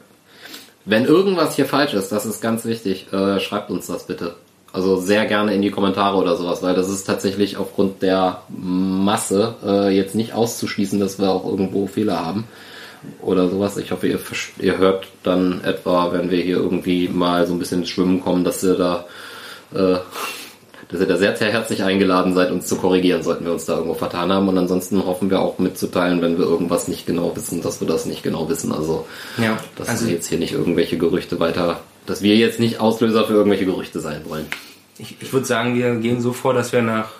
Wenn 0.90 1.04
irgendwas 1.04 1.54
hier 1.54 1.66
falsch 1.66 1.94
ist, 1.94 2.10
das 2.10 2.26
ist 2.26 2.40
ganz 2.40 2.64
wichtig, 2.64 3.12
äh, 3.12 3.38
schreibt 3.38 3.70
uns 3.70 3.86
das 3.86 4.08
bitte. 4.08 4.34
Also 4.72 4.96
sehr 4.96 5.24
gerne 5.26 5.54
in 5.54 5.62
die 5.62 5.70
Kommentare 5.70 6.16
oder 6.16 6.34
sowas, 6.34 6.64
weil 6.64 6.74
das 6.74 6.88
ist 6.88 7.04
tatsächlich 7.04 7.58
aufgrund 7.58 8.02
der 8.02 8.42
Masse 8.48 9.54
äh, 9.64 9.96
jetzt 9.96 10.16
nicht 10.16 10.32
auszuschließen, 10.32 10.98
dass 10.98 11.20
wir 11.20 11.30
auch 11.30 11.44
irgendwo 11.44 11.86
Fehler 11.86 12.26
haben 12.26 12.48
oder 13.22 13.48
sowas. 13.48 13.76
Ich 13.76 13.92
hoffe, 13.92 14.08
ihr, 14.08 14.18
ihr 14.58 14.78
hört 14.78 15.06
dann 15.22 15.62
etwa, 15.62 16.12
wenn 16.12 16.28
wir 16.28 16.42
hier 16.42 16.56
irgendwie 16.56 17.06
mal 17.06 17.46
so 17.46 17.52
ein 17.52 17.60
bisschen 17.60 17.82
ins 17.82 17.90
Schwimmen 17.90 18.20
kommen, 18.20 18.42
dass 18.42 18.64
ihr 18.64 18.74
da 18.74 19.04
äh, 19.72 19.98
dass 20.90 21.00
ihr 21.00 21.06
da 21.06 21.16
sehr, 21.16 21.36
sehr 21.36 21.52
herzlich 21.52 21.82
eingeladen 21.82 22.34
seid, 22.34 22.50
uns 22.50 22.66
zu 22.66 22.76
korrigieren, 22.76 23.22
sollten 23.22 23.44
wir 23.44 23.52
uns 23.52 23.64
da 23.64 23.74
irgendwo 23.74 23.94
vertan 23.94 24.32
haben. 24.32 24.48
Und 24.48 24.58
ansonsten 24.58 25.04
hoffen 25.04 25.30
wir 25.30 25.40
auch 25.40 25.58
mitzuteilen, 25.58 26.20
wenn 26.20 26.38
wir 26.38 26.44
irgendwas 26.44 26.88
nicht 26.88 27.06
genau 27.06 27.34
wissen, 27.36 27.62
dass 27.62 27.80
wir 27.80 27.88
das 27.88 28.06
nicht 28.06 28.22
genau 28.22 28.48
wissen. 28.48 28.72
Also, 28.72 29.06
Ja, 29.38 29.58
dass 29.76 29.88
also 29.88 30.06
wir 30.06 30.14
jetzt 30.14 30.26
hier 30.26 30.38
nicht 30.38 30.52
irgendwelche 30.52 30.98
Gerüchte 30.98 31.38
weiter, 31.38 31.80
dass 32.06 32.22
wir 32.22 32.36
jetzt 32.36 32.58
nicht 32.60 32.80
Auslöser 32.80 33.24
für 33.26 33.34
irgendwelche 33.34 33.66
Gerüchte 33.66 34.00
sein 34.00 34.22
wollen. 34.28 34.46
ich, 34.98 35.16
ich 35.20 35.32
würde 35.32 35.46
sagen, 35.46 35.74
wir 35.74 35.94
gehen 35.96 36.20
so 36.20 36.32
vor, 36.32 36.54
dass 36.54 36.72
wir 36.72 36.82
nach 36.82 37.10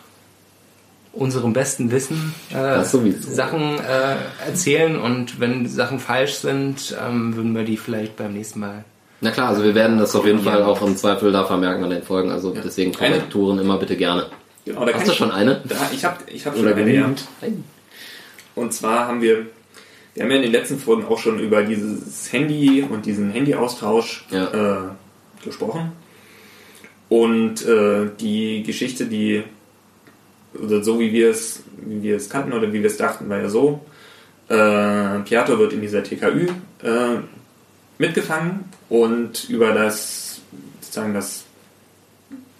unserem 1.12 1.52
besten 1.52 1.90
Wissen 1.90 2.34
äh. 2.50 2.84
Sachen 2.84 3.78
äh, 3.78 4.16
erzählen 4.46 4.96
und 4.96 5.40
wenn 5.40 5.66
Sachen 5.66 5.98
falsch 5.98 6.34
sind, 6.34 6.96
ähm, 7.04 7.34
würden 7.34 7.54
wir 7.54 7.64
die 7.64 7.76
vielleicht 7.76 8.16
beim 8.16 8.32
nächsten 8.32 8.60
Mal. 8.60 8.84
Na 9.22 9.30
klar, 9.30 9.48
also 9.48 9.62
wir 9.62 9.74
werden 9.74 9.98
das 9.98 10.14
auf 10.16 10.24
jeden 10.24 10.40
Fall 10.40 10.62
auch 10.62 10.80
im 10.82 10.96
Zweifel 10.96 11.30
da 11.32 11.44
vermerken 11.44 11.84
an 11.84 11.90
den 11.90 12.02
Folgen. 12.02 12.30
Also 12.30 12.52
deswegen 12.52 12.94
Eine- 12.96 13.16
Korrekturen 13.16 13.58
immer 13.58 13.76
bitte 13.78 13.96
gerne. 13.96 14.26
Genau, 14.64 14.86
Hast 14.92 15.08
du 15.08 15.12
schon 15.12 15.30
eine? 15.30 15.60
Da, 15.68 15.76
ich 15.92 16.04
habe 16.04 16.18
ich 16.26 16.46
hab 16.46 16.54
schon 16.56 16.66
Oder 16.66 16.76
eine, 16.76 16.94
ja. 16.94 17.10
Und 18.54 18.72
zwar 18.72 19.08
haben 19.08 19.20
wir, 19.22 19.46
wir 20.14 20.22
haben 20.22 20.30
ja 20.30 20.36
in 20.36 20.42
den 20.42 20.52
letzten 20.52 20.78
Folgen 20.78 21.04
auch 21.06 21.18
schon 21.18 21.38
über 21.38 21.62
dieses 21.62 22.32
Handy 22.32 22.82
und 22.88 23.04
diesen 23.06 23.30
Handyaustausch 23.30 24.26
Ja. 24.30 24.44
äh, 24.86 25.44
gesprochen. 25.44 25.92
Und 27.08 27.66
äh, 27.66 28.06
die 28.20 28.62
Geschichte, 28.62 29.06
die, 29.06 29.42
oder 30.54 30.82
so 30.84 31.00
wie 31.00 31.12
wir 31.12 31.30
es, 31.30 31.62
wie 31.84 32.02
wir 32.02 32.16
es 32.16 32.28
kannten 32.30 32.52
oder 32.52 32.72
wie 32.72 32.80
wir 32.80 32.86
es 32.86 32.96
dachten, 32.96 33.28
war 33.28 33.38
ja 33.38 33.48
so, 33.48 33.80
äh, 34.48 35.18
Piatto 35.24 35.58
wird 35.58 35.72
in 35.72 35.80
dieser 35.80 36.02
TKÜ 36.02 36.46
äh, 36.82 37.16
mitgefangen 38.00 38.64
und 38.88 39.48
über 39.50 39.72
das, 39.72 40.40
sozusagen 40.80 41.12
das, 41.12 41.44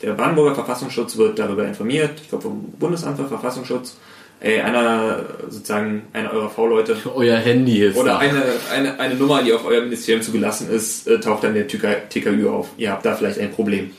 der 0.03 0.13
Brandenburger 0.13 0.55
Verfassungsschutz 0.55 1.17
wird 1.17 1.39
darüber 1.39 1.65
informiert, 1.65 2.21
ich 2.23 2.29
glaube 2.29 2.45
vom 2.45 2.65
Bundesamt 2.79 3.17
für 3.17 3.27
Verfassungsschutz, 3.27 3.97
ey, 4.41 4.61
einer, 4.61 5.25
sozusagen, 5.49 6.03
einer 6.13 6.31
eurer 6.33 6.51
V-Leute 6.51 6.97
Euer 7.15 7.39
Handy 7.39 7.85
ist 7.85 7.97
oder 7.97 8.19
eine, 8.19 8.43
eine, 8.71 9.01
eine 9.01 9.15
Nummer, 9.15 9.43
die 9.43 9.55
auf 9.55 9.65
eurem 9.65 9.85
Ministerium 9.85 10.23
zugelassen 10.23 10.71
ist, 10.71 11.09
äh, 11.09 11.19
taucht 11.21 11.43
dann 11.45 11.55
der 11.55 11.67
TK 11.67 12.11
TKÜ 12.11 12.49
auf. 12.49 12.69
Ihr 12.77 12.91
habt 12.93 13.07
da 13.07 13.15
vielleicht 13.15 13.39
ein 13.39 13.51
Problem. 13.51 13.91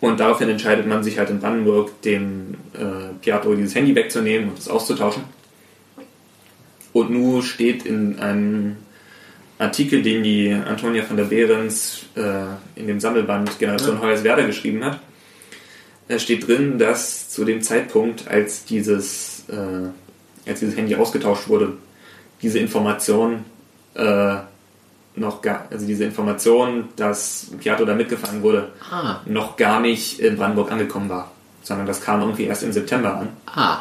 Und 0.00 0.20
daraufhin 0.20 0.48
entscheidet 0.48 0.86
man 0.86 1.02
sich 1.02 1.18
halt 1.18 1.30
in 1.30 1.40
Brandenburg, 1.40 2.00
dem 2.02 2.54
äh, 2.72 3.12
Piatro 3.20 3.54
dieses 3.54 3.74
Handy 3.74 3.94
wegzunehmen 3.94 4.48
und 4.48 4.58
es 4.58 4.68
auszutauschen. 4.68 5.24
Und 6.92 7.10
nun 7.10 7.42
steht 7.42 7.84
in 7.84 8.18
einem 8.18 8.76
Artikel, 9.60 10.02
den 10.02 10.22
die 10.22 10.52
Antonia 10.52 11.02
von 11.04 11.16
der 11.16 11.24
Behrens 11.24 12.02
äh, 12.16 12.80
in 12.80 12.86
dem 12.86 12.98
Sammelband 12.98 13.58
Generation 13.58 14.00
Hoyerswerda 14.00 14.46
geschrieben 14.46 14.84
hat, 14.84 14.98
äh, 16.08 16.18
steht 16.18 16.46
drin, 16.48 16.78
dass 16.78 17.28
zu 17.28 17.44
dem 17.44 17.60
Zeitpunkt, 17.62 18.26
als 18.28 18.64
dieses, 18.64 19.44
äh, 19.48 20.48
als 20.48 20.60
dieses 20.60 20.76
Handy 20.76 20.96
ausgetauscht 20.96 21.48
wurde, 21.48 21.74
diese 22.42 22.58
Information 22.58 23.44
äh, 23.94 24.36
noch 25.16 25.42
gar, 25.42 25.66
also 25.70 25.86
diese 25.86 26.04
Information, 26.04 26.88
dass 26.96 27.48
Piatto 27.60 27.84
da 27.84 27.94
mitgefangen 27.94 28.42
wurde, 28.42 28.68
Ah, 28.90 29.20
noch 29.26 29.56
gar 29.56 29.80
nicht 29.80 30.20
in 30.20 30.36
Brandenburg 30.36 30.72
angekommen 30.72 31.08
war, 31.10 31.32
sondern 31.62 31.86
das 31.86 32.00
kam 32.00 32.20
irgendwie 32.20 32.44
erst 32.44 32.62
im 32.62 32.72
September 32.72 33.18
an. 33.18 33.28
ah. 33.46 33.78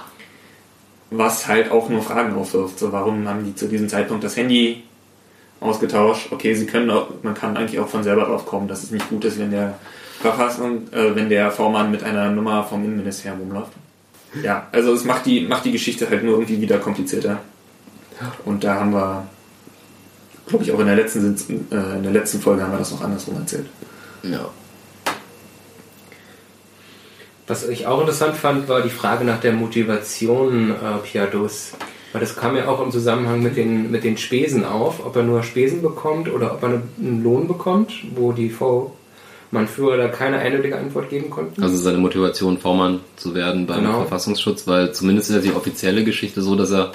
Was 1.11 1.47
halt 1.47 1.71
auch 1.71 1.89
nur 1.89 2.03
Fragen 2.03 2.35
aufwirft. 2.35 2.77
So, 2.77 2.91
warum 2.91 3.27
haben 3.27 3.43
die 3.43 3.55
zu 3.55 3.67
diesem 3.67 3.89
Zeitpunkt 3.89 4.23
das 4.23 4.37
Handy 4.37 4.83
ausgetauscht? 5.59 6.31
Okay, 6.31 6.53
sie 6.53 6.65
können 6.65 6.89
auch, 6.89 7.09
man 7.23 7.33
kann 7.33 7.57
eigentlich 7.57 7.79
auch 7.79 7.87
von 7.87 8.03
selber 8.03 8.25
drauf 8.25 8.45
kommen, 8.45 8.67
dass 8.67 8.83
es 8.83 8.91
nicht 8.91 9.09
gut 9.09 9.25
ist, 9.25 9.39
wenn 9.39 9.51
der 9.51 9.75
Verfassung, 10.19 10.91
äh, 10.91 11.15
wenn 11.15 11.29
der 11.29 11.51
V-Mann 11.51 11.91
mit 11.91 12.03
einer 12.03 12.29
Nummer 12.29 12.63
vom 12.63 12.83
Innenministerium 12.83 13.39
rumläuft. 13.39 13.71
Ja, 14.43 14.67
also 14.71 14.93
es 14.93 15.05
macht 15.05 15.25
die, 15.25 15.41
macht 15.41 15.65
die 15.65 15.71
Geschichte 15.71 16.09
halt 16.09 16.23
nur 16.23 16.35
irgendwie 16.35 16.61
wieder 16.61 16.77
komplizierter. 16.77 17.39
Und 18.45 18.63
da 18.63 18.75
haben 18.75 18.91
wir, 18.91 19.27
glaube 20.47 20.63
ich, 20.63 20.71
auch 20.71 20.79
in 20.79 20.87
der 20.87 20.95
letzten, 20.95 21.35
äh, 21.71 21.97
in 21.97 22.03
der 22.03 22.11
letzten 22.11 22.39
Folge 22.41 22.61
haben 22.61 22.71
wir 22.71 22.79
das 22.79 22.91
noch 22.91 23.01
andersrum 23.01 23.37
erzählt. 23.37 23.67
Ja. 24.23 24.49
Was 27.47 27.67
ich 27.67 27.87
auch 27.87 28.01
interessant 28.01 28.35
fand, 28.35 28.67
war 28.67 28.81
die 28.81 28.89
Frage 28.89 29.25
nach 29.25 29.39
der 29.39 29.53
Motivation 29.53 30.71
äh, 30.71 30.97
Piatos. 31.03 31.71
Weil 32.11 32.21
das 32.21 32.35
kam 32.35 32.55
ja 32.55 32.67
auch 32.67 32.81
im 32.81 32.91
Zusammenhang 32.91 33.43
mit 33.43 33.55
den, 33.55 33.91
mit 33.91 34.03
den 34.03 34.17
Spesen 34.17 34.65
auf, 34.65 35.05
ob 35.05 35.15
er 35.15 35.23
nur 35.23 35.43
Spesen 35.43 35.81
bekommt 35.81 36.31
oder 36.31 36.53
ob 36.53 36.63
er 36.63 36.81
einen 36.97 37.23
Lohn 37.23 37.47
bekommt, 37.47 37.91
wo 38.15 38.31
die 38.31 38.49
V-Mann-Führer 38.49 39.97
da 39.97 40.07
keine 40.07 40.39
eindeutige 40.39 40.77
Antwort 40.77 41.09
geben 41.09 41.29
konnten. 41.29 41.61
Also 41.61 41.77
seine 41.77 41.99
Motivation, 41.99 42.57
V-Mann 42.57 43.01
zu 43.15 43.35
werden 43.35 43.67
beim 43.67 43.81
Genau. 43.83 43.99
Verfassungsschutz, 43.99 44.67
weil 44.67 44.91
zumindest 44.91 45.29
ist 45.29 45.35
ja 45.35 45.41
die 45.41 45.55
offizielle 45.55 46.03
Geschichte 46.03 46.41
so, 46.41 46.55
dass 46.55 46.71
er 46.71 46.93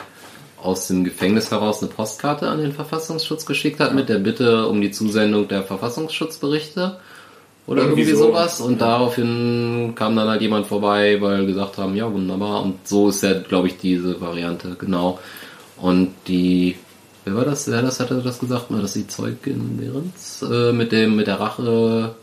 aus 0.61 0.89
dem 0.89 1.05
Gefängnis 1.05 1.51
heraus 1.51 1.83
eine 1.83 1.93
Postkarte 1.93 2.49
an 2.49 2.59
den 2.59 2.73
Verfassungsschutz 2.73 3.45
geschickt 3.47 3.81
hat 3.81 3.95
mit 3.95 4.09
der 4.09 4.19
Bitte 4.19 4.67
um 4.67 4.81
die 4.81 4.91
Zusendung 4.91 5.47
der 5.47 5.63
Verfassungsschutzberichte 5.63 6.97
oder 7.67 7.83
Irgendwie 7.83 8.03
irgendwie, 8.03 8.17
so. 8.19 8.29
sowas. 8.29 8.61
Und 8.61 8.81
daraufhin 8.81 9.93
kam 9.95 10.17
dann 10.17 10.29
halt 10.29 10.43
jemand 10.43 10.67
vorbei, 10.67 11.17
weil 11.21 11.47
gesagt 11.47 11.79
haben, 11.79 11.95
ja 11.97 12.13
wunderbar. 12.13 12.63
Und 12.63 12.87
so 12.87 13.09
ist 13.09 13.23
ja 13.23 13.35
glaube 13.41 13.69
ich 13.69 13.79
diese 13.79 14.21
Variante 14.21 14.77
genau. 14.79 15.19
Und 15.77 16.11
die 16.29 16.77
wer 17.25 17.35
war 17.37 17.45
das? 17.45 17.71
Wer 17.71 17.83
das 17.83 18.01
hatte 18.01 18.21
das 18.23 18.39
gesagt? 18.39 18.71
War 18.71 18.83
das 18.83 18.93
die 18.93 19.07
Zeugin 19.07 19.79
Behrens? 19.79 20.43
Äh, 20.43 20.73
mit 20.73 20.93
dem 20.93 21.17
mit 21.17 21.27
der 21.27 21.41
Rache 21.41 22.15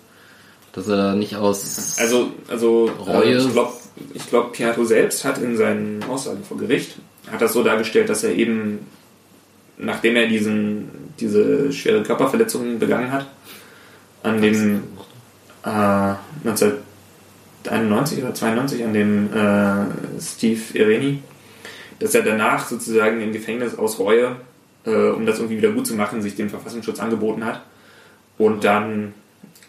dass 0.73 0.87
er 0.87 1.15
nicht 1.15 1.35
aus 1.35 1.97
Also, 1.99 2.31
also 2.47 2.89
Reue. 3.05 3.35
äh, 3.35 3.37
ich 3.37 3.51
glaube, 3.51 3.73
ich 4.13 4.29
glaub, 4.29 4.53
Piato 4.53 4.85
selbst 4.85 5.25
hat 5.25 5.37
in 5.37 5.57
seinen 5.57 6.03
Aussagen 6.03 6.43
vor 6.43 6.57
Gericht, 6.57 6.95
hat 7.29 7.41
das 7.41 7.53
so 7.53 7.63
dargestellt, 7.63 8.09
dass 8.09 8.23
er 8.23 8.33
eben, 8.33 8.79
nachdem 9.77 10.15
er 10.15 10.27
diesen, 10.27 10.89
diese 11.19 11.71
schwere 11.73 12.03
Körperverletzung 12.03 12.79
begangen 12.79 13.11
hat, 13.11 13.27
an 14.23 14.41
dem 14.41 14.83
äh, 15.63 16.15
1991 16.47 18.23
oder 18.23 18.33
92 18.33 18.83
an 18.83 18.93
dem 18.93 19.33
äh, 19.33 20.21
Steve 20.21 20.61
Ireni, 20.73 21.19
dass 21.99 22.15
er 22.15 22.23
danach 22.23 22.67
sozusagen 22.67 23.21
im 23.21 23.31
Gefängnis 23.31 23.77
aus 23.77 23.99
Reue, 23.99 24.35
äh, 24.85 25.09
um 25.09 25.25
das 25.25 25.37
irgendwie 25.37 25.57
wieder 25.57 25.71
gut 25.71 25.87
zu 25.87 25.95
machen, 25.95 26.21
sich 26.21 26.35
dem 26.35 26.49
Verfassungsschutz 26.49 26.99
angeboten 26.99 27.45
hat 27.45 27.61
und 28.37 28.63
dann 28.63 29.13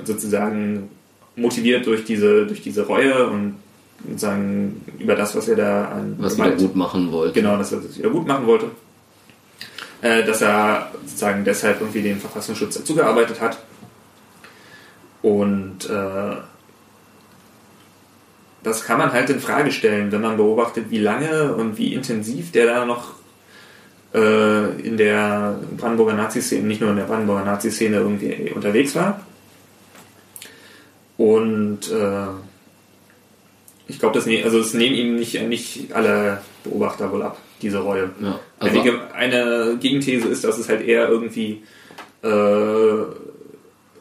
sozusagen 0.03 0.89
motiviert 1.37 1.87
durch 1.87 2.05
diese, 2.05 2.47
durch 2.47 2.63
diese 2.63 2.87
Reue 2.87 3.27
und 3.29 3.57
sozusagen 4.07 4.85
über 4.99 5.15
das, 5.15 5.37
was 5.37 5.49
er 5.49 5.57
da 5.57 5.85
an 5.87 6.17
was 6.19 6.37
wieder 6.37 6.53
gut 6.53 6.75
machen 6.75 7.13
wollte. 7.13 7.35
genau, 7.35 7.57
dass 7.57 7.73
er 7.73 7.81
das 7.81 7.99
wieder 7.99 8.11
gut 8.11 8.27
machen 8.27 8.47
wollte, 8.47 8.67
äh, 10.01 10.25
dass 10.25 10.41
er 10.41 10.91
sozusagen 11.05 11.45
deshalb 11.45 11.81
irgendwie 11.81 12.03
dem 12.03 12.19
Verfassungsschutz 12.19 12.77
dazugearbeitet 12.77 13.41
hat 13.41 13.59
und 15.23 15.89
äh, 15.89 16.37
das 18.63 18.85
kann 18.85 18.99
man 18.99 19.13
halt 19.13 19.31
in 19.31 19.41
Frage 19.41 19.73
stellen, 19.73 20.13
wenn 20.13 20.21
man 20.21 20.37
beobachtet, 20.37 20.87
wie 20.91 20.99
lange 20.99 21.55
und 21.55 21.79
wie 21.79 21.95
intensiv 21.95 22.53
der 22.53 22.67
da 22.67 22.85
noch 22.85 23.15
äh, 24.15 24.81
in 24.81 24.97
der 24.97 25.59
Brandenburger 25.77 26.15
Nazi-Szene, 26.15 26.67
nicht 26.67 26.81
nur 26.81 26.91
in 26.91 26.97
der 26.97 27.05
Brandenburger 27.05 27.45
Nazi-Szene 27.45 27.97
irgendwie 27.97 28.53
unterwegs 28.55 28.95
war. 28.95 29.21
Und 31.17 31.91
äh, 31.91 32.27
ich 33.89 33.99
glaube, 33.99 34.15
das, 34.15 34.27
ne 34.27 34.43
also 34.45 34.59
das 34.59 34.75
nehmen 34.75 34.95
ihm 34.95 35.17
nicht, 35.17 35.41
nicht 35.43 35.93
alle 35.93 36.41
Beobachter 36.65 37.11
wohl 37.13 37.23
ab, 37.23 37.39
diese 37.61 37.79
Reue. 37.79 38.11
Ja, 38.21 38.39
also, 38.59 38.81
eine, 38.81 39.15
eine 39.15 39.79
Gegenthese 39.81 40.29
ist, 40.29 40.45
dass 40.45 40.59
es 40.59 40.69
halt 40.69 40.87
eher 40.87 41.09
irgendwie 41.09 41.63
äh, 42.23 42.29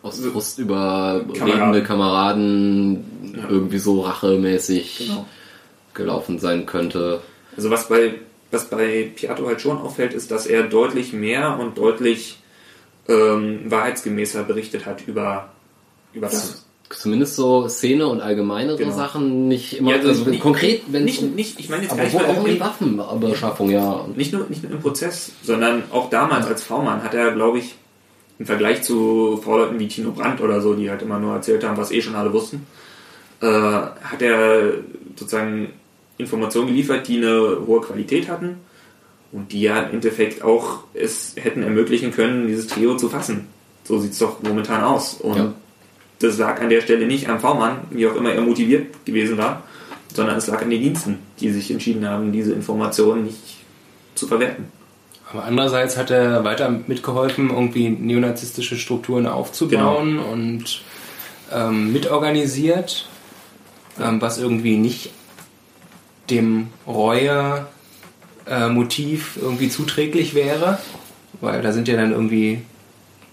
aus 0.03 0.19
Frust 0.19 0.59
über 0.59 1.21
Kameraden. 1.33 1.51
redende 1.61 1.83
Kameraden 1.83 3.33
Ja. 3.35 3.43
irgendwie 3.49 3.77
so 3.77 4.01
rachemäßig 4.01 5.07
Genau. 5.07 5.25
gelaufen 5.93 6.39
sein 6.39 6.65
könnte. 6.65 7.21
Also 7.55 7.69
was 7.69 7.87
bei, 7.87 8.15
was 8.49 8.65
bei 8.69 9.11
Piatto 9.15 9.45
halt 9.47 9.61
schon 9.61 9.77
auffällt, 9.77 10.13
ist, 10.13 10.31
dass 10.31 10.45
er 10.47 10.63
deutlich 10.63 11.13
mehr 11.13 11.57
und 11.59 11.77
deutlich 11.77 12.37
ähm, 13.07 13.61
wahrheitsgemäßer 13.69 14.43
berichtet 14.43 14.85
hat 14.85 15.07
über, 15.07 15.49
über 16.13 16.27
das. 16.27 16.65
Zumindest 16.89 17.35
so 17.37 17.67
Szene 17.69 18.05
und 18.07 18.19
allgemeinere 18.21 18.77
Genau. 18.77 18.91
Sachen 18.95 19.47
nicht 19.47 19.77
immer, 19.77 19.91
Ja, 19.91 19.97
also 19.97 20.09
also 20.09 20.29
nicht- 20.29 20.41
konkret, 20.41 20.81
wenn 20.87 21.05
Nicht, 21.05 21.21
nicht, 21.21 21.57
ich 21.59 21.69
meine 21.69 21.83
jetzt 21.83 21.91
gar 21.95 21.99
aber 21.99 22.03
nicht 22.05 22.13
wo 22.13 22.19
mal 22.19 22.37
auch 22.37 22.43
die 22.43 22.59
Waffenbeschaffung, 22.59 23.69
ja. 23.69 24.05
nicht 24.15 24.33
nur, 24.33 24.45
nicht 24.49 24.61
nur 24.63 24.73
im 24.73 24.81
Prozess, 24.81 25.31
sondern 25.41 25.83
auch 25.91 26.09
damals 26.09 26.47
als 26.47 26.63
V-Mann 26.63 27.01
hat 27.03 27.13
er, 27.13 27.31
glaube 27.31 27.59
ich, 27.59 27.75
im 28.41 28.47
Vergleich 28.47 28.81
zu 28.81 29.39
V-Leuten 29.43 29.77
wie 29.77 29.87
Tino 29.87 30.09
Brandt 30.11 30.41
oder 30.41 30.61
so, 30.61 30.73
die 30.73 30.89
halt 30.89 31.03
immer 31.03 31.19
nur 31.19 31.35
erzählt 31.35 31.63
haben, 31.63 31.77
was 31.77 31.91
eh 31.91 32.01
schon 32.01 32.15
alle 32.15 32.33
wussten, 32.33 32.65
äh, 33.39 33.45
hat 33.45 34.19
er 34.19 34.73
sozusagen 35.15 35.69
Informationen 36.17 36.69
geliefert, 36.69 37.07
die 37.07 37.17
eine 37.17 37.59
hohe 37.67 37.81
Qualität 37.81 38.29
hatten 38.29 38.55
und 39.31 39.51
die 39.51 39.61
ja 39.61 39.83
im 39.83 39.93
Endeffekt 39.93 40.41
auch 40.43 40.79
es 40.95 41.35
hätten 41.37 41.61
ermöglichen 41.61 42.11
können, 42.11 42.47
dieses 42.47 42.65
Trio 42.65 42.97
zu 42.97 43.09
fassen. 43.09 43.45
So 43.83 43.99
sieht's 43.99 44.17
doch 44.17 44.41
momentan 44.41 44.83
aus. 44.83 45.13
Und 45.21 45.37
Ja. 45.37 45.53
das 46.17 46.39
lag 46.39 46.59
an 46.61 46.69
der 46.69 46.81
Stelle 46.81 47.05
nicht 47.05 47.29
am 47.29 47.39
V-Mann, 47.39 47.81
wie 47.91 48.07
auch 48.07 48.15
immer 48.15 48.31
er 48.31 48.41
motiviert 48.41 49.05
gewesen 49.05 49.37
war, 49.37 49.61
sondern 50.15 50.35
es 50.35 50.47
lag 50.47 50.63
an 50.63 50.71
den 50.71 50.81
Diensten, 50.81 51.19
die 51.39 51.51
sich 51.51 51.69
entschieden 51.69 52.07
haben, 52.09 52.31
diese 52.31 52.53
Informationen 52.53 53.25
nicht 53.25 53.57
zu 54.15 54.25
verwerten. 54.27 54.80
Aber 55.33 55.45
andererseits 55.45 55.97
hat 55.97 56.11
er 56.11 56.43
weiter 56.43 56.69
mitgeholfen, 56.87 57.49
irgendwie 57.51 57.89
neonazistische 57.89 58.75
Strukturen 58.77 59.27
aufzubauen 59.27 60.19
und 60.19 60.81
ähm, 61.53 61.93
mitorganisiert, 61.93 63.07
ähm, 64.01 64.21
was 64.21 64.37
irgendwie 64.37 64.77
nicht 64.77 65.11
dem 66.29 66.67
Reue-Motiv 68.45 69.37
irgendwie 69.41 69.69
zuträglich 69.69 70.33
wäre, 70.33 70.77
weil 71.39 71.61
da 71.61 71.71
sind 71.71 71.87
ja 71.87 71.95
dann 71.95 72.11
irgendwie 72.11 72.61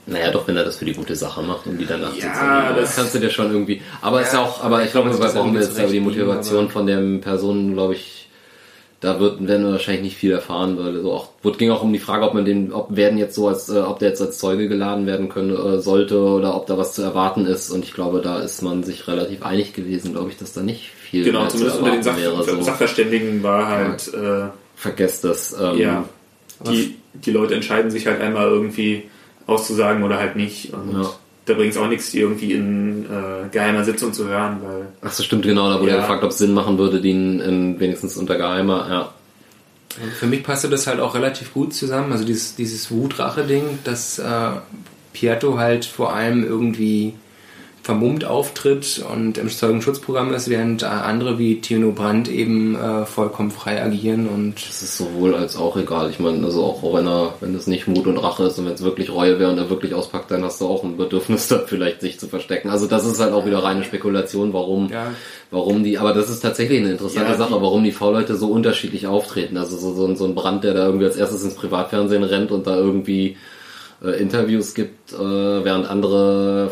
Naja, 0.07 0.31
doch, 0.31 0.49
wenn 0.49 0.57
er 0.57 0.65
das 0.65 0.77
für 0.79 0.85
die 0.87 0.95
gute 0.95 1.15
Sache 1.17 1.43
macht 1.43 1.67
und 1.67 1.77
die 1.79 1.85
danach 1.87 2.15
Ja, 2.17 2.23
sozusagen- 2.33 2.77
das- 2.77 2.97
kannst 2.97 3.15
du 3.15 3.19
dir 3.19 3.29
schon 3.31 3.51
irgendwie. 3.53 3.83
Aber 4.01 4.23
ist 4.23 4.33
Ja, 4.33 4.41
auch, 4.43 4.65
aber 4.65 4.83
ich 4.85 4.91
glaube, 4.93 5.11
wir 5.13 5.19
das 5.19 5.35
brauchen 5.35 5.55
jetzt 5.55 5.77
die 5.79 6.01
Motivation 6.01 6.71
von 6.71 6.87
der 6.87 7.19
Person, 7.19 7.75
glaube 7.75 7.95
ich, 7.95 8.18
da 9.01 9.21
wird, 9.21 9.47
werden 9.47 9.65
wir 9.65 9.73
wahrscheinlich 9.73 10.03
nicht 10.03 10.17
viel 10.17 10.33
erfahren, 10.33 10.77
weil 10.77 11.01
so 11.01 11.13
auch, 11.13 11.29
wird, 11.43 11.59
ging 11.59 11.71
auch 11.71 11.83
um 11.83 11.93
die 11.93 12.01
Frage, 12.01 12.25
ob 12.25 12.35
man 12.35 12.45
den, 12.45 12.73
ob 12.73 12.97
werden 12.97 13.17
jetzt 13.19 13.37
so 13.37 13.47
als, 13.47 13.69
äh, 13.69 13.79
ob 13.79 14.01
der 14.01 14.09
jetzt 14.09 14.21
als 14.21 14.39
Zeuge 14.39 14.69
geladen 14.69 15.07
werden 15.07 15.29
können, 15.29 15.51
äh, 15.51 15.81
sollte 15.81 16.21
oder 16.21 16.57
ob 16.57 16.67
da 16.67 16.77
was 16.77 16.95
zu 16.95 17.03
erwarten 17.03 17.47
ist. 17.47 17.71
Und 17.71 17.85
ich 17.85 17.95
glaube, 17.95 18.21
da 18.21 18.41
ist 18.41 18.63
man 18.63 18.83
sich 18.83 19.07
relativ 19.07 19.43
einig 19.43 19.73
gewesen, 19.73 20.13
glaube 20.13 20.31
ich, 20.31 20.37
dass 20.37 20.53
da 20.53 20.63
nicht 20.63 20.91
viel 20.91 21.25
Genau, 21.25 21.43
mehr 21.43 21.49
zu 21.49 21.59
zumindest 21.59 21.81
unter 21.81 21.93
den 21.93 22.03
Sach 22.03 22.17
wäre. 22.17 22.43
So. 22.43 22.61
Sachverständigen 22.61 23.43
war 23.43 23.69
halt, 23.69 24.13
äh, 24.15 24.49
Vergesst 24.79 25.25
das. 25.25 25.57
Ähm, 25.61 25.77
ja, 25.77 26.05
die, 26.69 26.95
die 27.13 27.33
Leute 27.33 27.57
entscheiden 27.57 27.91
sich 27.91 28.07
halt 28.07 28.21
einmal 28.21 28.47
irgendwie 28.47 29.03
auszusagen 29.49 30.05
oder 30.05 30.19
halt 30.19 30.37
nicht. 30.37 30.73
Und 30.73 31.03
Ja. 31.03 31.13
Da 31.49 31.55
bringt 31.55 31.73
es 31.73 31.79
auch 31.79 31.89
nichts, 31.89 32.11
die 32.11 32.21
irgendwie 32.21 32.53
in 32.53 33.05
äh, 33.07 33.49
geheimer 33.51 33.85
Sitzung 33.85 34.13
zu 34.13 34.29
hören, 34.29 34.59
weil 34.63 34.87
Ach 35.03 35.13
so, 35.13 35.23
stimmt, 35.23 35.45
genau, 35.45 35.71
da 35.71 35.81
wurde 35.81 35.91
Ja. 35.91 35.97
ja. 35.97 36.01
gefragt, 36.03 36.25
ob 36.25 36.31
es 36.31 36.39
Sinn 36.39 36.53
machen 36.53 36.79
würde, 36.79 37.01
den 37.01 37.41
in, 37.41 37.81
wenigstens 37.81 38.17
unter 38.17 38.37
Geheimer, 38.37 38.87
ja. 38.91 39.13
Für 40.19 40.27
mich 40.27 40.45
passte 40.45 40.69
das 40.69 40.87
halt 40.87 41.01
auch 41.01 41.15
relativ 41.15 41.55
gut 41.55 41.75
zusammen. 41.75 42.13
Also 42.13 42.25
dieses, 42.25 42.55
dieses 42.55 42.91
Wut-Rache-Ding, 42.91 43.81
dass 43.85 44.19
äh, 44.19 44.51
Pietro 45.13 45.59
halt 45.59 45.85
vor 45.87 46.13
allem 46.15 46.45
irgendwie 46.45 47.15
vermummt 47.89 48.27
auftritt 48.27 49.03
und 49.11 49.39
im 49.39 49.49
Zeugenschutzprogramm 49.49 50.35
ist, 50.35 50.51
während 50.51 50.83
äh, 50.83 50.87
andere 50.87 51.39
wie 51.39 51.63
Tino 51.63 51.93
Brandt 51.93 52.29
eben 52.29 52.75
äh, 52.77 53.07
vollkommen 53.07 53.51
frei 53.51 53.83
agieren 53.83 54.29
und 54.29 54.57
Das 54.69 54.83
ist 54.83 54.99
sowohl 54.99 55.35
als 55.35 55.57
auch 55.57 55.75
egal. 55.79 56.11
Ich 56.11 56.19
meine, 56.21 56.45
also 56.45 56.65
auch 56.65 56.83
wenn 56.95 57.07
er, 57.07 57.33
wenn 57.41 57.55
es 57.55 57.67
nicht 57.67 57.89
Mut 57.89 58.07
und 58.07 58.19
Rache 58.19 58.43
ist 58.45 58.59
und 58.59 58.67
wenn 58.67 58.75
es 58.75 58.83
wirklich 58.83 59.11
Reue 59.11 59.39
wäre 59.39 59.51
und 59.51 59.57
er 59.57 59.71
wirklich 59.71 59.95
auspackt, 59.95 60.31
dann 60.31 60.45
hast 60.45 60.61
du 60.61 60.67
auch 60.67 60.85
ein 60.85 60.99
Bedürfnis 60.99 61.49
da 61.49 61.61
vielleicht 61.61 62.03
sich 62.03 62.21
zu 62.21 62.29
verstecken. 62.29 62.69
Also 62.69 62.87
das 62.87 63.07
ist 63.07 63.21
halt 63.21 63.33
auch 63.33 63.47
wieder 63.47 63.65
reine 63.65 63.85
Spekulation, 63.85 64.53
warum, 64.53 64.91
Ja. 64.93 65.13
warum 65.51 65.83
die, 65.83 65.97
aber 65.97 66.13
das 66.13 66.29
ist 66.29 66.41
tatsächlich 66.41 66.81
eine 66.81 66.91
interessante 66.91 67.31
Ja, 67.33 67.39
Sache, 67.39 67.53
warum 67.63 67.85
die 67.85 67.93
V-Leute 67.93 68.37
so 68.37 68.49
unterschiedlich 68.49 69.07
auftreten. 69.07 69.57
Also 69.57 69.79
so, 69.79 69.95
so, 69.95 70.05
ein- 70.05 70.17
so 70.17 70.27
ein 70.27 70.35
Brand, 70.35 70.63
der 70.63 70.75
da 70.75 70.85
irgendwie 70.85 71.07
als 71.07 71.17
erstes 71.17 71.43
ins 71.43 71.55
Privatfernsehen 71.55 72.23
rennt 72.23 72.51
und 72.51 72.67
da 72.67 72.77
irgendwie 72.77 73.39
äh, 74.05 74.11
Interviews 74.21 74.75
gibt, 74.75 75.15
äh, 75.15 75.19
während 75.65 75.89
andere 75.89 76.71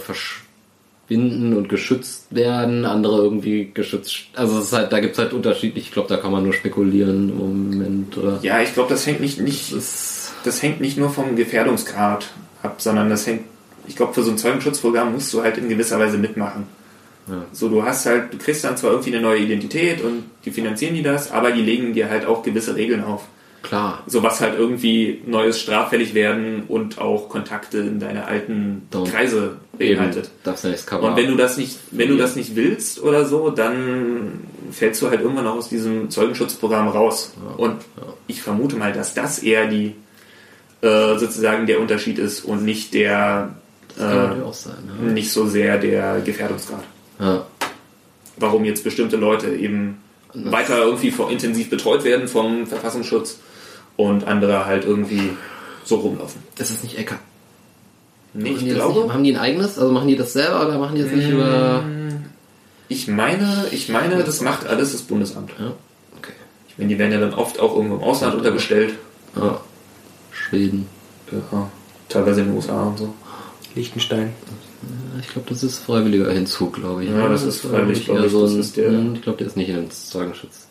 verschwinden 1.07 1.57
und 1.57 1.69
geschützt 1.69 2.27
werden, 2.31 2.85
andere 2.85 3.23
irgendwie 3.23 3.71
geschützt. 3.73 4.27
Also 4.35 4.59
es 4.59 4.67
ist 4.67 4.73
halt, 4.73 4.93
da 4.93 5.01
gibt's 5.01 5.19
halt 5.19 5.33
unterschiedlich, 5.33 5.87
ich 5.87 5.93
glaube, 5.93 6.09
da 6.09 6.17
kann 6.17 6.33
man 6.33 6.43
nur 6.43 6.53
spekulieren 6.53 7.31
im 7.31 7.39
Moment, 7.39 8.19
oder? 8.19 8.39
ja, 8.43 8.61
ich 8.61 8.75
glaube, 8.75 8.91
das 8.91 9.07
hängt 9.07 9.21
nicht, 9.21 9.41
nicht 9.41 9.73
Das 9.73 10.33
das 10.45 10.63
hängt 10.63 10.81
nicht 10.81 10.97
nur 10.97 11.11
vom 11.11 11.37
Gefährdungsgrad 11.37 12.27
ab, 12.63 12.77
sondern 12.79 13.11
das 13.11 13.27
hängt, 13.27 13.43
ich 13.87 13.97
glaube, 13.97 14.15
für 14.15 14.23
so 14.23 14.31
ein 14.31 14.39
Zeugenschutzprogramm 14.39 15.13
musst 15.13 15.33
du 15.33 15.43
halt 15.43 15.59
in 15.59 15.69
gewisser 15.69 15.99
Weise 15.99 16.19
mitmachen. 16.19 16.67
Ja. 17.29 17.45
So, 17.53 17.69
du 17.69 17.83
hast 17.83 18.07
halt, 18.07 18.33
du 18.33 18.39
kriegst 18.39 18.63
dann 18.63 18.77
zwar 18.77 18.93
irgendwie 18.93 19.13
eine 19.13 19.23
neue 19.23 19.41
Identität 19.41 20.03
und 20.03 20.25
die 20.45 20.53
finanzieren 20.53 20.95
die 20.95 21.03
das, 21.03 21.33
aber 21.33 21.51
die 21.51 21.63
legen 21.63 21.93
dir 21.93 22.09
halt 22.09 22.25
auch 22.25 22.45
gewisse 22.45 22.77
Regeln 22.77 23.03
auf. 23.03 23.25
Klar. 23.63 24.05
So 24.07 24.23
was 24.23 24.41
halt 24.41 24.57
irgendwie 24.57 25.23
Neues 25.27 25.61
straffällig 25.61 26.15
werden 26.15 26.65
und 26.69 27.01
auch 27.01 27.29
Kontakte 27.29 27.79
in 27.79 27.99
deine 27.99 28.27
alten 28.27 28.83
Doch. 28.93 29.11
Kreise 29.11 29.57
beinhaltet. 29.79 30.25
Eben, 30.27 30.33
Und 31.11 31.17
wenn 31.17 31.29
du 31.29 31.37
das 31.37 31.57
nicht, 31.57 31.79
wenn 31.91 32.09
du 32.09 32.17
das 32.17 32.37
nicht 32.37 32.57
willst 32.57 33.01
oder 33.03 33.25
so, 33.27 33.51
dann 33.51 34.41
fällst 34.73 35.01
du 35.03 35.09
halt 35.11 35.21
irgendwann 35.21 35.47
auch 35.47 35.57
aus 35.57 35.69
diesem 35.69 36.11
Zeugenschutzprogramm 36.11 36.89
raus. 36.89 37.33
Und 37.57 37.77
ich 38.27 38.43
vermute 38.43 38.77
mal, 38.77 38.93
dass 38.93 39.15
das 39.15 39.39
eher 39.41 39.67
die 39.67 39.95
äh, 40.83 41.19
sozusagen 41.19 41.67
der 41.67 41.81
Unterschied 41.81 42.19
ist 42.19 42.45
und 42.45 42.65
nicht 42.65 42.95
der 42.95 43.55
äh, 43.97 44.01
sein. 44.53 44.75
ne? 45.03 45.13
nicht 45.13 45.31
so 45.31 45.47
sehr 45.47 45.79
der 45.79 46.21
Gefährdungsgrad. 46.21 46.85
Ja. 47.21 47.47
Warum 48.39 48.65
jetzt 48.65 48.85
bestimmte 48.85 49.17
Leute 49.17 49.49
eben 49.55 49.99
Das- 50.35 50.53
weiter 50.53 50.79
irgendwie 50.85 51.11
vor, 51.11 51.31
intensiv 51.31 51.71
betreut 51.71 52.05
werden 52.05 52.29
vom 52.29 52.67
Verfassungsschutz 52.67 53.39
und 53.97 54.27
andere 54.27 54.67
halt 54.67 54.85
irgendwie 54.85 55.31
so 55.85 55.97
rumlaufen. 55.97 56.43
Das 56.57 56.71
ist 56.71 56.83
nicht 56.85 56.99
Ecker. 56.99 57.19
Nee, 58.37 58.51
Machen 58.53 58.67
ich 58.67 58.75
glaube, 58.75 59.01
Nicht, 59.03 59.13
haben 59.13 59.25
die 59.25 59.33
ein 59.35 59.41
eigenes? 59.41 59.79
Also 59.79 59.93
machen 59.93 60.09
die 60.09 60.17
das 60.17 60.33
selber 60.33 60.67
oder 60.67 60.79
machen 60.79 60.95
die 60.97 61.03
das 61.03 61.13
nicht 61.13 61.29
über. 61.31 61.83
ich 62.89 63.09
meine, 63.09 63.67
ich 63.71 63.89
meine, 63.89 64.23
das 64.23 64.41
macht 64.41 64.67
alles 64.67 64.93
das 64.93 65.03
Bundesamt. 65.03 65.51
Ja. 65.59 65.73
Okay. 66.19 66.33
Ich 66.69 66.79
meine, 66.79 66.89
die 66.91 66.99
werden 66.99 67.13
ja 67.13 67.21
dann 67.21 67.35
oft 67.35 67.59
auch 67.61 67.75
irgendwo 67.77 67.97
im 67.97 68.03
Ausland 68.03 68.35
untergestellt. 68.35 68.95
Ja. 69.37 69.61
Schweden. 70.33 70.87
Ja, 71.33 71.69
teilweise 72.09 72.41
in 72.43 72.49
den 72.49 72.57
USA 72.57 72.83
und 72.85 72.99
so. 72.99 73.15
Liechtenstein. 73.75 74.33
Ja, 74.83 75.21
Ich 75.21 75.29
glaube, 75.29 75.49
das 75.49 75.63
ist 75.65 75.79
freiwilliger 75.79 76.31
Hinzug, 76.31 76.75
glaube 76.75 77.05
ich. 77.05 77.11
Ja, 77.11 77.29
das 77.29 77.43
ist 77.43 77.65
war, 77.65 77.73
freiwillig, 77.81 78.05
glaub 78.05 78.19
glaube 78.19 78.27
ich. 78.29 78.35
eher 78.35 78.41
Das 78.43 78.53
ein- 78.53 78.61
ist 78.61 78.77
der- 78.77 78.89
Hm, 78.91 79.15
Ich 79.17 79.23
glaube, 79.23 79.39
der 79.39 79.47
ist 79.49 79.57
nicht 79.57 79.69
in 79.71 79.77
den 79.77 79.91
Zeugenschutz. 79.91 80.66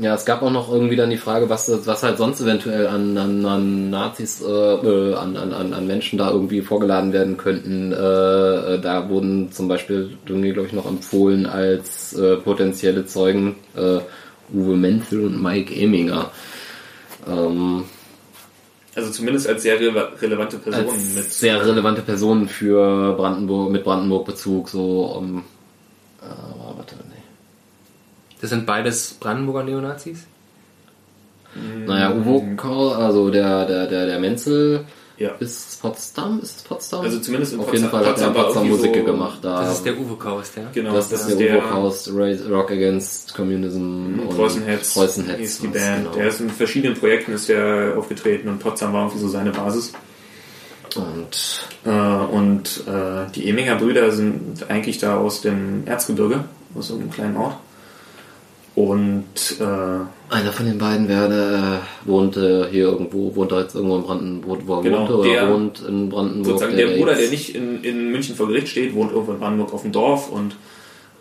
Ja, 0.00 0.14
es 0.14 0.24
gab 0.24 0.40
auch 0.42 0.50
noch 0.50 0.72
irgendwie 0.72 0.96
dann 0.96 1.10
die 1.10 1.18
Frage, 1.18 1.50
was, 1.50 1.70
was 1.86 2.02
halt 2.02 2.16
sonst 2.16 2.40
eventuell 2.40 2.86
an, 2.86 3.18
an, 3.18 3.44
an 3.44 3.90
Nazis, 3.90 4.40
äh, 4.40 4.46
äh, 4.46 5.14
an, 5.14 5.36
an, 5.36 5.74
an 5.74 5.86
Menschen 5.86 6.18
da 6.18 6.30
irgendwie 6.30 6.62
vorgeladen 6.62 7.12
werden 7.12 7.36
könnten. 7.36 7.92
Äh, 7.92 7.96
äh, 7.96 8.80
da 8.80 9.10
wurden 9.10 9.52
zum 9.52 9.68
Beispiel, 9.68 10.16
glaube 10.24 10.66
ich, 10.66 10.72
noch 10.72 10.86
empfohlen 10.86 11.44
als 11.44 12.14
äh, 12.14 12.36
potenzielle 12.36 13.04
Zeugen 13.04 13.56
äh, 13.76 13.98
Uwe 14.52 14.76
Menzel 14.76 15.26
und 15.26 15.42
Mike 15.42 15.74
Eminger. 15.74 16.30
Ähm, 17.28 17.84
Also 18.94 19.10
zumindest 19.10 19.48
als 19.48 19.62
sehr 19.62 19.78
rele 19.78 20.08
relevante 20.20 20.56
Personen 20.58 21.14
mit. 21.14 21.30
sehr 21.30 21.60
relevante 21.64 22.00
Personen 22.02 22.48
für 22.48 23.14
Brandenburg, 23.16 23.70
mit 23.70 23.84
Brandenburg-Bezug, 23.84 24.68
so, 24.68 25.04
um, 25.18 25.44
äh, 26.22 26.76
warte, 26.76 26.96
nee. 27.10 27.19
Das 28.40 28.50
sind 28.50 28.66
beides 28.66 29.14
Brandenburger 29.20 29.64
Neonazis? 29.64 30.20
Naja, 31.86 32.12
Uwe 32.14 32.54
Kau, 32.56 32.90
also 32.92 33.28
der, 33.30 33.66
der, 33.66 33.86
der, 33.88 34.06
der 34.06 34.18
Menzel 34.20 34.84
Ja. 35.18 35.30
ist 35.40 35.82
Potsdam, 35.82 36.38
ist 36.40 36.58
es 36.58 36.62
Potsdam? 36.62 37.00
Also 37.02 37.18
zumindest 37.18 37.54
in 37.54 37.58
Auf 37.60 37.66
Potsdam- 37.66 37.76
jeden 37.80 37.90
Fall 37.90 38.06
hat 38.06 38.18
er 38.20 38.28
in 38.28 38.32
Potsdam 38.32 38.34
war 38.36 38.44
Potsdam 38.44 38.68
Musik 38.68 38.94
so- 38.96 39.04
gemacht, 39.04 39.38
da. 39.42 39.60
Das 39.64 39.72
ist 39.78 39.84
der 39.84 39.98
Uwe 39.98 40.14
Kaust, 40.16 40.56
ja? 40.56 40.62
Genau, 40.72 40.94
das, 40.94 41.10
ist 41.12 41.38
der 41.38 41.58
Uwe 41.58 41.62
Kaust, 41.68 42.12
Rock 42.48 42.70
Against 42.70 43.34
Communism 43.34 44.20
und 44.20 44.36
Preußenhetz, 44.36 44.94
Preußenhetz 44.94 45.38
hieß 45.38 45.58
die 45.60 45.66
Band. 45.68 46.04
genau. 46.04 46.14
Der 46.16 46.28
ist 46.28 46.40
in 46.40 46.50
verschiedenen 46.50 46.96
Projekten 46.96 47.32
ist 47.32 47.48
der 47.48 47.94
aufgetreten 47.98 48.48
und 48.48 48.60
Potsdam 48.60 48.92
war 48.92 49.02
irgendwie 49.06 49.18
so 49.20 49.28
seine 49.28 49.50
Basis. 49.50 49.92
Und 50.96 51.66
Äh, 51.84 51.90
und 51.90 52.82
äh, 52.86 53.30
die 53.34 53.48
Eminger 53.48 53.76
Brüder 53.76 54.10
sind 54.12 54.68
eigentlich 54.70 54.98
da 54.98 55.16
aus 55.16 55.40
dem 55.40 55.82
Erzgebirge, 55.86 56.44
aus 56.76 56.88
so 56.88 56.94
einem 56.94 57.10
kleinen 57.10 57.36
Ort. 57.38 57.56
Und 58.76 59.24
äh, 59.58 59.64
einer 60.34 60.52
von 60.52 60.64
den 60.66 60.78
beiden 60.78 61.08
werde, 61.08 61.80
äh, 62.04 62.08
wohnt 62.08 62.36
äh, 62.36 62.66
hier 62.70 62.84
irgendwo, 62.84 63.34
wohnt 63.34 63.50
da 63.52 63.60
jetzt 63.60 63.74
irgendwo 63.74 63.96
in 63.96 64.02
Brandenburg, 64.04 64.60
wo 64.66 64.76
er 64.76 64.82
Genau, 64.82 65.00
wohnte, 65.00 65.14
oder 65.18 65.28
der- 65.30 65.50
wohnt 65.52 65.82
in 65.86 66.08
Brandenburg. 66.08 66.46
sozusagen 66.46 66.76
der 66.76 66.86
Bruder, 66.96 67.14
der 67.14 67.28
nicht 67.30 67.54
in, 67.54 67.82
in 67.82 68.10
München 68.12 68.36
vor 68.36 68.46
Gericht 68.46 68.68
steht, 68.68 68.94
wohnt 68.94 69.10
irgendwo 69.12 69.32
in 69.32 69.38
Brandenburg 69.40 69.74
auf 69.74 69.82
dem 69.82 69.92
Dorf 69.92 70.30
und 70.30 70.54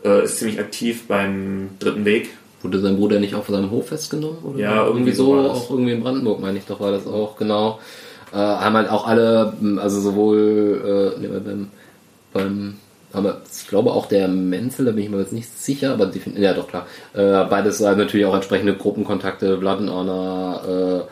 äh, 0.06 0.24
ist 0.24 0.38
ziemlich 0.38 0.60
aktiv 0.60 1.08
beim 1.08 1.70
Dritten 1.80 2.06
Weg. 2.06 2.30
Wurde 2.62 2.80
sein 2.80 2.98
Bruder 2.98 3.20
nicht 3.20 3.34
auf 3.36 3.48
seinem 3.48 3.72
Hof 3.72 3.88
festgenommen? 3.88 4.38
Oder 4.44 4.60
Ja, 4.60 4.76
irgendwie 4.86 5.10
irgendwie 5.10 5.12
so, 5.14 5.36
auch 5.40 5.70
irgendwie 5.72 5.94
in 5.94 6.02
Brandenburg, 6.04 6.40
meine 6.42 6.58
ich 6.60 6.66
doch, 6.66 6.80
war 6.80 6.92
das 6.92 7.08
auch, 7.08 7.36
genau. 7.38 7.80
Äh, 8.32 8.36
haben 8.38 8.76
halt 8.76 8.90
auch 8.92 9.08
alle, 9.08 9.54
also 9.78 10.00
sowohl 10.02 11.16
äh, 11.24 11.28
beim, 11.40 11.68
beim 12.32 12.74
aber 13.12 13.42
ich 13.52 13.68
glaube 13.68 13.92
auch 13.92 14.06
der 14.08 14.28
Menzel, 14.28 14.86
da 14.86 14.92
bin 14.92 15.04
ich 15.04 15.10
mir 15.10 15.20
jetzt 15.20 15.34
nicht 15.34 15.50
sicher, 15.60 15.94
aber 15.94 16.12
finden, 16.12 16.42
ja 16.42 16.54
doch 16.54 16.68
klar. 16.68 16.86
Äh, 17.14 17.46
beides 17.50 17.80
halt 17.82 17.98
natürlich 17.98 18.26
auch 18.26 18.36
entsprechende 18.36 18.76
Gruppenkontakte, 18.76 19.58
Blood 19.58 19.80
and 19.80 19.90
Honor, 19.90 21.06
äh, 21.08 21.12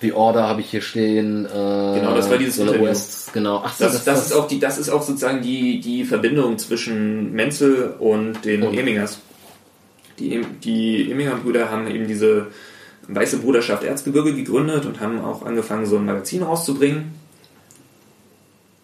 The 0.00 0.12
Order 0.12 0.46
habe 0.46 0.60
ich 0.60 0.70
hier 0.70 0.82
stehen. 0.82 1.46
Äh, 1.46 1.48
Genau, 1.48 2.14
das 2.14 2.28
war 2.30 2.36
dieses 2.36 2.58
Interview. 2.58 2.82
US, 2.84 3.30
genau. 3.32 3.62
Ach 3.64 3.74
so, 3.74 3.84
Das, 3.84 4.04
das, 4.04 4.26
ist 4.26 4.32
auch 4.34 4.46
die, 4.46 4.58
das 4.60 4.76
ist 4.78 4.90
auch 4.90 5.02
sozusagen 5.02 5.40
die, 5.42 5.80
die 5.80 6.04
Verbindung 6.04 6.58
zwischen 6.58 7.32
Menzel 7.32 7.94
und 7.98 8.44
den 8.44 8.62
Und- 8.62 8.76
Emingers. 8.78 9.18
Die, 10.18 10.42
die 10.64 11.10
Eminger 11.10 11.36
Brüder 11.36 11.70
haben 11.70 11.86
eben 11.88 12.06
diese 12.06 12.46
Weiße 13.08 13.38
Bruderschaft 13.38 13.84
Erzgebirge 13.84 14.34
gegründet 14.34 14.84
und 14.86 15.00
haben 15.00 15.20
auch 15.22 15.44
angefangen, 15.44 15.86
so 15.86 15.96
ein 15.96 16.04
Magazin 16.06 16.42
rauszubringen. 16.42 17.14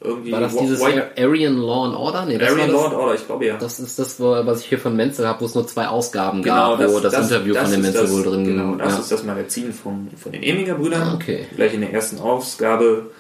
Irgendwie 0.05 0.33
War 0.33 0.41
das 0.41 0.57
dieses 0.57 0.81
White- 0.81 1.13
Aryan 1.17 1.59
Law 1.59 1.85
and 1.87 1.97
Order? 1.97 2.27
Nee, 2.27 2.39
das 2.39 2.49
war 2.49 2.55
Aryan 2.57 2.73
das, 2.73 2.81
Law 2.81 2.87
and 2.87 2.95
Order, 2.95 3.15
ich 3.15 3.27
glaube 3.27 3.47
ja. 3.47 3.57
Das 3.59 3.79
ist 3.81 3.99
das, 3.99 4.19
was 4.21 4.61
ich 4.61 4.67
hier 4.67 4.79
von 4.79 4.97
Menzel 4.97 5.27
habe, 5.27 5.41
wo 5.41 5.45
es 5.45 5.55
nur 5.55 5.67
zwei 5.67 5.87
Ausgaben 5.89 6.43
Genau, 6.43 6.77
gab, 6.77 6.91
wo 6.91 7.01
das, 7.01 7.15
Interview 7.15 7.55
das 7.55 7.63
von 7.65 7.73
dem 7.73 7.83
Menzel 7.83 8.03
das, 8.03 8.13
wohl 8.13 8.23
drin 8.23 8.45
Genau, 8.45 8.75
das 8.77 8.95
ja. 8.95 8.99
ist 9.01 9.13
das 9.13 9.25
Magazin 9.25 9.73
von, 9.73 10.09
von 10.21 10.33
den 10.33 10.43
Eminger 10.43 10.75
Brüdern. 10.75 11.03
Ah, 11.03 11.15
okay. 11.15 11.47
Gleich 11.55 11.75
in 11.75 11.81
der 11.83 11.93
ersten 11.93 12.19
Ausgabe 12.19 13.11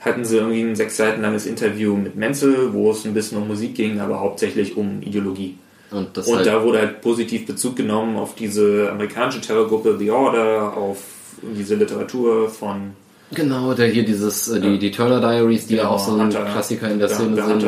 hatten 0.00 0.24
sie 0.24 0.36
irgendwie 0.36 0.62
ein 0.62 0.76
sechs 0.76 0.96
Seiten 0.96 1.22
langes 1.22 1.44
Interview 1.46 1.96
mit 1.96 2.14
Menzel, 2.14 2.72
wo 2.72 2.92
es 2.92 3.04
ein 3.04 3.14
bisschen 3.14 3.38
um 3.38 3.48
Musik 3.48 3.74
ging, 3.74 4.00
aber 4.00 4.20
hauptsächlich 4.20 4.76
um 4.76 5.02
Ideologie. 5.02 5.56
Und 5.90 6.16
das 6.16 6.26
Und 6.28 6.36
halt, 6.36 6.46
da 6.46 6.62
wurde 6.62 6.78
halt 6.78 7.00
positiv 7.00 7.46
Bezug 7.46 7.74
genommen 7.74 8.16
auf 8.16 8.34
diese 8.34 8.90
amerikanische 8.92 9.40
Terrorgruppe 9.40 9.96
The 9.98 10.10
Order, 10.10 10.76
auf 10.76 10.98
diese 11.42 11.74
Literatur 11.74 12.48
von 12.48 12.92
genau, 13.32 13.74
der 13.74 13.88
hier 13.88 14.04
dieses, 14.04 14.48
äh, 14.48 14.60
die, 14.60 14.78
die 14.78 14.90
Turner 14.90 15.20
Diaries, 15.20 15.66
die 15.66 15.76
ja 15.76 15.82
Genau, 15.82 15.94
auch 15.94 15.98
so 16.04 16.12
ein 16.14 16.20
Hunter. 16.22 16.44
Klassiker 16.44 16.90
in 16.90 16.98
der 16.98 17.08
Ja, 17.08 17.14
Szene 17.14 17.34
der 17.36 17.44
sind. 17.46 17.62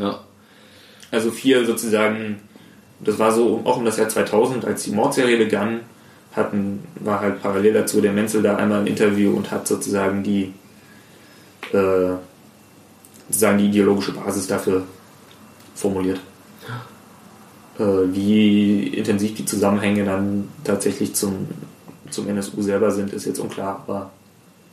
Ja. 0.00 0.20
Also 1.10 1.30
viel 1.30 1.64
sozusagen, 1.66 2.40
das 3.00 3.18
war 3.18 3.32
so 3.32 3.60
auch 3.64 3.76
um 3.76 3.84
das 3.84 3.96
Jahr 3.96 4.08
2000, 4.08 4.64
als 4.64 4.82
die 4.84 4.90
Mordserie 4.90 5.36
begann, 5.36 5.80
hatten, 6.34 6.82
war 6.96 7.20
halt 7.20 7.40
parallel 7.42 7.74
dazu 7.74 8.00
der 8.00 8.12
Menzel 8.12 8.42
da 8.42 8.56
einmal 8.56 8.80
im 8.80 8.86
Interview 8.88 9.30
und 9.36 9.50
hat 9.52 9.68
sozusagen 9.68 10.22
die, 10.24 10.52
äh, 11.72 12.14
sozusagen 13.28 13.58
die 13.58 13.66
ideologische 13.66 14.12
Basis 14.12 14.46
dafür 14.48 14.82
formuliert. 15.76 16.18
Äh, 17.78 17.82
wie 18.12 18.88
intensiv 18.88 19.34
die 19.34 19.44
Zusammenhänge 19.44 20.04
dann 20.04 20.48
tatsächlich 20.64 21.14
zum, 21.14 21.48
zum 22.10 22.28
NSU 22.28 22.62
selber 22.62 22.90
sind, 22.90 23.12
ist 23.12 23.26
jetzt 23.26 23.38
unklar, 23.40 23.82
aber 23.86 24.10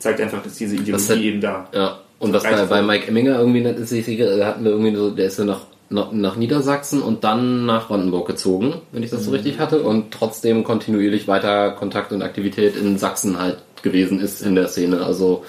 zeigt 0.01 0.19
einfach, 0.21 0.43
dass 0.43 0.55
diese 0.55 0.75
Ideologie 0.75 1.09
hat- 1.09 1.19
eben 1.19 1.41
da. 1.41 1.67
Ja. 1.73 1.99
Und 2.19 2.33
was 2.33 2.43
bei, 2.43 2.65
bei. 2.65 2.81
Mike 2.83 3.07
Emminger 3.07 3.39
irgendwie 3.39 3.61
nett 3.61 3.79
ist, 3.79 3.91
ich, 3.91 4.05
hatten 4.07 4.63
wir 4.63 4.71
irgendwie 4.71 4.95
so, 4.95 5.09
der 5.09 5.25
ist 5.25 5.39
ja 5.39 5.45
nach, 5.45 5.61
nach, 5.89 6.11
nach 6.11 6.35
Niedersachsen 6.35 7.01
und 7.01 7.23
dann 7.23 7.65
nach 7.65 7.87
Brandenburg 7.87 8.27
gezogen, 8.27 8.75
wenn 8.91 9.01
ich 9.03 9.09
das 9.09 9.21
Mhm. 9.21 9.25
so 9.25 9.31
richtig 9.31 9.57
hatte, 9.59 9.81
und 9.81 10.11
trotzdem 10.11 10.63
kontinuierlich 10.63 11.27
weiter 11.27 11.71
Kontakt 11.71 12.11
und 12.11 12.21
Aktivität 12.21 12.75
in 12.75 12.97
Sachsen 12.99 13.39
halt 13.39 13.57
gewesen 13.81 14.19
ist 14.19 14.41
in 14.41 14.53
der 14.55 14.67
Szene. 14.67 15.03
Also 15.03 15.43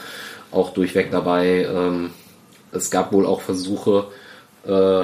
auch 0.51 0.71
durchweg 0.73 1.11
dabei. 1.11 1.67
Ähm, 1.71 2.11
es 2.73 2.91
gab 2.91 3.13
wohl 3.13 3.27
auch 3.27 3.43
Versuche 3.43 4.05
äh, 4.67 5.03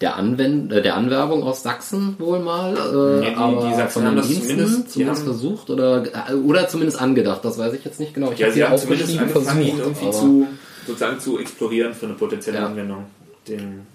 der, 0.00 0.16
Anwend 0.16 0.72
äh, 0.72 0.80
der 0.82 0.96
Anwerbung 0.96 1.42
aus 1.42 1.62
Sachsen 1.62 2.16
wohl 2.18 2.38
mal, 2.40 2.74
äh, 2.74 3.24
Ja, 3.24 3.30
die- 3.30 3.36
aber 3.36 3.68
die 3.68 3.74
Sachsen 3.74 3.92
von 3.92 4.02
den 4.02 4.08
haben 4.10 4.16
das 4.16 4.28
Diensten 4.28 4.48
zumindest- 4.48 4.90
zumindest 4.92 5.24
versucht 5.24 5.70
oder, 5.70 6.04
äh, 6.30 6.34
oder 6.34 6.68
zumindest 6.68 7.00
angedacht, 7.00 7.44
das 7.44 7.58
weiß 7.58 7.74
ich 7.74 7.84
jetzt 7.84 8.00
nicht 8.00 8.14
genau. 8.14 8.32
Ich 8.32 8.38
Ja, 8.38 8.50
sie 8.50 8.64
haben 8.64 8.78
zumindest 8.78 9.18
angefangen, 9.18 9.60
ihn 9.62 9.76
versucht, 9.76 9.80
irgendwie 10.00 10.10
zu, 10.10 10.46
sozusagen 10.86 11.20
zu 11.20 11.38
explorieren 11.38 11.92
für 11.94 12.06
eine 12.06 12.14
potenzielle 12.14 12.58
Ja. 12.58 12.66
Anwendung. 12.66 13.04
Den, 13.48 13.86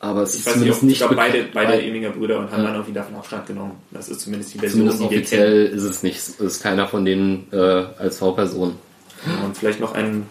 Aber 0.00 0.22
es 0.22 0.34
ich 0.34 0.40
ist 0.40 0.46
weiß 0.46 0.56
nicht, 0.56 0.70
ob, 0.70 0.78
zumindest 0.78 0.82
ich 0.82 0.88
nicht 0.88 0.98
glaube, 0.98 1.14
beide, 1.16 1.44
beide 1.52 1.72
bei- 1.72 1.82
Eminger 1.82 2.10
Brüder 2.10 2.38
und 2.38 2.50
haben 2.52 2.60
Ja. 2.62 2.66
dann 2.68 2.74
irgendwie 2.76 2.92
davon 2.92 3.16
Abstand 3.16 3.46
genommen. 3.46 3.72
Das 3.90 4.08
ist 4.08 4.20
zumindest 4.20 4.54
die 4.54 4.58
Version, 4.58 4.80
Zumindest 4.88 5.00
die 5.02 5.10
wir 5.10 5.18
offiziell 5.18 5.66
ist 5.66 5.82
es 5.82 6.02
nicht, 6.04 6.20
ist 6.40 6.62
keiner 6.62 6.86
von 6.86 7.04
denen 7.04 7.48
äh, 7.52 7.56
als 7.98 8.18
V-Person. 8.18 8.74
Und 9.44 9.56
vielleicht 9.56 9.80
noch 9.80 9.94
ein, 9.94 10.26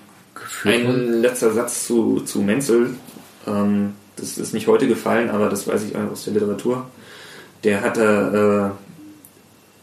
ein 0.64 1.22
letzter 1.22 1.52
Satz 1.52 1.86
zu, 1.86 2.22
zu 2.22 2.40
Menzel. 2.42 2.92
Ähm, 3.46 3.94
das 4.18 4.38
ist 4.38 4.54
nicht 4.54 4.68
heute 4.68 4.88
gefallen, 4.88 5.30
aber 5.30 5.50
das 5.50 5.68
weiß 5.68 5.84
ich 5.84 5.96
aus 5.96 6.26
der 6.26 6.34
Literatur. 6.34 6.86
Der 7.64 7.82
hatte 7.82 8.74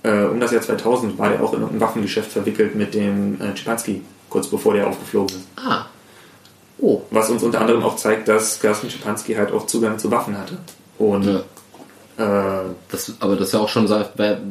äh, 0.04 0.08
äh, 0.08 0.24
um 0.26 0.38
das 0.38 0.52
Jahr 0.52 0.62
2000 0.62 1.18
war 1.18 1.32
er 1.32 1.42
auch 1.42 1.54
in 1.54 1.62
ein 1.62 1.80
Waffengeschäft 1.80 2.30
verwickelt 2.30 2.74
mit 2.74 2.94
dem 2.94 3.40
äh, 3.40 3.56
Schipanski, 3.56 4.02
kurz 4.28 4.48
bevor 4.48 4.74
der 4.74 4.86
aufgeflogen 4.86 5.36
ist. 5.36 5.48
Ah. 5.56 5.86
Oh. 6.78 7.02
Was 7.10 7.30
uns 7.30 7.42
unter 7.42 7.60
anderem 7.60 7.82
auch 7.82 7.96
zeigt, 7.96 8.28
dass 8.28 8.60
Carsten 8.60 8.90
Schipanski 8.90 9.34
halt 9.34 9.52
auch 9.52 9.66
Zugang 9.66 9.98
zu 9.98 10.10
Waffen 10.10 10.36
hatte. 10.36 10.58
Und 10.98 11.24
Ja. 11.24 11.42
Äh, 12.16 12.22
Das, 12.90 13.12
aber 13.20 13.36
das 13.36 13.48
ist 13.48 13.54
ja 13.54 13.60
auch 13.60 13.68
schon 13.68 13.88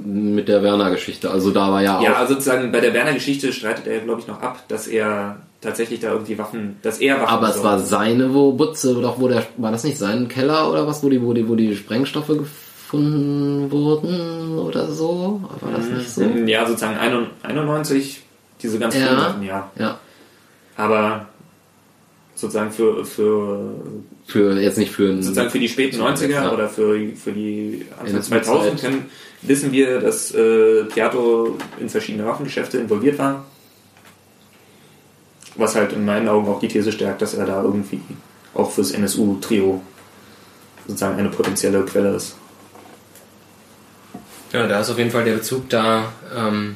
mit 0.05 0.47
der 0.47 0.63
Werner-Geschichte. 0.63 1.31
Also 1.31 1.51
da 1.51 1.71
war 1.71 1.81
ja 1.81 1.97
auch. 1.99 2.03
ja, 2.03 2.13
also 2.15 2.33
sozusagen 2.33 2.71
bei 2.71 2.81
der 2.81 2.93
Werner-Geschichte 2.93 3.53
streitet 3.53 3.87
er, 3.87 3.99
glaube 3.99 4.21
ich, 4.21 4.27
noch 4.27 4.41
ab, 4.41 4.63
dass 4.67 4.87
er 4.87 5.37
tatsächlich 5.61 6.01
da 6.01 6.11
irgendwie 6.11 6.37
Waffen, 6.37 6.77
dass 6.81 6.99
er 6.99 7.21
Waffen 7.21 7.33
aber 7.33 7.49
es 7.49 7.63
war 7.63 7.79
seine, 7.79 8.33
wo 8.33 8.51
Butze, 8.51 8.95
doch 8.95 9.19
wo 9.19 9.29
der, 9.29 9.43
war 9.57 9.71
das 9.71 9.85
nicht 9.85 9.97
sein 9.97 10.27
Keller 10.27 10.69
oder 10.69 10.85
was, 10.87 11.03
wo 11.03 11.09
die, 11.09 11.21
wo 11.21 11.31
die, 11.33 11.47
wo 11.47 11.55
die 11.55 11.75
Sprengstoffe 11.75 12.27
gefunden 12.27 13.71
wurden 13.71 14.59
oder 14.59 14.91
so? 14.91 15.41
War 15.61 15.71
das 15.71 15.85
nicht 15.87 16.09
so? 16.13 16.21
Ja, 16.23 16.65
sozusagen 16.65 16.97
91, 16.97 18.21
diese 18.61 18.77
ganz 18.77 18.93
frühen 18.93 19.05
Ja. 19.07 19.17
Waffen, 19.17 19.43
ja. 19.43 19.71
Ja. 19.79 19.97
Aber 20.75 21.27
sozusagen 22.43 22.71
für, 22.71 23.03
für 23.05 23.71
Für, 24.27 24.59
jetzt 24.59 24.77
nicht 24.77 24.91
für 24.91 25.15
sozusagen 25.21 25.49
für 25.49 25.59
die 25.59 25.67
späten 25.69 25.99
90er 26.01 26.27
Ja. 26.29 26.51
oder 26.53 26.69
für, 26.69 26.97
für 27.15 27.31
die 27.31 27.85
Anfang 27.99 28.13
der 28.13 28.21
2000 28.21 28.79
Zeit. 28.79 28.89
kennen, 28.91 29.05
wissen 29.41 29.71
wir, 29.71 29.99
dass 29.99 30.33
äh, 30.33 30.83
Piatto 30.85 31.57
in 31.79 31.89
verschiedene 31.89 32.25
Waffengeschäfte 32.25 32.77
involviert 32.77 33.17
war. 33.19 33.45
Was 35.55 35.75
halt 35.75 35.93
in 35.93 36.05
meinen 36.05 36.27
Augen 36.27 36.47
auch 36.47 36.59
die 36.59 36.67
These 36.67 36.91
stärkt, 36.91 37.21
dass 37.21 37.33
er 37.35 37.45
da 37.45 37.61
irgendwie 37.63 37.99
auch 38.53 38.71
fürs 38.71 38.91
NSU-Trio 38.91 39.81
sozusagen 40.87 41.17
eine 41.19 41.29
potenzielle 41.29 41.83
Quelle 41.85 42.15
ist. 42.15 42.35
Ja, 44.51 44.67
da 44.67 44.81
ist 44.81 44.89
auf 44.89 44.97
jeden 44.97 45.11
Fall 45.11 45.23
der 45.25 45.33
Bezug 45.35 45.69
da, 45.69 46.11
ähm, 46.35 46.75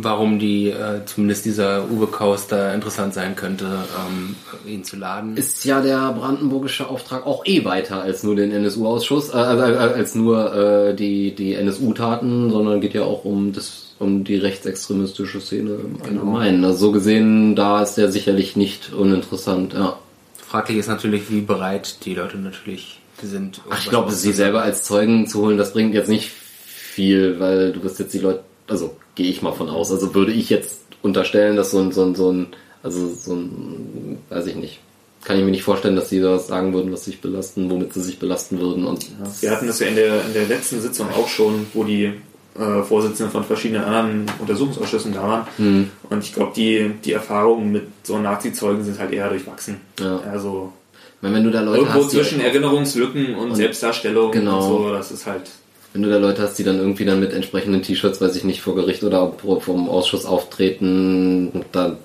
warum 0.00 0.38
die, 0.38 0.70
äh, 0.70 1.04
zumindest 1.04 1.44
dieser 1.44 1.90
Uwe 1.90 2.06
Kaus 2.06 2.46
da 2.46 2.72
interessant 2.72 3.14
sein 3.14 3.34
könnte, 3.34 3.66
ähm, 3.66 4.36
ihn 4.66 4.84
zu 4.84 4.96
laden. 4.96 5.36
ist 5.36 5.64
ja 5.64 5.80
der 5.80 6.12
brandenburgische 6.12 6.88
Auftrag 6.88 7.26
auch 7.26 7.44
eh 7.44 7.64
weiter 7.64 8.00
als 8.00 8.22
nur 8.22 8.36
den 8.36 8.52
NSU-Ausschuss, 8.52 9.30
äh, 9.30 9.38
äh, 9.38 9.72
äh, 9.72 9.76
als 9.76 10.14
nur 10.14 10.54
äh, 10.54 10.94
die, 10.94 11.34
die 11.34 11.54
NSU-Taten, 11.54 12.50
sondern 12.50 12.80
geht 12.80 12.94
ja 12.94 13.02
auch 13.02 13.24
um 13.24 13.52
das 13.52 13.84
um 13.98 14.22
die 14.22 14.36
rechtsextremistische 14.36 15.40
Szene 15.40 15.70
im 15.72 16.00
Allgemeinen. 16.00 16.64
Also 16.64 16.78
so 16.78 16.92
gesehen, 16.92 17.56
da 17.56 17.82
ist 17.82 17.96
der 17.96 18.12
sicherlich 18.12 18.54
nicht 18.54 18.92
uninteressant. 18.92 19.74
Ja. 19.74 19.98
Fraglich 20.36 20.78
ist 20.78 20.86
natürlich, 20.86 21.32
wie 21.32 21.40
bereit 21.40 22.04
die 22.04 22.14
Leute 22.14 22.38
natürlich 22.38 23.00
sind. 23.20 23.60
Ach, 23.68 23.80
ich 23.80 23.88
glaube, 23.88 24.12
sie 24.12 24.30
selber 24.30 24.62
als 24.62 24.84
Zeugen 24.84 25.26
zu 25.26 25.40
holen, 25.40 25.58
das 25.58 25.72
bringt 25.72 25.94
jetzt 25.94 26.08
nicht 26.08 26.30
viel, 26.30 27.40
weil 27.40 27.72
du 27.72 27.82
wirst 27.82 27.98
jetzt 27.98 28.14
die 28.14 28.20
Leute, 28.20 28.44
also 28.68 28.94
gehe 29.18 29.28
ich 29.28 29.42
mal 29.42 29.52
von 29.52 29.68
aus. 29.68 29.92
Also 29.92 30.14
würde 30.14 30.32
ich 30.32 30.48
jetzt 30.48 30.80
unterstellen, 31.02 31.56
dass 31.56 31.70
so 31.72 31.80
ein, 31.80 31.92
so 31.92 32.04
ein, 32.04 32.14
so 32.14 32.32
ein, 32.32 32.46
also 32.82 33.08
so 33.08 33.34
ein, 33.34 34.18
weiß 34.30 34.46
ich 34.46 34.56
nicht, 34.56 34.80
kann 35.24 35.36
ich 35.36 35.44
mir 35.44 35.50
nicht 35.50 35.64
vorstellen, 35.64 35.96
dass 35.96 36.08
sie 36.08 36.20
das 36.20 36.46
sagen 36.46 36.72
würden, 36.72 36.90
was 36.92 37.04
sich 37.04 37.20
belasten, 37.20 37.70
womit 37.70 37.92
sie 37.92 38.00
sich 38.00 38.18
belasten 38.18 38.58
würden. 38.60 38.86
Und 38.86 39.06
Wir 39.42 39.50
hatten 39.50 39.66
das 39.66 39.80
ja 39.80 39.88
in 39.88 39.96
der, 39.96 40.24
in 40.24 40.32
der 40.32 40.46
letzten 40.46 40.80
Sitzung 40.80 41.08
auch 41.10 41.28
schon, 41.28 41.66
wo 41.74 41.84
die 41.84 42.12
äh, 42.58 42.82
Vorsitzenden 42.82 43.30
von 43.30 43.44
verschiedenen 43.44 43.84
anderen 43.84 44.26
Untersuchungsausschüssen 44.38 45.12
da 45.12 45.22
waren. 45.22 45.46
Hm. 45.56 45.90
Und 46.08 46.24
ich 46.24 46.32
glaube, 46.32 46.52
die, 46.56 46.92
die 47.04 47.12
Erfahrungen 47.12 47.72
mit 47.72 47.88
so 48.04 48.18
Nazi-Zeugen 48.18 48.84
sind 48.84 48.98
halt 48.98 49.12
eher 49.12 49.28
durchwachsen. 49.28 49.80
Ja. 50.00 50.20
Also 50.30 50.72
meine, 51.20 51.36
wenn 51.36 51.44
du 51.44 51.50
da 51.50 51.60
Leute 51.60 51.78
irgendwo 51.78 52.04
hast, 52.04 52.10
zwischen 52.10 52.38
die, 52.38 52.44
Erinnerungslücken 52.44 53.34
und, 53.34 53.56
Selbstdarstellung 53.56 54.30
Genau. 54.30 54.56
und 54.56 54.62
so, 54.62 54.92
das 54.92 55.10
ist 55.10 55.26
halt. 55.26 55.50
Wenn 55.92 56.02
du 56.02 56.10
da 56.10 56.18
Leute 56.18 56.42
hast, 56.42 56.58
die 56.58 56.64
dann 56.64 56.78
irgendwie 56.78 57.04
dann 57.04 57.20
mit 57.20 57.32
entsprechenden 57.32 57.82
T-Shirts, 57.82 58.20
weiß 58.20 58.36
ich 58.36 58.44
nicht, 58.44 58.60
vor 58.60 58.74
Gericht 58.74 59.02
oder 59.04 59.32
vom 59.32 59.88
Ausschuss 59.88 60.26
auftreten, 60.26 61.64
dann 61.72 61.96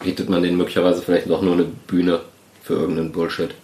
bietet 0.00 0.28
man 0.28 0.42
denen 0.42 0.56
möglicherweise 0.56 1.02
vielleicht 1.02 1.30
doch 1.30 1.42
nur 1.42 1.54
eine 1.54 1.64
Bühne 1.64 2.20
für 2.62 2.74
irgendeinen 2.74 3.12
Bullshit. 3.12 3.54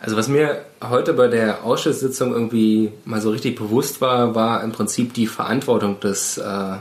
Also 0.00 0.16
was 0.16 0.28
mir 0.28 0.64
heute 0.82 1.12
bei 1.12 1.28
der 1.28 1.64
Ausschusssitzung 1.64 2.32
irgendwie 2.32 2.92
mal 3.04 3.20
so 3.20 3.30
richtig 3.30 3.56
bewusst 3.56 4.00
war, 4.00 4.34
war 4.34 4.62
im 4.62 4.72
Prinzip 4.72 5.14
die 5.14 5.26
Verantwortung 5.26 6.00
des 6.00 6.38
äh, 6.38 6.76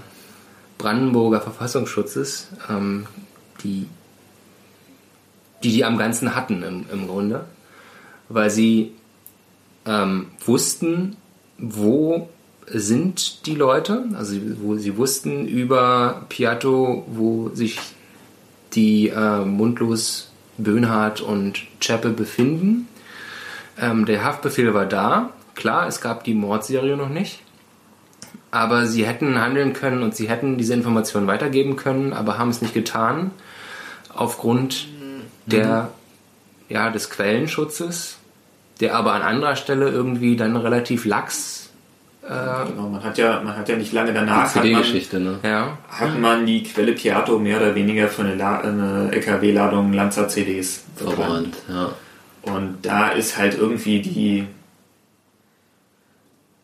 Brandenburger 0.78 1.41
Verfassungsschutzes, 1.41 2.47
ähm, 2.70 3.07
die, 3.63 3.88
die 5.63 5.72
die 5.72 5.86
am 5.86 5.97
Ganzen 5.97 6.36
hatten 6.36 6.63
im, 6.63 6.86
im 6.91 7.07
Grunde, 7.07 7.45
weil 8.30 8.49
sie 8.49 8.93
ähm, 9.88 10.28
wussten, 10.46 11.16
wo 11.58 12.30
sind 12.68 13.46
die 13.46 13.56
Leute, 13.56 14.06
also 14.16 14.36
wo 14.62 14.76
sie 14.76 14.98
wussten 14.98 15.48
über 15.48 16.26
Piatto, 16.30 17.06
wo 17.08 17.50
sich 17.54 17.80
die 18.74 19.08
äh, 19.10 19.46
Mundlos, 19.46 20.32
Böhnhardt 20.58 21.22
und 21.22 21.62
Chappe 21.80 22.10
befinden. 22.10 22.88
Ähm, 23.80 24.06
der 24.06 24.24
Haftbefehl 24.24 24.74
war 24.74 24.86
da. 24.86 25.32
Klar, 25.56 25.88
es 25.88 26.02
gab 26.02 26.24
die 26.24 26.34
Mordserie 26.34 26.98
noch 26.98 27.10
nicht. 27.10 27.42
Aber 28.52 28.86
sie 28.86 29.06
hätten 29.06 29.40
handeln 29.40 29.74
können 29.74 30.04
und 30.04 30.16
sie 30.16 30.30
hätten 30.30 30.58
diese 30.58 30.74
Informationen 30.74 31.28
weitergeben 31.28 31.76
können, 31.76 32.14
aber 32.14 32.38
haben 32.38 32.50
es 32.50 32.62
nicht 32.62 32.74
getan. 32.74 33.32
Aufgrund 34.14 34.88
der, 35.46 35.92
ja, 36.70 36.90
des 36.90 37.10
Quellenschutzes, 37.10 38.16
der 38.78 38.96
aber 38.96 39.14
an 39.14 39.22
anderer 39.22 39.56
Stelle 39.56 39.90
irgendwie 39.90 40.36
dann 40.36 40.56
relativ 40.56 41.06
lax, 41.06 41.64
Genau, 42.30 42.90
man 42.90 43.02
hat 43.06 43.18
ja, 43.18 43.42
man 43.42 43.56
hat 43.56 43.70
ja 43.70 43.78
nicht 43.78 43.94
lange 43.94 44.12
danach 44.14 44.54
hat 44.54 44.56
man, 44.56 44.64
CD-Geschichte, 44.66 45.18
ne? 45.22 45.40
ja, 45.44 45.78
hat 45.88 46.20
man 46.20 46.46
die 46.46 46.62
Quelle 46.64 46.92
Piatto 46.92 47.40
mehr 47.40 47.56
oder 47.56 47.74
weniger 47.74 48.10
für 48.10 48.24
eine, 48.24 48.36
La 48.36 48.60
eine 48.60 49.10
LKW-Ladung 49.14 49.94
Lanza-CDs 49.94 50.84
Verbrannt, 50.98 51.56
ja. 51.70 51.94
Und 52.42 52.80
da 52.82 53.10
ist 53.12 53.38
halt 53.38 53.58
irgendwie 53.58 54.02
die, 54.02 54.44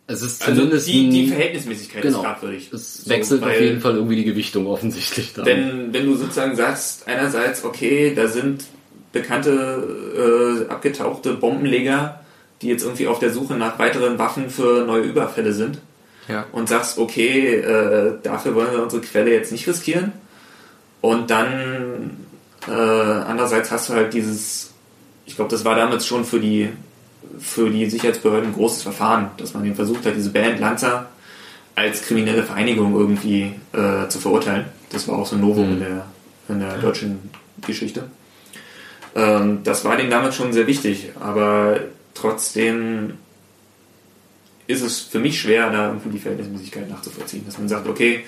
Es 0.07 0.21
ist 0.21 0.41
also 0.45 0.61
zumindest 0.61 0.87
die, 0.89 1.09
die 1.09 1.23
ein- 1.23 1.27
Verhältnismäßigkeit 1.29 2.01
Genau. 2.01 2.17
ist 2.19 2.23
fragwürdig. 2.25 2.73
es 2.73 3.03
So, 3.05 3.09
wechselt 3.09 3.41
auf 3.43 3.49
weil- 3.49 3.61
jeden 3.63 3.79
Fall 3.79 3.95
irgendwie 3.95 4.17
die 4.17 4.25
Gewichtung 4.25 4.67
offensichtlich 4.67 5.33
dann. 5.33 5.45
Wenn, 5.45 5.93
wenn 5.93 6.05
du 6.05 6.15
sozusagen 6.15 6.55
sagst, 6.57 7.07
einerseits, 7.07 7.63
okay, 7.63 8.13
da 8.13 8.27
sind 8.27 8.65
bekannte, 9.13 10.67
äh, 10.67 10.69
abgetauchte 10.69 11.35
Bombenleger, 11.35 12.19
die 12.61 12.67
jetzt 12.67 12.83
irgendwie 12.83 13.07
auf 13.07 13.19
der 13.19 13.31
Suche 13.31 13.53
nach 13.53 13.79
weiteren 13.79 14.19
Waffen 14.19 14.49
für 14.49 14.85
neue 14.85 15.03
Überfälle 15.03 15.53
sind 15.53 15.79
ja. 16.27 16.45
und 16.51 16.67
sagst, 16.67 16.97
okay, 16.97 17.55
äh, 17.55 18.13
dafür 18.21 18.55
wollen 18.55 18.71
wir 18.71 18.83
unsere 18.83 19.01
Quelle 19.01 19.31
jetzt 19.31 19.53
nicht 19.53 19.67
riskieren. 19.67 20.11
Und 20.99 21.29
dann 21.29 22.17
äh, 22.67 22.71
andererseits 22.71 23.71
hast 23.71 23.89
du 23.89 23.93
halt 23.93 24.13
dieses, 24.13 24.73
ich 25.25 25.35
glaube, 25.35 25.51
das 25.51 25.63
war 25.63 25.75
damals 25.75 26.05
schon 26.05 26.25
für 26.25 26.39
die 26.39 26.69
für 27.39 27.69
die 27.69 27.89
Sicherheitsbehörden 27.89 28.49
ein 28.49 28.53
großes 28.53 28.83
Verfahren, 28.83 29.31
dass 29.37 29.53
man 29.53 29.65
eben 29.65 29.75
versucht 29.75 30.05
hat, 30.05 30.15
diese 30.15 30.29
Band 30.29 30.59
Lanza 30.59 31.07
als 31.75 32.03
kriminelle 32.03 32.43
Vereinigung 32.43 32.93
irgendwie 32.95 33.53
äh, 33.71 34.07
zu 34.07 34.19
verurteilen. 34.19 34.65
Das 34.91 35.07
war 35.07 35.17
auch 35.17 35.25
so 35.25 35.35
ein 35.35 35.41
Novum 35.41 35.71
in, 35.71 35.79
der, 35.79 36.05
in 36.49 36.59
der 36.59 36.77
deutschen 36.77 37.31
Geschichte. 37.65 38.03
Ähm, 39.15 39.59
das 39.63 39.85
war 39.85 39.97
denen 39.97 40.09
damals 40.09 40.35
schon 40.35 40.53
sehr 40.53 40.67
wichtig, 40.67 41.11
aber 41.19 41.79
trotzdem 42.13 43.13
ist 44.67 44.81
es 44.81 45.01
für 45.01 45.19
mich 45.19 45.39
schwer, 45.39 45.69
da 45.69 45.87
irgendwie 45.87 46.09
die 46.09 46.19
Verhältnismäßigkeit 46.19 46.89
nachzuvollziehen. 46.89 47.45
Dass 47.45 47.57
man 47.57 47.67
sagt, 47.67 47.87
okay, 47.87 48.23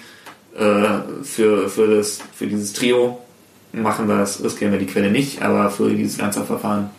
äh, 0.57 1.23
für, 1.23 1.69
für, 1.69 1.97
das, 1.97 2.19
für 2.33 2.47
dieses 2.47 2.73
Trio 2.73 3.19
machen 3.71 4.07
wir 4.07 4.21
es, 4.21 4.43
riskieren 4.43 4.71
wir 4.71 4.79
die 4.79 4.85
Quelle 4.85 5.11
nicht, 5.11 5.41
aber 5.41 5.69
für 5.69 5.89
dieses 5.89 6.17
Lanza-Verfahren 6.17 6.89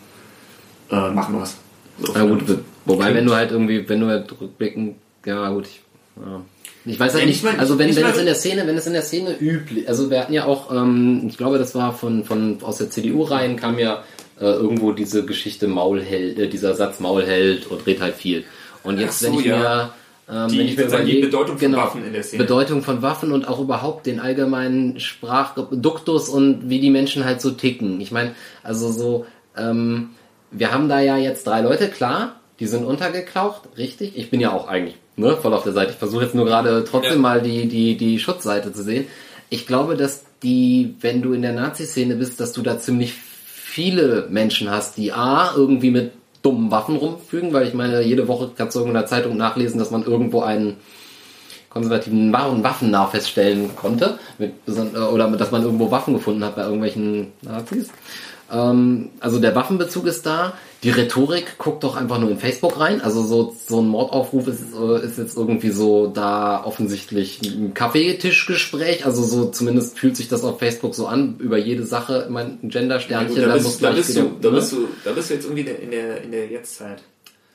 äh, 0.90 1.10
machen 1.10 1.34
wir 1.34 1.42
es. 1.42 1.56
So, 2.00 2.14
Ja 2.14 2.24
gut, 2.24 2.42
wobei 2.84 3.14
wenn 3.14 3.26
du 3.26 3.34
halt 3.34 3.50
irgendwie, 3.50 3.88
wenn 3.88 4.00
du 4.00 4.06
halt 4.06 4.30
rückblicken, 4.40 4.96
ja 5.24 5.48
gut, 5.50 5.66
ich, 5.66 5.80
ja. 6.16 6.40
Ich 6.86 6.98
weiß 6.98 7.12
halt 7.14 7.22
Ja, 7.24 7.28
nicht, 7.28 7.42
nicht 7.44 7.58
also 7.58 7.78
wenn, 7.78 7.86
nicht 7.88 7.96
wenn 8.00 8.06
es 8.06 8.18
in 8.18 8.26
der 8.26 8.34
Szene, 8.34 8.66
wenn 8.66 8.76
es 8.76 8.86
in 8.86 8.92
der 8.92 9.02
Szene 9.02 9.36
üblich, 9.38 9.88
also 9.88 10.10
wir 10.10 10.20
hatten 10.20 10.32
ja 10.32 10.44
auch, 10.46 10.72
ähm, 10.72 11.24
ich 11.28 11.36
glaube, 11.36 11.58
das 11.58 11.74
war 11.74 11.92
von, 11.92 12.24
von 12.24 12.58
aus 12.62 12.78
der 12.78 12.90
CDU-Reihen 12.90 13.56
kam 13.56 13.78
ja 13.78 14.02
äh, 14.40 14.44
irgendwo 14.44 14.92
diese 14.92 15.24
Geschichte 15.26 15.66
Maulheld, 15.68 16.38
äh, 16.38 16.48
dieser 16.48 16.74
Satz 16.74 17.00
Maulheld 17.00 17.66
und 17.66 17.86
red 17.86 18.00
halt 18.00 18.14
viel. 18.14 18.44
Und 18.82 18.98
jetzt, 19.00 19.18
so, 19.20 19.26
wenn 19.32 19.38
ich 19.40 19.46
ja. 19.46 19.56
mir 19.58 19.90
ähm, 20.28 20.48
Die- 20.48 20.58
wenn 20.58 20.66
ich 20.66 20.76
mir 20.76 20.82
sozusagen 20.82 21.06
die 21.06 21.12
überlege- 21.18 21.26
Bedeutung 21.28 21.58
von 21.58 21.72
Waffen 21.76 22.04
in 22.06 22.12
der 22.12 22.22
Szene. 22.22 22.42
Bedeutung 22.42 22.82
von 22.82 23.00
Waffen 23.02 23.32
und 23.32 23.46
auch 23.48 23.60
überhaupt 23.60 24.06
den 24.06 24.18
allgemeinen 24.20 24.98
Sprachduktus 25.00 26.28
und 26.28 26.68
wie 26.68 26.80
die 26.80 26.90
Menschen 26.90 27.24
halt 27.24 27.40
so 27.40 27.50
ticken. 27.52 28.00
Ich 28.00 28.10
meine, 28.12 28.32
also 28.62 28.90
so, 28.90 29.26
ähm, 29.56 30.10
wir 30.50 30.72
haben 30.72 30.88
da 30.88 31.00
ja 31.00 31.16
jetzt 31.16 31.46
drei 31.46 31.60
Leute, 31.60 31.88
klar, 31.88 32.40
die 32.60 32.66
sind 32.66 32.84
untergeklaucht, 32.84 33.62
richtig. 33.76 34.16
Ich 34.16 34.30
bin 34.30 34.40
ja 34.40 34.52
auch 34.52 34.66
eigentlich 34.68 34.96
ne, 35.16 35.36
voll 35.36 35.52
auf 35.54 35.64
der 35.64 35.72
Seite. 35.72 35.92
Ich 35.92 35.98
versuche 35.98 36.24
jetzt 36.24 36.34
nur 36.34 36.46
gerade 36.46 36.84
trotzdem 36.84 37.14
Ja. 37.14 37.18
mal 37.18 37.42
die, 37.42 37.68
die, 37.68 37.96
die 37.96 38.18
Schutzseite 38.18 38.72
zu 38.72 38.82
sehen. 38.82 39.06
Ich 39.50 39.66
glaube, 39.66 39.96
dass 39.96 40.24
die, 40.42 40.96
wenn 41.00 41.22
du 41.22 41.32
in 41.32 41.42
der 41.42 41.52
Nazi-Szene 41.52 42.16
bist, 42.16 42.40
dass 42.40 42.52
du 42.52 42.62
da 42.62 42.78
ziemlich 42.78 43.14
viele 43.14 44.26
Menschen 44.30 44.70
hast, 44.70 44.96
die 44.96 45.12
A, 45.12 45.52
irgendwie 45.54 45.90
mit 45.90 46.12
dummen 46.42 46.70
Waffen 46.70 46.96
rumfügen, 46.96 47.52
weil 47.52 47.66
ich 47.66 47.74
meine, 47.74 48.02
jede 48.02 48.28
Woche 48.28 48.50
kannst 48.56 48.76
du 48.76 48.84
in 48.84 48.94
der 48.94 49.06
Zeitung 49.06 49.36
nachlesen, 49.36 49.78
dass 49.78 49.90
man 49.90 50.04
irgendwo 50.04 50.42
einen 50.42 50.76
konservativen 51.70 52.32
wahren 52.32 52.64
Waffennah 52.64 53.06
feststellen 53.08 53.76
konnte, 53.76 54.18
mit, 54.38 54.52
äh, 54.66 54.98
oder 54.98 55.28
dass 55.32 55.50
man 55.50 55.62
irgendwo 55.62 55.90
Waffen 55.90 56.14
gefunden 56.14 56.44
hat 56.44 56.56
bei 56.56 56.62
irgendwelchen 56.62 57.32
Nazis. 57.42 57.90
Ähm, 58.50 59.10
also 59.20 59.40
der 59.40 59.54
Waffenbezug 59.54 60.06
ist 60.06 60.24
da. 60.24 60.54
Die 60.82 60.90
Rhetorik 60.90 61.58
guckt 61.58 61.84
doch 61.84 61.96
einfach 61.96 62.18
nur 62.18 62.30
in 62.30 62.38
Facebook 62.38 62.78
rein. 62.78 63.00
Also 63.00 63.22
so, 63.24 63.56
so 63.66 63.80
ein 63.80 63.88
Mordaufruf 63.88 64.46
ist, 64.46 64.62
äh, 64.74 65.04
ist 65.04 65.18
jetzt 65.18 65.36
irgendwie 65.36 65.70
so 65.70 66.06
da 66.06 66.64
offensichtlich 66.64 67.40
ein 67.42 67.72
Kaffeetischgespräch. 67.74 69.06
Also 69.06 69.22
so 69.22 69.46
zumindest 69.46 69.98
fühlt 69.98 70.16
sich 70.16 70.28
das 70.28 70.44
auf 70.44 70.58
Facebook 70.58 70.94
so 70.94 71.06
an, 71.06 71.36
über 71.38 71.56
jede 71.56 71.84
Sache, 71.84 72.26
mein 72.30 72.58
Gender-Sternchen, 72.62 73.36
da, 73.36 73.48
da 73.48 73.54
bist, 73.54 73.82
da, 73.82 73.90
bist 73.90 74.10
wieder, 74.10 74.22
du, 74.22 74.36
da, 74.40 74.50
ne? 74.50 74.56
bist 74.56 74.72
du, 74.72 74.88
da 75.04 75.12
bist 75.12 75.30
du 75.30 75.34
jetzt 75.34 75.44
irgendwie 75.44 75.62
in 75.62 75.90
der, 75.90 76.22
in 76.22 76.30
der 76.30 76.46
Jetztzeit. 76.46 77.02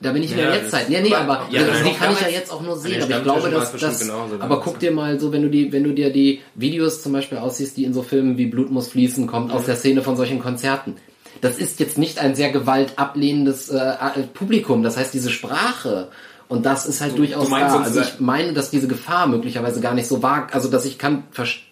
Da 0.00 0.10
bin 0.10 0.24
ich 0.24 0.32
in 0.32 0.38
Ja, 0.38 0.46
der 0.46 0.56
Jetztzeit. 0.56 0.90
Nee, 0.90 1.00
nee, 1.00 1.14
aber 1.14 1.46
Ja, 1.50 1.62
das, 1.62 1.84
die 1.84 1.92
kann 1.92 2.12
ich 2.12 2.20
ja 2.20 2.28
jetzt 2.28 2.52
auch 2.52 2.60
nur 2.60 2.76
sehen. 2.76 3.02
Aber 3.02 3.16
ich 3.16 3.22
glaube, 3.22 3.50
dass 3.50 3.72
das. 3.72 4.00
genauso 4.00 4.34
Aber 4.40 4.60
guck 4.60 4.80
dir 4.80 4.90
mal 4.90 5.20
so, 5.20 5.32
wenn 5.32 5.42
du 5.42 5.48
die, 5.48 5.72
wenn 5.72 5.84
du 5.84 5.92
dir 5.92 6.12
die 6.12 6.40
Videos 6.56 7.02
zum 7.02 7.12
Beispiel 7.12 7.38
aussiehst, 7.38 7.76
die 7.76 7.84
in 7.84 7.94
so 7.94 8.02
Filmen 8.02 8.36
wie 8.36 8.46
Blut 8.46 8.72
muss 8.72 8.88
fließen, 8.88 9.28
kommt 9.28 9.52
aus 9.52 9.66
der 9.66 9.76
Szene 9.76 10.02
von 10.02 10.16
solchen 10.16 10.40
Konzerten. 10.40 10.96
Das 11.42 11.58
ist 11.58 11.78
jetzt 11.80 11.98
nicht 11.98 12.18
ein 12.18 12.34
sehr 12.34 12.50
gewaltablehnendes 12.52 13.68
äh, 13.68 13.94
Publikum. 14.32 14.82
Das 14.82 14.96
heißt, 14.96 15.12
diese 15.12 15.28
Sprache 15.30 16.08
und 16.48 16.66
das 16.66 16.86
ist 16.86 17.00
halt 17.00 17.16
durchaus 17.18 17.48
du 17.48 17.54
da. 17.54 17.80
Also 17.82 18.00
ich 18.00 18.20
meine, 18.20 18.52
dass 18.52 18.70
diese 18.70 18.86
Gefahr 18.86 19.26
möglicherweise 19.26 19.80
gar 19.80 19.94
nicht 19.94 20.06
so 20.06 20.22
war. 20.22 20.48
Also 20.52 20.68
dass 20.68 20.84
ich 20.84 20.98
kann, 20.98 21.24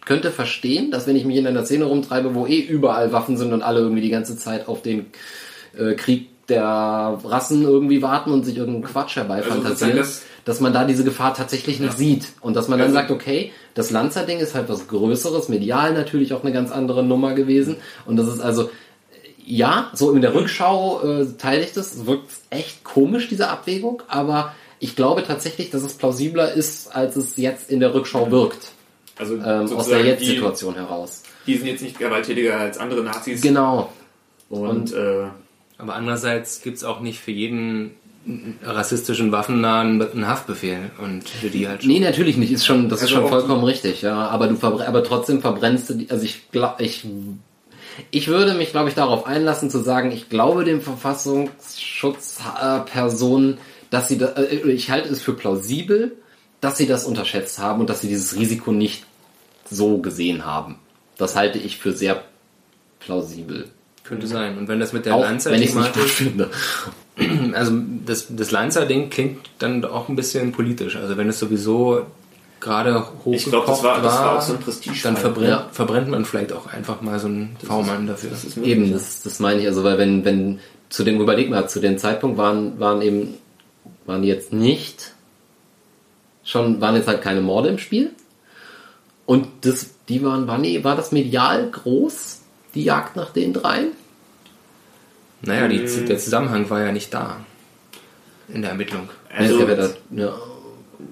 könnte 0.04 0.30
verstehen, 0.30 0.90
dass 0.90 1.06
wenn 1.06 1.16
ich 1.16 1.24
mich 1.24 1.36
in 1.36 1.46
einer 1.46 1.64
Szene 1.66 1.84
rumtreibe, 1.84 2.34
wo 2.34 2.46
eh 2.46 2.58
überall 2.60 3.12
Waffen 3.12 3.36
sind 3.36 3.52
und 3.52 3.62
alle 3.62 3.80
irgendwie 3.80 4.00
die 4.02 4.08
ganze 4.10 4.36
Zeit 4.38 4.68
auf 4.68 4.80
den 4.82 5.06
äh, 5.78 5.94
Krieg 5.94 6.28
der 6.48 6.64
Rassen 7.22 7.62
irgendwie 7.62 8.02
warten 8.02 8.32
und 8.32 8.44
sich 8.44 8.56
irgendeinen 8.56 8.84
Quatsch 8.84 9.16
Also 9.18 9.28
herbeifantasieren, 9.28 9.68
sozusagen 9.68 9.96
das- 9.98 10.22
dass 10.46 10.60
man 10.60 10.72
da 10.72 10.84
diese 10.84 11.04
Gefahr 11.04 11.34
tatsächlich 11.34 11.78
nicht 11.78 11.96
sieht 11.98 12.28
und 12.40 12.56
dass 12.56 12.66
man 12.66 12.78
dann 12.78 12.88
Also- 12.88 12.98
sagt, 12.98 13.10
okay, 13.12 13.52
das 13.74 13.90
Lanzer-Ding 13.90 14.38
ist 14.38 14.54
halt 14.54 14.68
was 14.68 14.88
Größeres, 14.88 15.48
medial 15.50 15.92
natürlich 15.92 16.32
auch 16.32 16.42
eine 16.42 16.52
ganz 16.52 16.72
andere 16.72 17.04
Nummer 17.04 17.34
gewesen 17.34 17.76
und 18.06 18.16
das 18.16 18.26
ist 18.26 18.40
also 18.40 18.70
ja, 19.50 19.90
so 19.94 20.12
in 20.12 20.22
der 20.22 20.34
Rückschau 20.34 21.02
äh, 21.02 21.26
teile 21.38 21.64
ich 21.64 21.72
das. 21.72 21.94
Es 21.94 22.06
wirkt 22.06 22.30
echt 22.50 22.84
komisch, 22.84 23.28
diese 23.28 23.48
Abwägung, 23.48 24.02
aber 24.08 24.54
ich 24.78 24.96
glaube 24.96 25.24
tatsächlich, 25.24 25.70
dass 25.70 25.82
es 25.82 25.94
plausibler 25.94 26.52
ist, 26.52 26.94
als 26.94 27.16
es 27.16 27.36
jetzt 27.36 27.70
in 27.70 27.80
der 27.80 27.92
Rückschau 27.92 28.30
wirkt. 28.30 28.72
Also 29.18 29.34
Ähm, 29.36 29.70
aus 29.76 29.88
der 29.88 30.04
Jetzt-Situation 30.04 30.74
heraus. 30.76 31.22
die 31.46 31.56
sind 31.56 31.66
jetzt 31.66 31.82
nicht 31.82 31.98
gewalttätiger 31.98 32.56
als 32.58 32.78
andere 32.78 33.02
Nazis. 33.02 33.42
Genau. 33.42 33.92
Und, 34.48 34.92
äh, 34.94 35.24
Aber 35.78 35.94
andererseits 35.94 36.62
gibt's 36.62 36.84
auch 36.84 37.00
nicht 37.00 37.20
für 37.20 37.30
jeden 37.30 37.90
rassistischen 38.64 39.32
Waffennahen 39.32 40.00
einen 40.02 40.26
Haftbefehl 40.26 40.90
und 41.02 41.28
für 41.28 41.48
die 41.48 41.66
halt 41.68 41.82
schon. 41.82 41.90
Nee, 41.92 42.00
natürlich 42.00 42.36
nicht. 42.36 42.52
Ist 42.52 42.66
schon, 42.66 42.88
das 42.88 42.98
ist 43.00 43.04
Also 43.08 43.14
schon 43.16 43.24
auch 43.24 43.28
vollkommen 43.30 43.64
richtig, 43.64 44.02
ja. 44.02 44.28
Aber 44.28 44.46
du 44.46 44.56
aber 44.62 45.04
trotzdem 45.04 45.40
verbrennst 45.40 45.90
du 45.90 45.94
die, 45.94 46.10
also 46.10 46.24
ich 46.24 46.50
glaube, 46.50 46.82
ich, 46.82 47.06
ich 48.10 48.28
würde 48.28 48.54
mich, 48.54 48.70
glaube 48.70 48.88
ich, 48.88 48.94
darauf 48.94 49.26
einlassen 49.26 49.68
zu 49.70 49.80
sagen, 49.80 50.12
ich 50.12 50.28
glaube 50.28 50.64
dem 50.64 50.80
Verfassungsschutzpersonen, 50.80 53.58
dass 53.90 54.08
sie, 54.08 54.18
da, 54.18 54.34
äh, 54.34 54.70
ich 54.70 54.90
halte 54.90 55.08
es 55.08 55.22
für 55.22 55.34
plausibel, 55.34 56.12
dass 56.60 56.76
sie 56.76 56.86
das 56.86 57.04
unterschätzt 57.04 57.58
haben 57.58 57.80
und 57.80 57.90
dass 57.90 58.00
sie 58.00 58.08
dieses 58.08 58.36
Risiko 58.36 58.72
nicht 58.72 59.04
so 59.70 59.98
gesehen 59.98 60.44
haben. 60.44 60.76
Das 61.16 61.36
halte 61.36 61.58
ich 61.58 61.78
für 61.78 61.92
sehr 61.92 62.24
plausibel. 62.98 63.66
Könnte 64.04 64.26
sein. 64.26 64.58
Und 64.58 64.68
wenn 64.68 64.80
das 64.80 64.92
mit 64.92 65.06
der 65.06 65.14
Auch 65.14 65.22
wenn 65.22 65.62
ich 65.62 65.70
es 65.70 65.74
nicht 65.74 65.94
gut 65.94 66.08
finde. 66.08 66.50
also 67.52 67.72
das, 68.04 68.26
das 68.30 68.50
Lanzer-Ding 68.50 69.10
klingt 69.10 69.38
dann 69.58 69.84
auch 69.84 70.08
ein 70.08 70.16
bisschen 70.16 70.52
politisch. 70.52 70.96
Also 70.96 71.16
wenn 71.16 71.28
es 71.28 71.38
sowieso 71.38 72.06
gerade 72.60 73.00
hochgekocht 73.24 73.34
ich 73.36 73.44
glaube, 73.46 73.66
das 73.66 73.82
war, 73.82 74.00
das 74.02 74.14
war 74.14 74.36
auch 74.38 74.42
so 74.42 74.52
ein 74.54 74.60
Prestige. 74.60 74.96
dann 75.02 75.16
verbrennt, 75.16 75.48
Ja. 75.48 75.68
verbrennt 75.72 76.08
man 76.08 76.24
vielleicht 76.24 76.52
auch 76.52 76.66
einfach 76.66 77.00
mal 77.00 77.18
so 77.18 77.26
einen 77.28 77.56
V-Mann 77.66 78.06
dafür. 78.06 78.30
das 78.30 78.56
Eben, 78.58 78.92
das, 78.92 79.22
das 79.22 79.40
meine 79.40 79.60
ich. 79.60 79.66
Also, 79.66 79.82
weil 79.84 79.98
wenn, 79.98 80.24
wenn, 80.24 80.60
zu 80.90 81.04
dem, 81.04 81.20
überleg 81.20 81.48
mal, 81.50 81.68
zu 81.68 81.80
dem 81.80 81.98
Zeitpunkt 81.98 82.36
waren, 82.36 82.78
waren 82.78 83.00
eben, 83.02 83.34
waren 84.06 84.24
jetzt 84.24 84.52
nicht, 84.52 85.14
schon, 86.44 86.80
waren 86.80 86.96
jetzt 86.96 87.08
halt 87.08 87.22
keine 87.22 87.40
Morde 87.40 87.68
im 87.68 87.78
Spiel. 87.78 88.10
Und 89.26 89.46
das, 89.62 89.86
die 90.08 90.22
waren, 90.24 90.46
war, 90.48 90.58
nee, 90.58 90.82
war 90.82 90.96
das 90.96 91.12
medial 91.12 91.70
groß, 91.70 92.40
die 92.74 92.82
Jagd 92.84 93.16
nach 93.16 93.30
den 93.30 93.52
dreien? 93.52 93.92
Naja, 95.42 95.68
die, 95.68 95.78
Mhm. 95.78 96.06
der 96.06 96.18
Zusammenhang 96.18 96.68
war 96.68 96.82
ja 96.82 96.92
nicht 96.92 97.14
da 97.14 97.36
in 98.52 98.62
der 98.62 98.72
Ermittlung. 98.72 99.08
Also, 99.34 99.60
ja, 100.10 100.34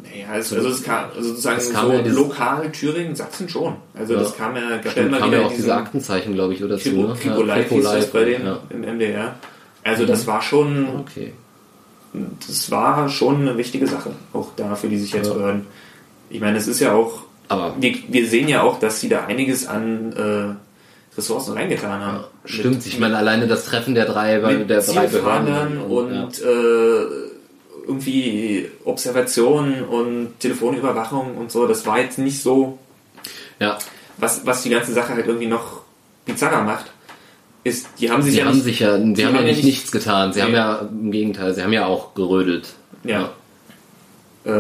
naja, 0.03 0.37
es, 0.39 0.53
also 0.53 0.69
es 0.69 0.83
kam 0.83 1.05
also 1.17 1.29
sozusagen 1.31 1.59
Es 1.59 1.73
kam 1.73 1.87
so 1.87 1.93
ja 1.93 2.03
dieses- 2.03 2.19
lokal 2.19 2.71
Thüringen, 2.73 3.15
Sachsen 3.17 3.49
schon. 3.49 3.77
Also 3.99 4.15
Ja. 4.15 4.21
das 4.21 4.37
kam 4.37 4.57
ja, 4.57 4.63
stimmt, 4.91 5.09
immer 5.09 5.19
kam 5.19 5.31
wieder 5.31 5.41
ja 5.43 5.47
auch 5.47 5.53
diese 5.53 5.75
Aktenzeichen, 5.75 6.35
glaube 6.35 6.55
ich, 6.55 6.63
oder 6.65 6.79
so. 6.79 6.91
Kripo, 6.91 7.03
Ne? 7.09 7.15
Kripo 7.21 7.43
Live 7.43 7.69
hieß 7.69 7.85
das 7.85 8.07
bei 8.11 8.25
denen 8.25 8.47
ja. 8.47 8.59
im 8.71 8.81
MDR. 8.83 9.35
Also 9.85 10.05
das 10.07 10.27
war 10.27 10.43
schon, 10.43 10.87
Okay. 11.01 11.33
das 12.47 12.71
war 12.71 13.09
schon 13.09 13.43
eine 13.43 13.57
wichtige 13.57 13.87
Sache, 13.87 14.11
auch 14.33 14.49
da 14.57 14.75
für 14.75 14.89
die 14.89 14.99
Sicherheitsbehörden. 14.99 15.67
Ich 16.31 16.41
meine, 16.41 16.59
es 16.59 16.67
ist 16.69 16.81
ja 16.81 16.93
auch, 16.93 17.23
Aber 17.49 17.75
wir, 17.81 17.95
wir 18.09 18.27
sehen 18.27 18.49
ja 18.49 18.63
auch, 18.63 18.79
dass 18.79 19.01
sie 19.01 19.09
da 19.09 19.25
einiges 19.27 19.67
an 19.67 20.13
äh, 20.13 21.17
Ressourcen 21.17 21.55
reingetan 21.55 22.01
haben. 22.01 22.25
stimmt, 22.45 22.85
ich 22.87 22.99
meine, 22.99 23.17
alleine 23.17 23.47
das 23.47 23.65
Treffen 23.65 23.95
der 23.95 24.05
drei, 24.05 24.39
mit 24.39 24.69
der 24.71 24.83
drei 24.83 25.07
Behörden 25.07 25.79
und, 25.81 26.41
äh, 26.43 27.28
irgendwie 27.89 28.71
Observation 28.85 29.83
und 29.83 30.39
Telefonüberwachung 30.41 31.37
und 31.37 31.51
so, 31.51 31.67
das 31.67 31.85
war 31.87 31.99
jetzt 31.99 32.19
nicht 32.19 32.41
so, 32.43 32.79
ja. 33.59 33.69
ja. 33.71 33.79
was, 34.19 34.45
was 34.47 34.63
die 34.63 34.71
ganze 34.71 34.93
Sache 34.93 35.15
halt 35.15 35.27
irgendwie 35.27 35.47
noch 35.49 35.81
bizarrer 36.27 36.63
macht, 36.63 36.87
ist, 37.65 37.89
die 37.99 38.11
haben 38.11 38.23
sich 38.23 38.33
Sie 38.35 38.39
ja 38.39 38.45
haben 38.47 38.55
nicht, 38.55 38.65
sich 38.65 38.79
ja, 38.81 38.97
sie 38.97 39.03
haben 39.03 39.15
ja 39.17 39.27
haben 39.27 39.35
ja 39.37 39.41
nicht 39.43 39.57
nicht- 39.57 39.65
nichts 39.65 39.91
getan. 39.91 40.33
Sie 40.33 40.43
haben 40.43 40.51
Nee. 40.53 40.57
ja 40.59 40.89
im 40.91 41.11
Gegenteil, 41.11 41.55
sie 41.55 41.63
haben 41.63 41.73
ja 41.73 41.87
auch 41.87 42.15
gerödelt. 42.15 42.69
ja. 43.05 43.31
Äh, 44.45 44.51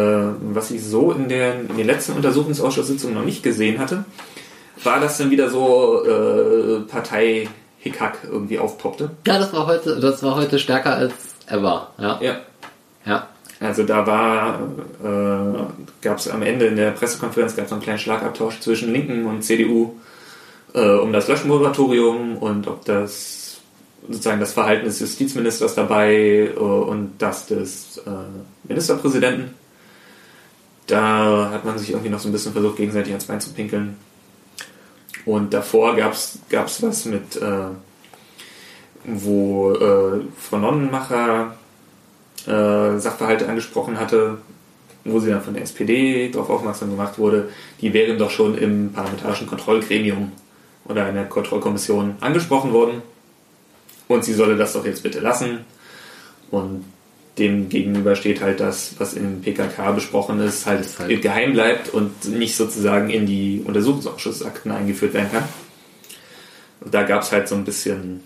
was 0.52 0.70
ich 0.70 0.84
so 0.84 1.12
in, 1.12 1.28
der, 1.28 1.60
in 1.60 1.76
den 1.76 1.86
letzten 1.86 2.12
Untersuchungsausschusssitzungen 2.12 3.14
noch 3.16 3.24
nicht 3.24 3.42
gesehen 3.42 3.78
hatte, 3.78 4.04
war, 4.82 5.00
dass 5.00 5.16
dann 5.18 5.30
wieder 5.30 5.48
so 5.48 6.04
äh, 6.04 6.80
Partei-Hickhack 6.80 8.18
irgendwie 8.30 8.58
aufpoppte. 8.58 9.10
Ja, 9.26 9.38
das 9.38 9.52
war 9.52 9.66
heute, 9.66 9.98
das 10.00 10.22
war 10.22 10.34
heute 10.34 10.58
stärker 10.58 10.94
als 10.96 11.12
ever. 11.46 11.92
Ja. 11.98 12.18
Ja. 12.20 12.36
Ja. 13.08 13.28
Also 13.60 13.82
da 13.82 14.06
war, 14.06 14.60
äh, 15.02 15.64
gab 16.00 16.18
es 16.18 16.28
am 16.28 16.42
Ende 16.42 16.66
in 16.66 16.76
der 16.76 16.92
Pressekonferenz 16.92 17.56
gab 17.56 17.66
es 17.66 17.72
einen 17.72 17.82
kleinen 17.82 17.98
Schlagabtausch 17.98 18.60
zwischen 18.60 18.92
Linken 18.92 19.26
und 19.26 19.42
CDU 19.42 19.94
äh, 20.74 20.90
um 20.90 21.12
das 21.12 21.28
Löschmoratorium 21.28 22.36
und 22.36 22.68
ob 22.68 22.84
das 22.84 23.60
sozusagen 24.06 24.40
das 24.40 24.52
Verhalten 24.52 24.84
des 24.84 25.00
Justizministers 25.00 25.74
dabei 25.74 26.52
äh, 26.54 26.58
und 26.58 27.14
das 27.18 27.46
des 27.46 27.98
äh, 27.98 28.10
Ministerpräsidenten. 28.64 29.54
Da 30.86 31.50
hat 31.52 31.64
man 31.64 31.78
sich 31.78 31.90
irgendwie 31.90 32.08
noch 32.08 32.20
so 32.20 32.28
ein 32.28 32.32
bisschen 32.32 32.52
versucht, 32.52 32.76
gegenseitig 32.76 33.12
ans 33.12 33.26
Bein 33.26 33.40
zu 33.40 33.52
pinkeln. 33.52 33.96
Und 35.26 35.52
davor 35.52 35.96
gab 35.96 36.12
es 36.12 36.38
was 36.50 37.04
mit, 37.04 37.36
äh, 37.36 37.68
wo 39.04 39.72
äh, 39.72 40.20
Frau 40.38 40.58
Nonnenmacher 40.58 41.57
äh, 42.48 42.98
Sachverhalte 42.98 43.48
angesprochen 43.48 43.98
hatte, 44.00 44.38
wo 45.04 45.20
sie 45.20 45.30
dann 45.30 45.42
von 45.42 45.54
der 45.54 45.62
SPD 45.62 46.28
darauf 46.30 46.50
aufmerksam 46.50 46.90
gemacht 46.90 47.18
wurde, 47.18 47.48
die 47.80 47.92
wären 47.94 48.18
doch 48.18 48.30
schon 48.30 48.56
im 48.58 48.92
parlamentarischen 48.92 49.46
Kontrollgremium 49.46 50.32
oder 50.86 51.08
in 51.08 51.14
der 51.14 51.24
Kontrollkommission 51.26 52.16
angesprochen 52.20 52.72
worden 52.72 53.02
und 54.08 54.24
sie 54.24 54.34
solle 54.34 54.56
das 54.56 54.72
doch 54.72 54.84
jetzt 54.84 55.02
bitte 55.02 55.20
lassen. 55.20 55.60
Und 56.50 56.84
dem 57.38 57.68
gegenüber 57.68 58.16
steht 58.16 58.40
halt 58.40 58.58
das, 58.60 58.94
was 58.98 59.14
im 59.14 59.42
PKK 59.42 59.92
besprochen 59.92 60.40
ist, 60.40 60.66
halt, 60.66 60.88
halt- 60.98 61.22
geheim 61.22 61.52
bleibt 61.52 61.90
und 61.90 62.24
nicht 62.28 62.56
sozusagen 62.56 63.10
in 63.10 63.26
die 63.26 63.62
Untersuchungsausschussakten 63.64 64.72
eingeführt 64.72 65.14
werden 65.14 65.30
kann. 65.30 65.44
Und 66.80 66.92
da 66.94 67.02
gab 67.04 67.22
es 67.22 67.30
halt 67.32 67.46
so 67.48 67.54
ein 67.54 67.64
bisschen, 67.64 68.20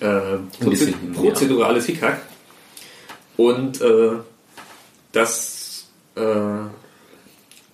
äh, 0.00 0.06
Ein 0.06 0.48
bisschen, 0.70 0.94
Proze- 0.94 1.14
prozedurales 1.14 1.86
Hickhack. 1.86 2.20
Und 3.36 3.80
äh, 3.80 4.12
das, 5.12 5.86
äh, 6.16 6.20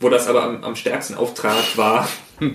wo 0.01 0.09
das 0.09 0.27
aber 0.29 0.45
am, 0.45 0.65
am 0.65 0.77
stärksten 0.77 1.15
auftrat, 1.15 1.77
war 1.77 2.09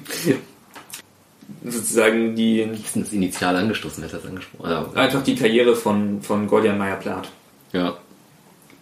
sozusagen 1.64 2.36
die 2.36 2.62
Ist 2.62 2.95
das 2.95 3.12
initial 3.14 3.56
angestoßen, 3.56 4.04
hätte 4.04 4.18
das 4.18 4.26
angesprochen. 4.26 4.70
Ja. 4.70 4.89
einfach 4.93 5.24
die 5.24 5.36
Karriere 5.36 5.76
von, 5.76 6.22
von 6.22 6.47
Gordian 6.47 6.78
Meyer-Plath. 6.78 7.30
ja. 7.72 7.97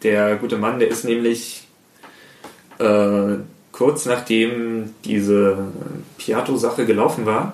Der 0.03 0.35
gute 0.37 0.57
Mann, 0.57 0.79
der 0.79 0.87
ist 0.87 1.05
nämlich 1.05 1.67
äh, 2.79 3.35
kurz 3.71 4.05
nachdem 4.07 4.95
diese 5.05 5.67
Piato-Sache 6.17 6.87
gelaufen 6.87 7.27
war, 7.27 7.53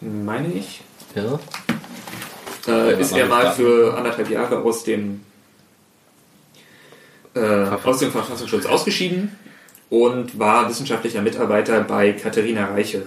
meine 0.00 0.52
ich, 0.52 0.82
Ja. 1.16 1.40
Äh, 2.70 3.00
ist 3.00 3.12
er 3.12 3.26
mal 3.26 3.44
Ja. 3.44 3.50
für 3.52 3.96
anderthalb 3.96 4.30
Jahre 4.30 4.58
aus 4.62 4.84
dem, 4.84 5.20
äh, 7.34 7.40
aus 7.40 7.98
dem 7.98 8.10
Verfassungsschutz 8.10 8.66
ausgeschieden 8.66 9.36
und 9.88 10.38
war 10.38 10.68
wissenschaftlicher 10.68 11.22
Mitarbeiter 11.22 11.80
bei 11.80 12.12
Katharina 12.12 12.66
Reiche, 12.66 13.06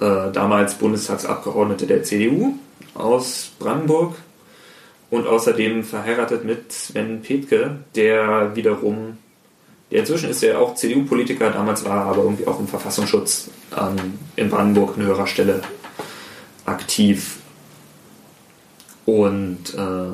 äh, 0.00 0.32
damals 0.32 0.74
Bundestagsabgeordnete 0.74 1.86
der 1.86 2.02
CDU 2.02 2.54
aus 2.94 3.50
Brandenburg. 3.58 4.16
und 5.10 5.26
außerdem 5.26 5.84
verheiratet 5.84 6.44
mit 6.44 6.70
Sven 6.70 7.22
Petke, 7.22 7.78
der 7.94 8.54
wiederum, 8.54 9.16
der 9.90 10.00
inzwischen 10.00 10.28
ist 10.28 10.42
er 10.42 10.60
auch 10.60 10.74
CDU-Politiker, 10.74 11.48
damals 11.48 11.82
war 11.86 11.96
er 12.04 12.10
aber 12.10 12.24
irgendwie 12.24 12.46
auch 12.46 12.60
im 12.60 12.68
Verfassungsschutz 12.68 13.48
ähm, 13.74 14.18
in 14.36 14.50
Brandenburg 14.50 14.98
an 14.98 15.04
höherer 15.04 15.26
Stelle 15.26 15.62
aktiv. 16.66 17.38
Und 19.08 19.72
äh, 19.74 20.10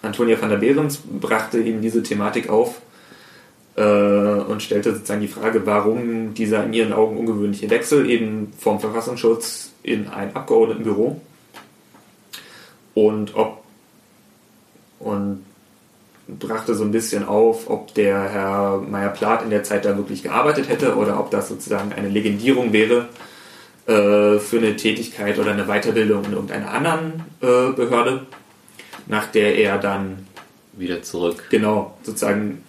Antonia 0.00 0.40
van 0.40 0.48
der 0.48 0.56
Behrens 0.56 1.02
brachte 1.20 1.58
ihm 1.58 1.82
diese 1.82 2.02
Thematik 2.02 2.48
auf 2.48 2.80
äh, 3.74 3.82
und 3.82 4.62
stellte 4.62 4.94
sozusagen 4.94 5.20
die 5.20 5.28
Frage, 5.28 5.66
warum 5.66 6.32
dieser 6.32 6.64
in 6.64 6.72
ihren 6.72 6.94
Augen 6.94 7.18
ungewöhnliche 7.18 7.68
Wechsel 7.68 8.08
eben 8.08 8.54
vom 8.58 8.80
Verfassungsschutz 8.80 9.72
in 9.82 10.08
ein 10.08 10.34
Abgeordnetenbüro 10.34 11.20
und 12.94 13.34
ob 13.34 13.62
und 14.98 15.44
brachte 16.26 16.74
so 16.74 16.84
ein 16.84 16.90
bisschen 16.90 17.22
auf, 17.22 17.68
ob 17.68 17.92
der 17.92 18.30
Herr 18.30 18.78
Meyer-Plath 18.78 19.42
in 19.42 19.50
der 19.50 19.62
Zeit 19.62 19.84
da 19.84 19.94
wirklich 19.98 20.22
gearbeitet 20.22 20.70
hätte 20.70 20.96
oder 20.96 21.20
ob 21.20 21.30
das 21.30 21.50
sozusagen 21.50 21.92
eine 21.92 22.08
Legendierung 22.08 22.72
wäre 22.72 23.10
äh, 23.86 24.38
für 24.38 24.58
eine 24.58 24.76
Tätigkeit 24.76 25.38
oder 25.38 25.52
eine 25.52 25.66
Weiterbildung 25.66 26.24
in 26.24 26.32
irgendeiner 26.32 26.70
anderen 26.70 27.24
äh, 27.40 27.72
Behörde, 27.72 28.26
nach 29.06 29.26
der 29.26 29.56
er 29.56 29.78
dann 29.78 30.26
Wieder 30.76 31.02
zurück. 31.02 31.44
genau 31.50 31.96
sozusagen 32.02 32.62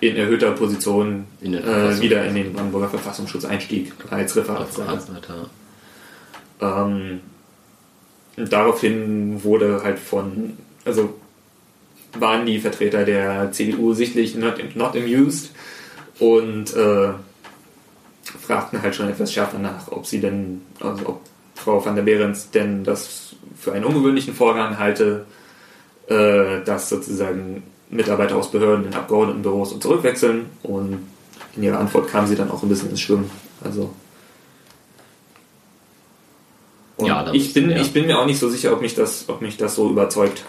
in 0.00 0.16
erhöhter 0.16 0.50
Position 0.52 1.26
In 1.40 1.54
äh, 1.54 2.00
wieder 2.00 2.26
in 2.26 2.34
den 2.34 2.52
Brandenburger 2.52 2.88
Verfassungsschutz 2.88 3.44
einstieg 3.44 3.92
als 4.10 4.36
Referatsleiter. 4.36 5.48
Ähm, 6.60 7.20
daraufhin 8.36 9.42
wurde 9.42 9.82
halt 9.82 9.98
von, 9.98 10.58
also 10.84 11.14
waren 12.18 12.44
die 12.46 12.58
Vertreter 12.58 13.04
der 13.04 13.52
CDU 13.52 13.94
sichtlich 13.94 14.34
not, 14.34 14.58
not 14.74 14.96
amused 14.96 15.52
und 16.18 16.74
äh, 16.74 17.10
fragten 18.30 18.82
halt 18.82 18.94
schon 18.94 19.08
etwas 19.08 19.32
schärfer 19.32 19.58
nach, 19.58 19.90
ob 19.90 20.06
sie 20.06 20.20
denn, 20.20 20.62
also 20.80 21.06
ob 21.06 21.20
Frau 21.54 21.84
van 21.84 21.94
der 21.96 22.02
Behrens 22.02 22.50
denn 22.50 22.84
das 22.84 23.34
für 23.58 23.72
einen 23.72 23.84
ungewöhnlichen 23.84 24.34
Vorgang 24.34 24.78
halte, 24.78 25.24
äh, 26.08 26.62
dass 26.64 26.88
sozusagen 26.88 27.62
Mitarbeiter 27.90 28.36
aus 28.36 28.50
Behörden 28.50 28.86
in 28.86 28.94
Abgeordnetenbüros 28.94 29.72
und 29.72 29.82
zurückwechseln 29.82 30.46
und 30.62 31.06
in 31.56 31.62
ihrer 31.62 31.78
Antwort 31.78 32.08
kam 32.08 32.26
sie 32.26 32.36
dann 32.36 32.50
auch 32.50 32.62
ein 32.62 32.68
bisschen 32.68 32.90
ins 32.90 33.00
Schwimmen. 33.00 33.30
Also 33.64 33.92
Ja, 36.98 37.30
ich, 37.32 37.52
bin, 37.52 37.70
ja. 37.70 37.78
ich 37.78 37.92
bin 37.92 38.06
mir 38.06 38.18
auch 38.18 38.26
nicht 38.26 38.38
so 38.38 38.48
sicher, 38.48 38.72
ob 38.72 38.80
mich 38.80 38.94
das, 38.94 39.28
ob 39.28 39.42
mich 39.42 39.56
das 39.56 39.74
so 39.74 39.90
überzeugt. 39.90 40.44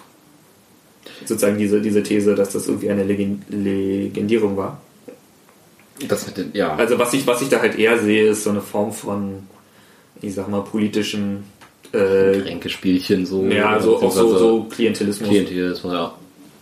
Sozusagen 1.25 1.57
diese, 1.57 1.81
diese 1.81 2.03
These, 2.03 2.35
dass 2.35 2.53
das 2.53 2.67
irgendwie 2.67 2.89
eine 2.89 3.03
Legen- 3.03 3.43
Legendierung 3.49 4.55
war. 4.55 4.81
Das 6.07 6.27
mit 6.27 6.37
den, 6.37 6.51
ja. 6.53 6.75
Also 6.75 6.99
was 6.99 7.13
ich, 7.13 7.25
was 7.25 7.41
ich 7.41 7.49
da 7.49 7.59
halt 7.59 7.77
eher 7.77 7.97
sehe, 7.97 8.29
ist 8.29 8.43
so 8.43 8.51
eine 8.51 8.61
Form 8.61 8.93
von, 8.93 9.47
ich 10.21 10.35
sag 10.35 10.47
mal, 10.47 10.61
politischem 10.61 11.43
äh, 11.91 12.41
Kränkespielchen 12.41 13.25
so. 13.25 13.45
ja, 13.45 13.79
so, 13.79 13.97
auch 14.01 14.11
so, 14.11 14.37
so 14.37 14.63
Klientelismus. 14.65 15.29
Klientelismus, 15.29 15.93
ja. 15.93 16.13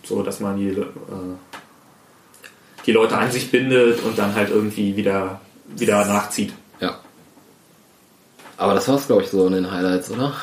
So, 0.04 0.22
dass 0.22 0.40
man 0.40 0.56
die, 0.56 0.68
äh, 0.68 0.84
die 2.86 2.92
Leute 2.92 3.16
an 3.16 3.30
sich 3.30 3.50
bindet 3.50 4.02
und 4.04 4.16
dann 4.18 4.34
halt 4.34 4.50
irgendwie 4.50 4.96
wieder, 4.96 5.40
wieder 5.76 6.04
nachzieht. 6.06 6.52
Ja. 6.80 7.00
Aber 8.56 8.74
das 8.74 8.88
war's, 8.88 9.06
glaube 9.06 9.22
ich, 9.22 9.28
so 9.28 9.46
in 9.48 9.54
den 9.54 9.70
Highlights, 9.70 10.10
oder? 10.10 10.34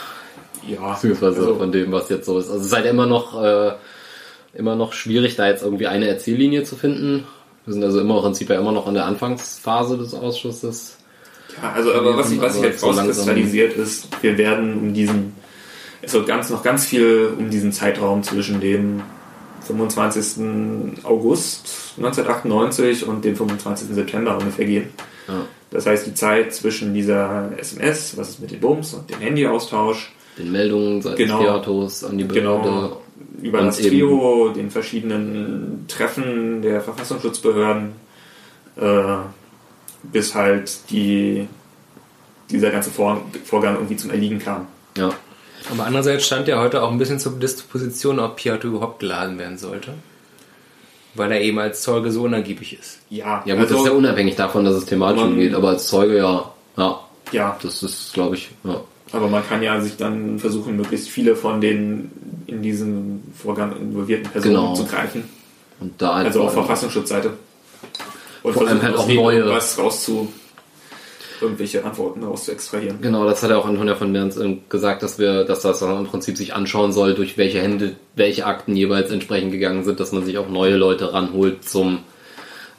Ja, 0.67 0.93
Beziehungsweise 0.93 1.39
also, 1.39 1.55
von 1.55 1.71
dem, 1.71 1.91
was 1.91 2.09
jetzt 2.09 2.25
so 2.25 2.37
ist. 2.37 2.49
Also 2.49 2.59
es 2.59 2.67
ist 2.67 2.73
halt 2.73 2.85
immer 2.85 3.05
noch, 3.05 3.41
äh, 3.41 3.73
immer 4.53 4.75
noch 4.75 4.93
schwierig, 4.93 5.35
da 5.35 5.47
jetzt 5.47 5.63
irgendwie 5.63 5.87
eine 5.87 6.07
Erzähllinie 6.07 6.63
zu 6.63 6.75
finden. 6.75 7.25
Wir 7.65 7.73
sind 7.73 7.83
also 7.83 7.99
immer 7.99 8.17
im 8.17 8.21
Prinzip 8.23 8.49
ja 8.49 8.59
immer 8.59 8.71
noch 8.71 8.87
in 8.87 8.93
der 8.93 9.05
Anfangsphase 9.05 9.97
des 9.97 10.13
Ausschusses. 10.13 10.97
ja, 11.61 11.71
also 11.71 11.93
aber 11.93 12.17
was 12.17 12.31
ich, 12.31 12.41
was 12.41 12.53
ich 12.55 12.59
Aber 12.59 12.67
jetzt 12.67 12.81
so 12.81 12.87
rauskristallisiert 12.87 13.77
ist, 13.77 14.07
wir 14.21 14.37
werden 14.37 14.77
um 14.79 14.93
diesen, 14.93 15.33
es 16.01 16.13
wird 16.13 16.27
ganz, 16.27 16.49
noch 16.49 16.63
ganz 16.63 16.85
viel 16.85 17.33
um 17.37 17.49
diesen 17.49 17.71
Zeitraum 17.71 18.23
zwischen 18.23 18.59
dem 18.59 19.01
25. 19.65 21.03
August 21.03 21.93
1998 21.97 23.07
und 23.07 23.23
dem 23.23 23.35
25. 23.35 23.89
September 23.95 24.37
ungefähr 24.37 24.65
gehen. 24.65 24.89
Ja. 25.27 25.45
Das 25.71 25.85
heißt, 25.85 26.05
die 26.05 26.13
Zeit 26.13 26.53
zwischen 26.53 26.93
dieser 26.93 27.51
SMS, 27.57 28.17
was 28.17 28.29
ist 28.31 28.39
mit 28.41 28.51
den 28.51 28.59
Bums 28.59 28.93
und 28.93 29.09
dem 29.09 29.19
Handyaustausch, 29.19 30.11
Den 30.37 30.51
Meldungen 30.51 31.01
seitens 31.01 31.19
Genau. 31.19 31.39
Piatos 31.39 32.03
an 32.03 32.17
die 32.17 32.23
Behörde. 32.25 32.63
Genau. 32.69 33.01
Über 33.41 33.59
Und 33.59 33.65
das 33.67 33.79
eben- 33.79 33.89
Trio, 33.89 34.49
den 34.49 34.71
verschiedenen 34.71 35.85
Treffen 35.87 36.61
der 36.61 36.81
Verfassungsschutzbehörden, 36.81 37.91
äh, 38.77 39.15
bis 40.11 40.35
halt 40.35 40.89
die, 40.89 41.47
dieser 42.49 42.71
ganze 42.71 42.89
Vor 42.91 43.21
Vorgang 43.45 43.75
irgendwie 43.75 43.95
zum 43.97 44.09
Erliegen 44.11 44.39
kam. 44.39 44.67
Ja. 44.97 45.11
Aber 45.71 45.85
andererseits 45.85 46.25
stand 46.25 46.47
ja 46.47 46.59
heute 46.59 46.83
auch 46.83 46.91
ein 46.91 46.97
bisschen 46.97 47.19
zur 47.19 47.33
Disposition, 47.39 48.19
ob 48.19 48.35
Piato 48.35 48.67
überhaupt 48.67 48.99
geladen 48.99 49.37
werden 49.39 49.57
sollte. 49.57 49.93
Weil 51.15 51.31
er 51.31 51.41
eben 51.41 51.59
als 51.59 51.83
Zeuge 51.83 52.11
so 52.11 52.23
unergiebig 52.23 52.77
ist. 52.77 52.99
Ja, 53.09 53.43
Ja 53.45 53.55
gut, 53.55 53.69
das 53.69 53.77
ist 53.79 53.85
ja 53.85 53.91
unabhängig 53.91 54.35
davon, 54.35 54.65
dass 54.65 54.73
es 54.75 54.85
thematisch 54.85 55.21
Man- 55.21 55.33
umgeht, 55.33 55.53
aber 55.53 55.69
als 55.69 55.87
Zeuge 55.87 56.17
ja, 56.17 56.51
ja, 56.75 56.99
ja, 57.31 57.57
das 57.61 57.83
ist, 57.83 58.13
glaube 58.13 58.35
ich, 58.35 58.49
ja. 58.63 58.81
Aber 59.13 59.27
man 59.29 59.47
kann 59.47 59.63
ja 59.63 59.79
sich 59.79 59.95
dann 59.95 60.37
versuchen, 60.39 60.75
möglichst 60.75 61.07
viele 61.07 61.35
von 61.37 61.61
den 61.61 62.11
in 62.47 62.61
diesem 62.61 63.21
Vorgang 63.41 63.77
involvierten 63.79 64.29
Personen 64.29 64.55
Genau. 64.55 64.73
zu 64.73 64.83
greifen. 64.85 65.23
Und 65.79 65.93
da 66.01 66.11
Also 66.11 66.41
auf 66.43 66.53
Verfassungsschutzseite. 66.53 67.31
Und 68.43 68.53
Vor 68.53 68.67
allem 68.67 68.81
halt 68.81 68.97
auch 68.97 69.07
neue- 69.07 69.37
irgendwas 69.37 69.77
rauszu, 69.79 70.27
irgendwelche 71.39 71.83
Antworten 71.83 72.21
daraus 72.21 72.45
zu 72.45 72.51
extrahieren. 72.51 72.97
Genau, 73.01 73.25
das 73.25 73.41
hat 73.43 73.49
ja 73.49 73.57
auch 73.57 73.65
Antonia 73.65 73.95
von 73.95 74.11
Berns 74.13 74.37
ähm, 74.37 74.61
gesagt, 74.69 75.01
dass 75.03 75.17
wir, 75.19 75.43
dass 75.45 75.61
das 75.61 75.79
dann 75.79 75.97
im 75.99 76.05
Prinzip 76.07 76.37
sich 76.37 76.53
anschauen 76.53 76.91
soll, 76.91 77.15
durch 77.15 77.37
welche 77.37 77.61
Hände 77.61 77.95
welche 78.15 78.45
Akten 78.45 78.75
jeweils 78.75 79.11
entsprechend 79.11 79.51
gegangen 79.51 79.83
sind, 79.83 79.99
dass 79.99 80.11
man 80.11 80.25
sich 80.25 80.37
auch 80.37 80.49
neue 80.49 80.75
Leute 80.75 81.13
ranholt 81.13 81.63
zum 81.67 81.99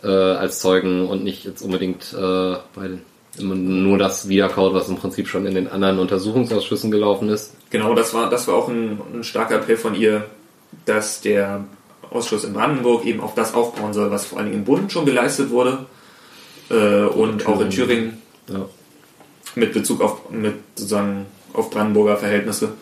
äh, 0.03 0.09
als 0.09 0.61
Zeugen 0.61 1.09
und 1.09 1.24
nicht 1.24 1.45
jetzt 1.45 1.62
unbedingt 1.62 2.12
äh, 2.14 2.57
bei 2.74 2.89
den, 2.89 3.03
nur 3.39 3.99
das 3.99 4.28
wiederkaut, 4.28 4.74
was 4.74 4.89
im 4.89 4.97
Prinzip 4.97 5.28
schon 5.28 5.47
in 5.47 5.55
den 5.55 5.68
anderen 5.68 5.99
Untersuchungsausschüssen 5.99 6.91
gelaufen 6.91 7.28
ist. 7.28 7.55
Genau, 7.70 7.95
das 7.95 8.14
war, 8.14 8.30
das 8.30 8.47
war 8.47 8.55
auch 8.55 8.68
ein, 8.68 9.01
ein 9.12 9.24
starker 9.24 9.57
Appell 9.57 9.76
von 9.76 9.95
ihr, 9.95 10.26
dass 10.87 11.20
der 11.20 11.64
Ausschuss 12.11 12.45
in 12.45 12.53
Brandenburg 12.53 13.05
eben 13.05 13.20
auf 13.20 13.35
das 13.35 13.55
aufbauen 13.55 13.93
soll, 13.93 14.11
was 14.11 14.26
vor 14.26 14.39
allen 14.39 14.49
Dingen 14.49 14.61
im 14.61 14.64
Bund 14.64 14.93
schon 14.93 15.05
geleistet 15.05 15.51
wurde 15.51 15.87
äh, 16.70 17.05
und 17.05 17.47
auch 17.47 17.61
in 17.61 17.70
Thüringen 17.70 18.22
Ja. 18.49 18.66
mit 19.57 19.72
Bezug 19.72 20.01
auf 20.01 20.30
mit 20.30 20.55
sozusagen 20.76 21.26
auf 21.53 21.70
Brandenburger 21.70 22.16
Verhältnisse 22.16 22.72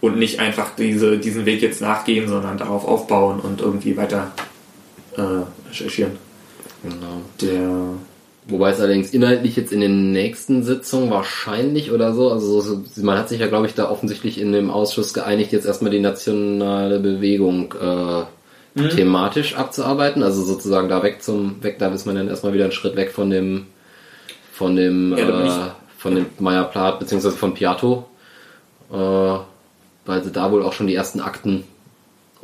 und 0.00 0.18
nicht 0.18 0.38
einfach 0.40 0.74
diese, 0.76 1.16
diesen 1.18 1.46
Weg 1.46 1.62
jetzt 1.62 1.80
nachgehen, 1.80 2.28
sondern 2.28 2.58
darauf 2.58 2.84
aufbauen 2.86 3.40
und 3.40 3.62
irgendwie 3.62 3.96
weiter 3.96 4.32
äh, 5.16 5.22
recherchieren. 5.70 6.12
Genau. 6.82 7.22
Der 7.40 7.70
Wobei 8.46 8.70
es 8.70 8.80
allerdings 8.80 9.10
inhaltlich 9.10 9.56
jetzt 9.56 9.72
in 9.72 9.80
den 9.80 10.12
nächsten 10.12 10.64
Sitzungen 10.64 11.10
wahrscheinlich 11.10 11.92
oder 11.92 12.12
so, 12.12 12.30
also 12.30 12.60
so, 12.60 12.82
man 13.02 13.16
hat 13.16 13.30
sich 13.30 13.40
ja, 13.40 13.46
glaube 13.46 13.66
ich, 13.66 13.74
da 13.74 13.88
offensichtlich 13.88 14.38
in 14.38 14.52
dem 14.52 14.70
Ausschuss 14.70 15.14
geeinigt, 15.14 15.52
jetzt 15.52 15.64
erstmal 15.64 15.90
die 15.90 16.00
nationale 16.00 17.00
Bewegung 17.00 17.74
äh, 17.80 18.88
thematisch 18.90 19.54
abzuarbeiten, 19.54 20.22
also 20.22 20.42
sozusagen 20.42 20.90
da 20.90 21.02
weg 21.02 21.22
zum, 21.22 21.62
weg, 21.62 21.78
da 21.78 21.88
ist 21.88 22.04
man 22.04 22.16
dann 22.16 22.28
erstmal 22.28 22.52
wieder 22.52 22.64
einen 22.64 22.72
Schritt 22.72 22.96
weg 22.96 23.12
von 23.12 23.30
dem, 23.30 23.66
von 24.52 24.76
dem, 24.76 25.16
Ja, 25.16 25.68
äh, 25.68 25.70
von 25.96 26.14
dem 26.14 26.26
Meyer 26.38 26.64
Plath, 26.64 26.98
beziehungsweise 26.98 27.38
von 27.38 27.54
Piatto, 27.54 28.04
äh, 28.92 28.94
weil 30.04 30.22
sie 30.22 30.32
da 30.32 30.52
wohl 30.52 30.62
auch 30.62 30.74
schon 30.74 30.86
die 30.86 30.94
ersten 30.94 31.20
Akten 31.20 31.64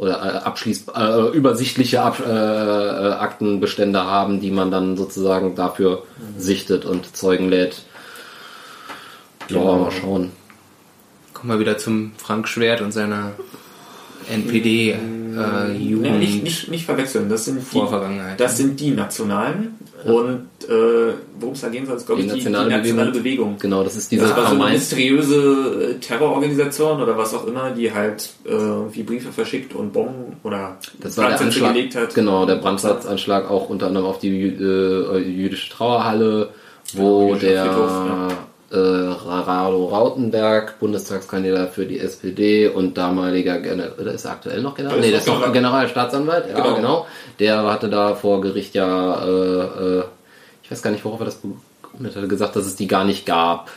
oder 0.00 0.14
äh, 0.14 0.38
abschließ 0.38 0.86
äh, 0.96 1.28
übersichtliche 1.36 2.00
Ab 2.00 2.22
äh, 2.26 2.30
äh, 2.30 3.12
Aktenbestände 3.12 4.02
haben, 4.02 4.40
die 4.40 4.50
man 4.50 4.70
dann 4.70 4.96
sozusagen 4.96 5.54
dafür 5.54 6.04
sichtet 6.38 6.86
und 6.86 7.14
Zeugen 7.14 7.50
lädt. 7.50 7.82
Ja, 9.48 9.58
Genau. 9.58 9.78
mal 9.78 9.90
schauen. 9.90 10.32
Kommen 11.34 11.52
wir 11.52 11.60
wieder 11.60 11.76
zum 11.76 12.12
Frank 12.16 12.48
Schwert 12.48 12.80
und 12.80 12.92
seiner 12.92 13.32
NPD 14.30 14.96
äh, 15.38 15.68
nee, 15.68 15.78
Jugend 15.78 16.18
nicht, 16.18 16.42
nicht, 16.42 16.70
nicht 16.70 16.84
verwechseln, 16.84 17.28
das 17.28 17.44
sind 17.44 17.58
die, 17.58 17.64
Vorvergangenheit. 17.64 18.38
das 18.40 18.56
sind 18.56 18.78
die 18.80 18.90
Nationalen 18.90 19.78
und 20.04 20.48
äh, 20.68 21.12
worum 21.38 21.54
es 21.54 21.60
da 21.60 21.68
gehen 21.68 21.86
soll, 21.86 21.96
ist 21.96 22.06
glaube 22.06 22.22
Die 22.22 22.28
ich 22.28 22.32
die, 22.34 22.40
die 22.40 22.48
nationale 22.50 23.10
Bewegung. 23.10 23.12
Bewegung. 23.12 23.56
Genau, 23.58 23.84
das 23.84 23.96
ist 23.96 24.10
diese 24.10 24.22
Das 24.22 24.36
war 24.36 24.48
so 24.48 24.62
eine 24.62 24.74
mysteriöse 24.74 25.96
äh, 25.96 25.98
Terrororganisation 25.98 27.02
oder 27.02 27.16
was 27.18 27.34
auch 27.34 27.46
immer, 27.46 27.70
die 27.70 27.92
halt 27.92 28.30
äh, 28.46 28.50
wie 28.50 29.02
Briefe 29.02 29.32
verschickt 29.32 29.74
und 29.74 29.92
Bomben 29.92 30.36
oder 30.42 30.78
das 31.00 31.16
war 31.18 31.28
der 31.28 31.40
Anschlag, 31.40 31.74
gelegt 31.74 31.96
hat. 31.96 32.14
genau, 32.14 32.46
der 32.46 32.56
Brandsatzanschlag 32.56 33.50
auch 33.50 33.68
unter 33.68 33.88
anderem 33.88 34.06
auf 34.06 34.18
die 34.18 34.46
äh, 34.46 35.18
jüdische 35.18 35.70
Trauerhalle, 35.70 36.50
wo 36.94 37.34
Jüdischer 37.34 37.46
der 37.46 37.64
Friedhof, 37.64 37.90
ja. 37.90 38.28
Äh, 38.70 38.76
Rado 38.76 39.86
Rautenberg, 39.86 40.78
Bundestagskandidat 40.78 41.74
für 41.74 41.86
die 41.86 41.98
SPD 41.98 42.68
und 42.68 42.96
damaliger 42.96 43.58
General, 43.58 43.92
oder 44.00 44.12
ist 44.12 44.24
er 44.24 44.32
aktuell 44.32 44.62
noch 44.62 44.74
General? 44.76 44.96
Der 44.96 45.04
ist 45.04 45.06
Nee, 45.10 45.12
das 45.12 45.22
ist 45.22 45.28
noch 45.28 45.34
noch 45.46 45.52
General. 45.52 45.80
Generalstaatsanwalt, 45.86 46.48
ja, 46.48 46.54
Genau. 46.56 46.74
genau. 46.76 47.06
Der 47.38 47.62
hatte 47.64 47.88
da 47.88 48.14
vor 48.14 48.40
Gericht 48.40 48.74
ja, 48.74 49.24
äh, 49.24 49.28
äh, 49.98 50.04
ich 50.62 50.70
weiß 50.70 50.82
gar 50.82 50.90
nicht, 50.92 51.04
worauf 51.04 51.20
er 51.20 51.26
das 51.26 51.40
begründet 51.82 52.14
hatte, 52.16 52.28
gesagt, 52.28 52.54
dass 52.56 52.66
es 52.66 52.76
die 52.76 52.86
gar 52.86 53.04
nicht 53.04 53.26
gab. 53.26 53.70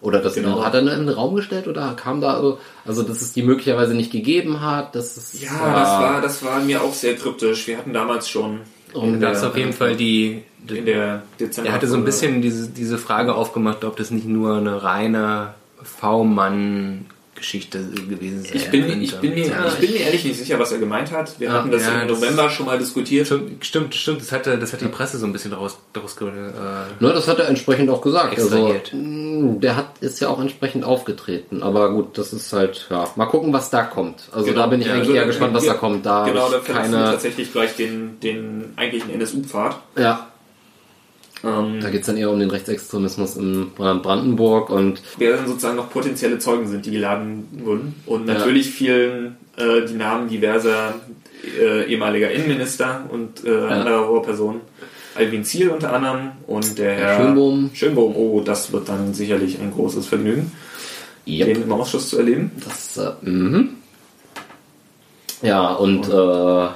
Oder 0.00 0.18
das 0.20 0.34
Genau. 0.34 0.64
hat 0.64 0.74
er 0.74 0.80
in 0.80 0.86
den 0.86 1.08
Raum 1.10 1.36
gestellt 1.36 1.68
oder 1.68 1.92
kam 1.94 2.20
da, 2.20 2.40
so- 2.40 2.58
also 2.84 3.02
dass 3.04 3.20
es 3.22 3.32
die 3.34 3.42
möglicherweise 3.42 3.94
nicht 3.94 4.10
gegeben 4.10 4.60
hat, 4.60 4.96
dass 4.96 5.16
es 5.16 5.40
Ja, 5.40 5.50
das 5.50 5.88
war, 5.90 6.20
das 6.20 6.44
war 6.44 6.60
mir 6.60 6.82
auch 6.82 6.92
sehr 6.92 7.14
kryptisch. 7.14 7.68
Wir 7.68 7.78
hatten 7.78 7.92
damals 7.92 8.28
schon 8.28 8.60
um 8.94 9.20
Da 9.20 9.28
gab 9.28 9.36
es 9.36 9.44
auf 9.44 9.56
jeden 9.56 9.72
Fall 9.72 9.94
die. 9.94 10.42
In 10.68 10.86
der 10.86 11.22
Dezember. 11.40 11.68
Er 11.70 11.74
hatte 11.74 11.86
so 11.88 11.96
ein 11.96 12.04
bisschen 12.04 12.42
diese, 12.42 12.68
diese 12.68 12.98
Frage 12.98 13.34
aufgemacht, 13.34 13.84
ob 13.84 13.96
das 13.96 14.10
nicht 14.10 14.26
nur 14.26 14.56
eine 14.56 14.82
reine 14.82 15.54
V-Mann-Geschichte 15.82 17.78
gewesen 18.08 18.44
sei. 18.44 18.54
Ich 18.54 18.70
bin, 18.70 19.02
ich, 19.02 19.14
bin 19.16 19.34
mir, 19.34 19.46
Ja, 19.48 19.66
ich 19.66 19.74
bin 19.74 19.90
mir 19.92 20.00
ehrlich 20.00 20.24
nicht 20.24 20.38
sicher, 20.38 20.58
was 20.58 20.70
er 20.72 20.78
gemeint 20.78 21.10
hat. 21.10 21.38
Wir 21.40 21.48
Ja, 21.48 21.54
hatten 21.54 21.70
das 21.72 21.82
ja, 21.82 22.02
im 22.02 22.08
das- 22.08 22.20
November 22.20 22.48
schon 22.50 22.66
mal 22.66 22.78
diskutiert. 22.78 23.26
Stimmt, 23.60 23.94
stimmt, 23.94 24.20
das 24.20 24.30
hatte, 24.32 24.58
das 24.58 24.72
hat 24.72 24.80
die 24.80 24.86
Presse 24.86 25.18
so 25.18 25.26
ein 25.26 25.32
bisschen 25.32 25.50
daraus, 25.50 25.78
daraus 25.92 26.16
äh, 26.20 26.24
Ne, 26.24 27.12
das 27.12 27.26
hat 27.26 27.38
er 27.40 27.48
entsprechend 27.48 27.90
auch 27.90 28.00
gesagt. 28.00 28.38
Also, 28.38 28.68
Extrahiert. 28.68 28.92
mh, 28.94 29.58
der 29.60 29.76
hat 29.76 29.86
ist 30.00 30.20
ja 30.20 30.28
auch 30.28 30.40
entsprechend 30.40 30.84
aufgetreten. 30.84 31.62
Aber 31.62 31.90
gut, 31.92 32.16
das 32.18 32.32
ist 32.32 32.52
halt, 32.52 32.86
ja, 32.90 33.08
mal 33.16 33.26
gucken, 33.26 33.52
was 33.52 33.70
da 33.70 33.82
kommt. 33.82 34.28
Also 34.32 34.46
Genau, 34.46 34.60
da 34.60 34.66
bin 34.68 34.80
ich 34.80 34.86
ja, 34.86 34.92
eigentlich 34.92 35.08
also, 35.08 35.18
eher 35.18 35.26
gespannt, 35.26 35.54
was 35.54 35.66
da 35.66 35.74
kommt. 35.74 36.06
Da 36.06 36.24
genau, 36.24 36.48
da 36.50 36.60
verlassen 36.60 36.92
keine. 36.92 37.04
tatsächlich 37.06 37.52
gleich 37.52 37.74
den, 37.76 38.20
den 38.20 38.72
eigentlichen 38.76 39.10
NSU-Pfad. 39.10 39.76
Ja, 39.98 40.28
Ähm, 41.44 41.80
da 41.80 41.90
geht's 41.90 42.06
dann 42.06 42.16
eher 42.16 42.30
um 42.30 42.38
den 42.38 42.50
Rechtsextremismus 42.50 43.36
in 43.36 43.72
Brandenburg 43.74 44.70
und 44.70 45.02
wer 45.18 45.36
dann 45.36 45.46
sozusagen 45.46 45.76
noch 45.76 45.90
potenzielle 45.90 46.38
Zeugen 46.38 46.68
sind, 46.68 46.86
die 46.86 46.92
geladen 46.92 47.48
wurden. 47.64 47.94
Und 48.06 48.28
Ja. 48.28 48.34
natürlich 48.34 48.70
fielen 48.70 49.36
äh, 49.56 49.84
die 49.86 49.94
Namen 49.94 50.28
diverser 50.28 50.94
äh, 51.60 51.84
ehemaliger 51.90 52.30
Innenminister 52.30 53.04
und 53.10 53.44
äh, 53.44 53.50
anderer 53.66 54.08
hoher 54.08 54.22
Personen. 54.22 54.60
Alvin 55.14 55.44
Ziel 55.44 55.68
unter 55.68 55.92
anderem 55.92 56.30
und 56.46 56.78
der 56.78 56.94
Herr 56.94 57.16
Schönbohm. 57.16 57.70
Schönbohm. 57.74 58.14
Oh, 58.16 58.40
das 58.44 58.72
wird 58.72 58.88
dann 58.88 59.12
sicherlich 59.12 59.60
ein 59.60 59.70
großes 59.72 60.06
Vergnügen, 60.06 60.52
den 61.26 61.48
yep, 61.48 61.64
im 61.64 61.72
Ausschuss 61.72 62.08
zu 62.08 62.18
erleben. 62.18 62.52
das, 62.64 62.96
äh, 62.96 63.10
mhm. 63.28 63.70
Ja, 65.42 65.72
und 65.74 66.08
äh, 66.08 66.68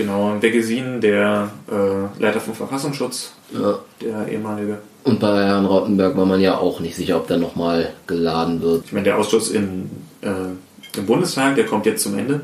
Genau, 0.00 0.34
der 0.38 0.50
Gesin, 0.50 0.98
der 1.02 1.50
äh, 1.70 2.22
Leiter 2.22 2.40
vom 2.40 2.54
Verfassungsschutz, 2.54 3.32
ja. 3.52 3.80
der 4.00 4.28
ehemalige. 4.28 4.78
und 5.04 5.20
bei 5.20 5.44
Herrn 5.44 5.66
Rautenberg 5.66 6.16
war 6.16 6.24
man 6.24 6.40
ja 6.40 6.56
auch 6.56 6.80
nicht 6.80 6.96
sicher, 6.96 7.18
ob 7.18 7.26
der 7.26 7.36
nochmal 7.36 7.92
geladen 8.06 8.62
wird. 8.62 8.86
Ich 8.86 8.92
meine, 8.92 9.04
der 9.04 9.18
Ausschuss 9.18 9.50
in, 9.50 9.90
äh, 10.22 10.96
im 10.96 11.04
Bundestag, 11.04 11.56
der 11.56 11.66
kommt 11.66 11.84
jetzt 11.84 12.02
zum 12.02 12.18
Ende. 12.18 12.40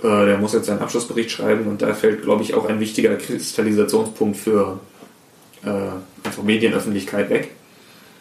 Äh, 0.00 0.26
der 0.26 0.38
muss 0.38 0.52
jetzt 0.52 0.66
seinen 0.66 0.78
Abschlussbericht 0.78 1.32
schreiben 1.32 1.66
und 1.66 1.82
da 1.82 1.92
fällt, 1.92 2.22
glaube 2.22 2.44
ich, 2.44 2.54
auch 2.54 2.68
ein 2.68 2.78
wichtiger 2.78 3.16
Kristallisationspunkt 3.16 4.36
für 4.36 4.78
äh, 5.64 5.70
einfach 6.22 6.44
Medienöffentlichkeit 6.44 7.30
weg. 7.30 7.50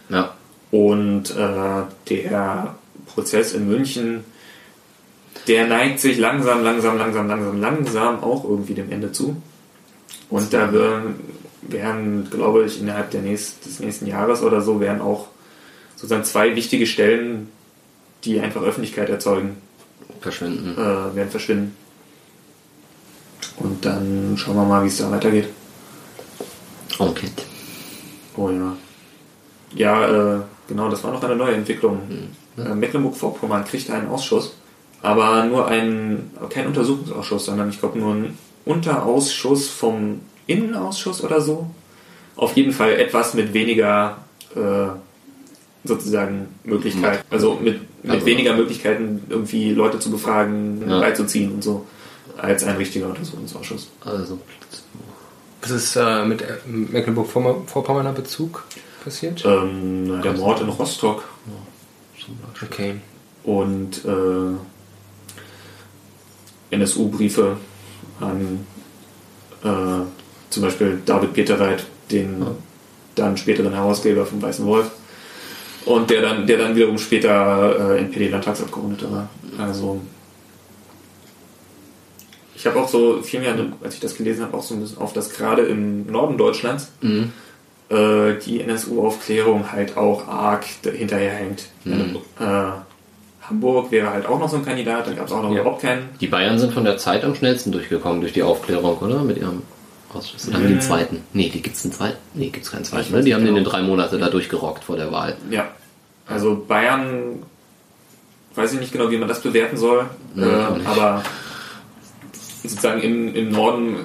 Ja, 0.09 0.34
Und 0.72 1.38
äh, 1.38 1.84
der 2.09 2.76
Prozess 3.05 3.53
in 3.53 3.67
München, 3.67 4.24
der 5.48 5.68
neigt 5.68 6.00
sich 6.00 6.18
langsam, 6.18 6.64
langsam, 6.64 6.98
langsam, 6.98 7.28
langsam, 7.28 7.60
langsam 7.60 8.24
auch 8.24 8.44
irgendwie 8.44 8.74
dem 8.74 8.92
Ende 8.92 9.12
zu. 9.12 9.42
Und 10.30 10.54
da 10.54 10.72
werden, 10.72 11.16
werden 11.62 12.28
glaube 12.30 12.66
ich, 12.66 12.80
innerhalb 12.80 13.12
der 13.12 13.22
nächst, 13.22 13.66
des 13.66 13.80
nächsten 13.80 14.06
Jahres 14.06 14.44
oder 14.44 14.62
so, 14.62 14.80
werden 14.80 15.02
auch 15.02 15.28
sozusagen 15.96 16.24
zwei 16.24 16.56
wichtige 16.56 16.86
Stellen, 16.86 17.50
die 18.24 18.40
einfach 18.40 18.62
Öffentlichkeit 18.62 19.10
erzeugen, 19.10 19.58
verschwinden. 20.22 20.74
äh, 20.74 21.16
werden 21.16 21.30
verschwinden. 21.30 21.76
Und 23.58 23.84
dann 23.86 24.36
schauen 24.38 24.56
wir 24.56 24.66
mal, 24.66 24.84
wie 24.84 24.88
es 24.88 24.98
da 24.98 25.12
weitergeht. 25.12 25.48
Okay. 26.98 27.28
Oh 28.36 28.50
ja. 28.50 28.76
Ja, 29.76 30.38
äh, 30.38 30.42
genau, 30.68 30.90
das 30.90 31.04
war 31.04 31.12
noch 31.12 31.24
eine 31.24 31.36
neue 31.36 31.56
Entwicklung. 31.56 32.00
Äh, 32.58 32.74
Mecklenburg-Vorpommern 32.74 33.66
kriegte 33.66 33.94
einen 33.94 34.08
Ausschuss, 34.08 34.54
aber 35.02 35.45
nur 35.45 35.68
einen, 35.68 36.32
kein 36.50 36.68
Untersuchungsausschuss, 36.68 37.45
sondern 37.45 37.70
ich 37.70 37.80
glaube 37.80 37.97
nur 38.00 38.14
einen 38.14 38.38
Unterausschuss 38.66 39.68
vom 39.70 40.22
Innenausschuss 40.47 41.24
oder 41.24 41.41
so. 41.41 41.70
Auf 42.36 42.56
jeden 42.56 42.72
Fall 42.72 42.93
etwas 42.93 43.34
mit 43.34 43.54
weniger 43.54 44.18
äh, 44.56 44.88
sozusagen 45.84 46.47
Möglichkeit, 46.64 47.24
also 47.30 47.56
mit, 47.56 47.82
mit 48.04 48.12
Also- 48.12 48.26
weniger 48.26 48.56
Möglichkeiten 48.56 49.24
irgendwie 49.30 49.72
Leute 49.74 50.00
zu 50.00 50.12
befragen, 50.12 50.84
Ja. 50.89 51.00
beizuziehen 51.00 51.54
und 51.54 51.64
so, 51.64 51.86
als 52.38 52.64
ein 52.64 52.76
richtiger 52.78 53.08
Untersuchungsausschuss. 53.08 53.89
Also, 54.04 54.39
Was 55.62 55.72
ist 55.72 55.95
äh, 55.95 56.26
mit 56.26 56.41
äh, 56.41 56.58
Mecklenburg-Vorpommerner 56.68 58.14
Bezug 58.14 58.66
passiert? 59.04 59.43
Ähm, 59.45 60.22
der 60.22 60.34
Mord 60.34 60.62
in 60.62 60.70
Rostock 60.70 61.24
Okay. 62.64 62.95
und 63.43 64.06
äh, 64.06 64.10
NSU-Briefe 66.72 67.57
an 68.20 68.65
äh, 69.63 70.05
zum 70.49 70.63
Beispiel 70.63 71.01
David 71.05 71.34
Peterreit, 71.34 71.86
den 72.11 72.45
dann 73.15 73.38
späteren 73.38 73.74
Herausgeber 73.74 74.26
vom 74.26 74.41
Weißen 74.41 74.65
Wolf. 74.65 74.91
Und 75.86 76.09
der 76.09 76.22
dann, 76.22 76.45
der 76.45 76.57
dann 76.57 76.76
wiederum 76.76 76.97
später 76.97 77.95
äh, 77.95 77.99
NPD-Landtagsabgeordneter 77.99 79.11
war. 79.11 79.30
Also 79.57 80.01
ich 82.55 82.65
habe 82.65 82.80
auch 82.80 82.89
so 82.89 83.22
viel 83.22 83.39
mehr, 83.39 83.55
als 83.82 83.95
ich 83.95 83.99
das 84.01 84.15
gelesen 84.15 84.43
habe, 84.43 84.57
auch 84.57 84.63
so 84.63 84.76
ein 84.76 84.82
bisschen 84.82 84.97
auf 84.97 85.13
das 85.13 85.30
gerade 85.32 85.61
im 85.61 86.07
Norden 86.07 86.38
Deutschlands 86.38 86.91
mhm. 87.01 87.32
äh, 87.89 88.36
die 88.45 88.61
NSU-Aufklärung 88.61 89.72
halt 89.72 89.95
auch 89.95 90.28
arg 90.28 90.65
hinterherhängt. 90.84 91.70
Mhm. 91.86 92.17
Äh, 92.39 92.72
Hamburg 93.50 93.91
wäre 93.91 94.10
halt 94.12 94.26
auch 94.26 94.39
noch 94.39 94.50
so 94.50 94.58
ein 94.58 94.66
Kandidat, 94.66 95.08
da 95.08 95.12
gab 95.14 95.26
es 95.28 95.32
auch 95.32 95.41
noch 95.41 95.52
Ja. 95.54 95.62
überhaupt 95.62 95.82
keinen. 95.82 96.10
Die 96.22 96.28
Bayern 96.28 96.60
sind 96.60 96.74
von 96.74 96.84
der 96.84 96.97
Zeit 96.97 97.24
am 97.24 97.36
schnellsten 97.36 97.72
durchgekommen 97.72 98.22
durch 98.22 98.34
die 98.34 98.43
Aufklärung, 98.43 98.97
oder? 99.00 99.24
Mit 99.24 99.38
ihrem 99.38 99.64
Ausschuss. 100.14 100.47
Oder 100.47 100.58
haben 100.58 100.68
die 100.68 100.74
einen 100.74 100.82
zweiten? 100.82 101.24
Nee, 101.34 101.50
die 101.50 101.62
gibt's 101.62 101.84
einen 101.84 101.93
zweiten. 101.93 102.18
Nee, 102.34 102.50
gibt's 102.50 102.72
keinen 102.72 102.84
zweiten. 102.86 103.14
Ne? 103.14 103.24
Die 103.24 103.34
haben 103.34 103.45
den 103.45 103.56
in 103.56 103.64
genau. 103.64 103.70
drei 103.72 103.82
Monate 103.82 104.18
da 104.18 104.30
durchgerockt 104.30 104.84
vor 104.84 104.95
der 104.97 105.12
Wahl. 105.12 105.36
Ja. 105.50 105.68
Also 106.28 106.64
Bayern, 106.68 107.43
weiß 108.56 108.74
ich 108.74 108.80
nicht 108.80 108.91
genau, 108.91 109.10
wie 109.12 109.18
man 109.18 109.28
das 109.28 109.41
bewerten 109.41 109.78
soll, 109.78 110.06
Nee, 110.36 110.43
äh, 110.45 110.86
aber 110.86 111.24
sozusagen 112.64 113.02
im, 113.02 113.34
im 113.34 113.50
Norden 113.52 113.95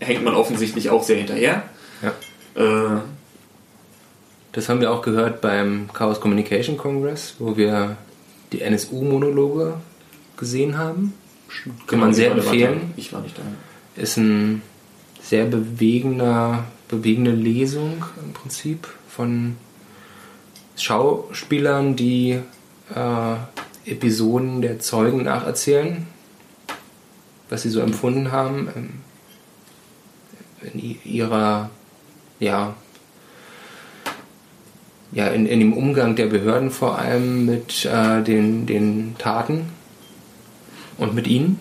äh, 0.00 0.04
hängt 0.04 0.24
man 0.24 0.34
offensichtlich 0.34 0.88
auch 0.90 1.02
sehr 1.02 1.16
hinterher. 1.16 1.62
Ja. 2.02 2.12
Äh, 2.62 3.00
Das 4.52 4.68
haben 4.70 4.80
wir 4.80 4.90
auch 4.90 5.02
gehört 5.02 5.40
beim 5.42 5.90
Chaos 5.92 6.20
Communication 6.20 6.76
Congress, 6.78 7.34
wo 7.38 7.56
wir 7.56 7.96
die 8.52 8.60
NSU-Monologe 8.62 9.74
gesehen 10.36 10.76
haben. 10.78 11.14
Kann 11.86 12.00
man 12.00 12.10
genau, 12.10 12.16
sehr 12.16 12.30
ich 12.36 12.44
war- 12.44 12.52
empfehlen. 12.52 12.92
Ich 12.96 13.12
war 13.12 13.20
nicht 13.22 13.38
da. 13.38 13.42
Ist 14.00 14.16
ein 14.18 14.62
sehr 15.22 15.46
bewegender, 15.46 16.64
bewegende 16.88 17.32
Lesung 17.32 18.04
im 18.24 18.32
Prinzip 18.32 18.86
von 19.08 19.56
Schauspielern, 20.76 21.96
die 21.96 22.38
äh, 22.94 23.90
Episoden 23.90 24.60
der 24.60 24.78
Zeugen 24.78 25.24
nacherzählen, 25.24 26.06
was 27.48 27.62
sie 27.62 27.70
so 27.70 27.80
empfunden 27.80 28.30
haben 28.32 28.68
ähm, 28.76 28.90
in 30.74 30.96
ihrer, 31.04 31.70
ja, 32.40 32.74
ja 35.16 35.28
in, 35.28 35.46
in 35.46 35.60
dem 35.60 35.72
Umgang 35.72 36.14
der 36.14 36.26
Behörden 36.26 36.70
vor 36.70 36.98
allem 36.98 37.46
mit 37.46 37.86
äh, 37.86 38.22
den, 38.22 38.66
den 38.66 39.16
Taten 39.16 39.70
und 40.98 41.14
mit 41.14 41.26
ihnen. 41.26 41.58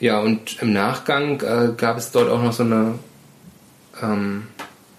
Ja, 0.00 0.20
und 0.20 0.62
im 0.62 0.72
Nachgang 0.72 1.42
äh, 1.42 1.74
gab 1.76 1.98
es 1.98 2.10
dort 2.10 2.30
auch 2.30 2.42
noch 2.42 2.54
so 2.54 2.62
eine, 2.62 2.94
ähm, 4.02 4.44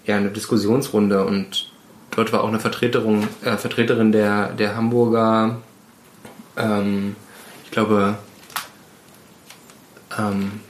ja, 0.06 0.16
eine 0.16 0.30
Diskussionsrunde 0.30 1.24
und 1.24 1.72
dort 2.12 2.32
war 2.32 2.44
auch 2.44 2.48
eine 2.48 2.60
Vertreterin, 2.60 3.26
äh, 3.44 3.56
Vertreterin 3.56 4.12
der, 4.12 4.52
der 4.52 4.76
Hamburger, 4.76 5.56
ähm, 6.56 7.16
ich 7.64 7.72
glaube, 7.72 8.16
ähm, 10.16 10.60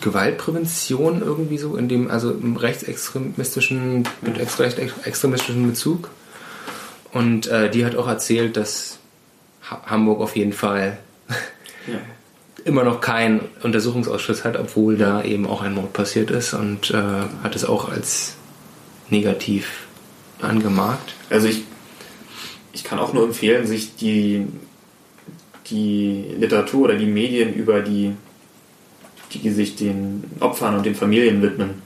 Gewaltprävention 0.00 1.22
irgendwie 1.22 1.58
so, 1.58 1.76
in 1.76 1.88
dem, 1.88 2.10
also 2.10 2.30
im 2.30 2.56
rechtsextremistischen, 2.56 4.08
mit 4.22 4.38
ex- 4.38 4.58
rechtsextremistischen 4.58 5.66
Bezug. 5.66 6.10
Und 7.12 7.46
äh, 7.46 7.70
die 7.70 7.84
hat 7.84 7.96
auch 7.96 8.08
erzählt, 8.08 8.56
dass 8.56 8.98
ha 9.70 9.82
Hamburg 9.86 10.20
auf 10.20 10.36
jeden 10.36 10.52
Fall 10.52 10.98
Ja. 11.86 11.98
immer 12.64 12.82
noch 12.82 13.00
keinen 13.02 13.40
Untersuchungsausschuss 13.62 14.42
hat, 14.44 14.58
obwohl 14.58 14.96
da 14.96 15.22
eben 15.22 15.46
auch 15.46 15.60
ein 15.62 15.74
Mord 15.74 15.92
passiert 15.92 16.30
ist 16.30 16.54
und 16.54 16.90
äh, 16.90 16.94
hat 17.42 17.54
es 17.54 17.64
auch 17.66 17.90
als 17.90 18.34
negativ 19.10 19.86
angemarkt. 20.40 21.14
Also 21.30 21.46
ich, 21.48 21.64
ich 22.72 22.84
kann 22.84 22.98
auch 22.98 23.12
nur 23.12 23.24
empfehlen, 23.24 23.66
sich 23.66 23.96
die, 23.96 24.46
die 25.66 26.24
Literatur 26.38 26.84
oder 26.86 26.96
die 26.96 27.06
Medien 27.06 27.52
über 27.54 27.80
die, 27.80 28.12
die 29.42 29.50
sich 29.50 29.76
den 29.76 30.24
Opfern 30.40 30.76
und 30.76 30.86
den 30.86 30.94
Familien 30.94 31.42
widmen, 31.42 31.82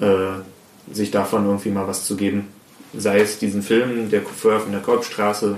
äh, 0.00 0.92
sich 0.92 1.10
davon 1.10 1.46
irgendwie 1.46 1.70
mal 1.70 1.86
was 1.86 2.04
zu 2.04 2.16
geben. 2.16 2.48
Sei 2.96 3.20
es 3.20 3.38
diesen 3.38 3.62
Film, 3.62 4.10
der 4.10 4.22
Coiffeur 4.22 4.60
von 4.60 4.72
der 4.72 4.80
Kolbstraße, 4.80 5.56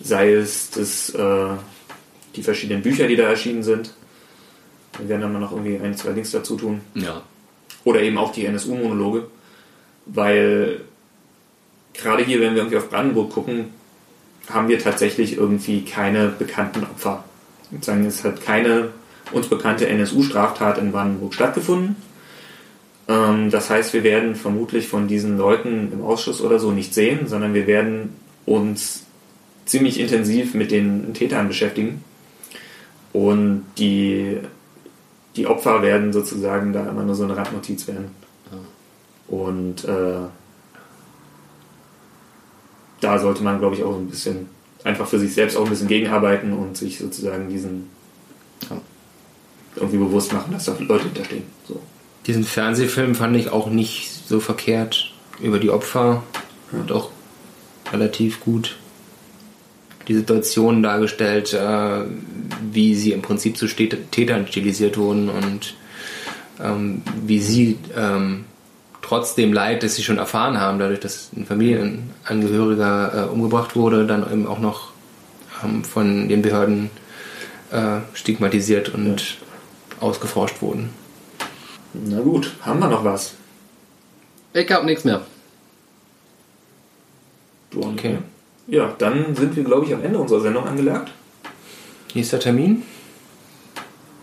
sei 0.00 0.32
es 0.34 0.70
das, 0.70 1.10
äh, 1.10 1.48
die 2.34 2.42
verschiedenen 2.42 2.82
Bücher, 2.82 3.06
die 3.06 3.16
da 3.16 3.24
erschienen 3.24 3.62
sind. 3.62 3.92
Wir 4.98 5.08
werden 5.08 5.22
dann 5.22 5.32
mal 5.32 5.38
noch 5.40 5.52
irgendwie 5.52 5.78
ein, 5.78 5.96
zwei 5.96 6.10
Links 6.10 6.30
dazu 6.30 6.56
tun. 6.56 6.80
Ja. 6.94 7.22
Oder 7.84 8.02
eben 8.02 8.18
auch 8.18 8.32
die 8.32 8.46
NSU-Monologe. 8.46 9.26
Weil 10.06 10.80
gerade 11.94 12.24
hier, 12.24 12.40
wenn 12.40 12.54
wir 12.54 12.62
irgendwie 12.62 12.78
auf 12.78 12.88
Brandenburg 12.88 13.30
gucken, 13.30 13.66
haben 14.48 14.68
wir 14.68 14.78
tatsächlich 14.78 15.36
irgendwie 15.36 15.84
keine 15.84 16.28
bekannten 16.28 16.84
Opfer. 16.84 17.24
Sozusagen, 17.70 18.06
es 18.06 18.22
hat 18.22 18.40
keine 18.42 18.90
uns 19.32 19.48
bekannte 19.48 19.88
NSU-Straftat 19.88 20.78
in 20.78 20.92
Brandenburg 20.92 21.34
stattgefunden. 21.34 21.96
Ähm, 23.08 23.50
das 23.50 23.70
heißt, 23.70 23.92
wir 23.92 24.04
werden 24.04 24.34
vermutlich 24.34 24.88
von 24.88 25.08
diesen 25.08 25.38
Leuten 25.38 25.92
im 25.92 26.02
Ausschuss 26.02 26.40
oder 26.40 26.58
so 26.58 26.70
nicht 26.70 26.94
sehen, 26.94 27.26
sondern 27.26 27.54
wir 27.54 27.66
werden 27.66 28.14
uns 28.44 29.04
ziemlich 29.64 29.98
intensiv 29.98 30.54
mit 30.54 30.70
den 30.70 31.12
Tätern 31.14 31.48
beschäftigen. 31.48 32.04
Und 33.12 33.64
die, 33.78 34.38
die 35.34 35.46
Opfer 35.46 35.82
werden 35.82 36.12
sozusagen 36.12 36.72
da 36.72 36.88
immer 36.88 37.02
nur 37.02 37.14
so 37.14 37.24
eine 37.24 37.36
Randnotiz 37.36 37.88
werden. 37.88 38.10
Und 39.28 39.84
äh, 39.84 40.28
da 43.00 43.18
sollte 43.18 43.42
man, 43.42 43.58
glaube 43.58 43.74
ich, 43.74 43.82
auch 43.82 43.96
ein 43.96 44.06
bisschen 44.06 44.48
einfach 44.84 45.08
für 45.08 45.18
sich 45.18 45.34
selbst 45.34 45.56
auch 45.56 45.64
ein 45.64 45.70
bisschen 45.70 45.88
gegenarbeiten 45.88 46.52
und 46.52 46.76
sich 46.76 46.98
sozusagen 46.98 47.48
diesen 47.48 47.90
Ja. 48.70 48.80
Irgendwie 49.76 49.98
bewusst 49.98 50.32
machen, 50.32 50.52
dass 50.52 50.64
da 50.64 50.76
Leute 50.78 51.04
hinterstehen. 51.04 51.44
So. 51.68 51.80
Diesen 52.26 52.44
Fernsehfilm 52.44 53.14
fand 53.14 53.36
ich 53.36 53.50
auch 53.50 53.68
nicht 53.68 54.10
so 54.26 54.40
verkehrt 54.40 55.12
über 55.40 55.58
die 55.58 55.70
Opfer 55.70 56.22
und 56.72 56.90
auch 56.90 57.10
relativ 57.92 58.40
gut 58.40 58.76
die 60.08 60.14
Situation 60.14 60.82
dargestellt, 60.82 61.52
äh, 61.52 62.04
wie 62.72 62.94
sie 62.94 63.12
im 63.12 63.22
Prinzip 63.22 63.56
zu 63.56 63.66
Tätern 63.66 64.46
stilisiert 64.46 64.98
wurden 64.98 65.28
und 65.28 65.74
ähm, 66.62 67.02
wie 67.24 67.40
sie 67.40 67.78
ähm, 67.96 68.44
trotz 69.02 69.34
dem 69.34 69.52
Leid, 69.52 69.82
das 69.82 69.96
sie 69.96 70.02
schon 70.02 70.18
erfahren 70.18 70.60
haben, 70.60 70.78
dadurch, 70.78 71.00
dass 71.00 71.30
ein 71.36 71.44
Familienangehöriger 71.44 73.26
äh, 73.26 73.28
umgebracht 73.28 73.76
wurde, 73.76 74.06
dann 74.06 74.22
eben 74.30 74.46
auch 74.46 74.58
noch 74.58 74.90
ähm, 75.64 75.84
von 75.84 76.28
den 76.28 76.42
Behörden 76.42 76.90
äh, 77.70 77.98
stigmatisiert 78.14 78.88
und 78.88 79.38
ausgeforscht 80.00 80.60
wurden. 80.62 80.90
Na 81.92 82.20
gut, 82.20 82.54
haben 82.62 82.80
wir 82.80 82.88
noch 82.88 83.04
was? 83.04 83.34
Ich 84.52 84.70
hab 84.70 84.84
nichts 84.84 85.04
mehr. 85.04 85.22
Du 87.70 87.80
Okay. 87.82 88.18
Ja, 88.68 88.94
dann 88.98 89.34
sind 89.36 89.54
wir, 89.54 89.62
glaube 89.62 89.86
ich, 89.86 89.94
am 89.94 90.02
Ende 90.02 90.18
unserer 90.18 90.40
Sendung 90.40 90.66
angelangt. 90.66 91.10
Nächster 92.14 92.40
Termin? 92.40 92.82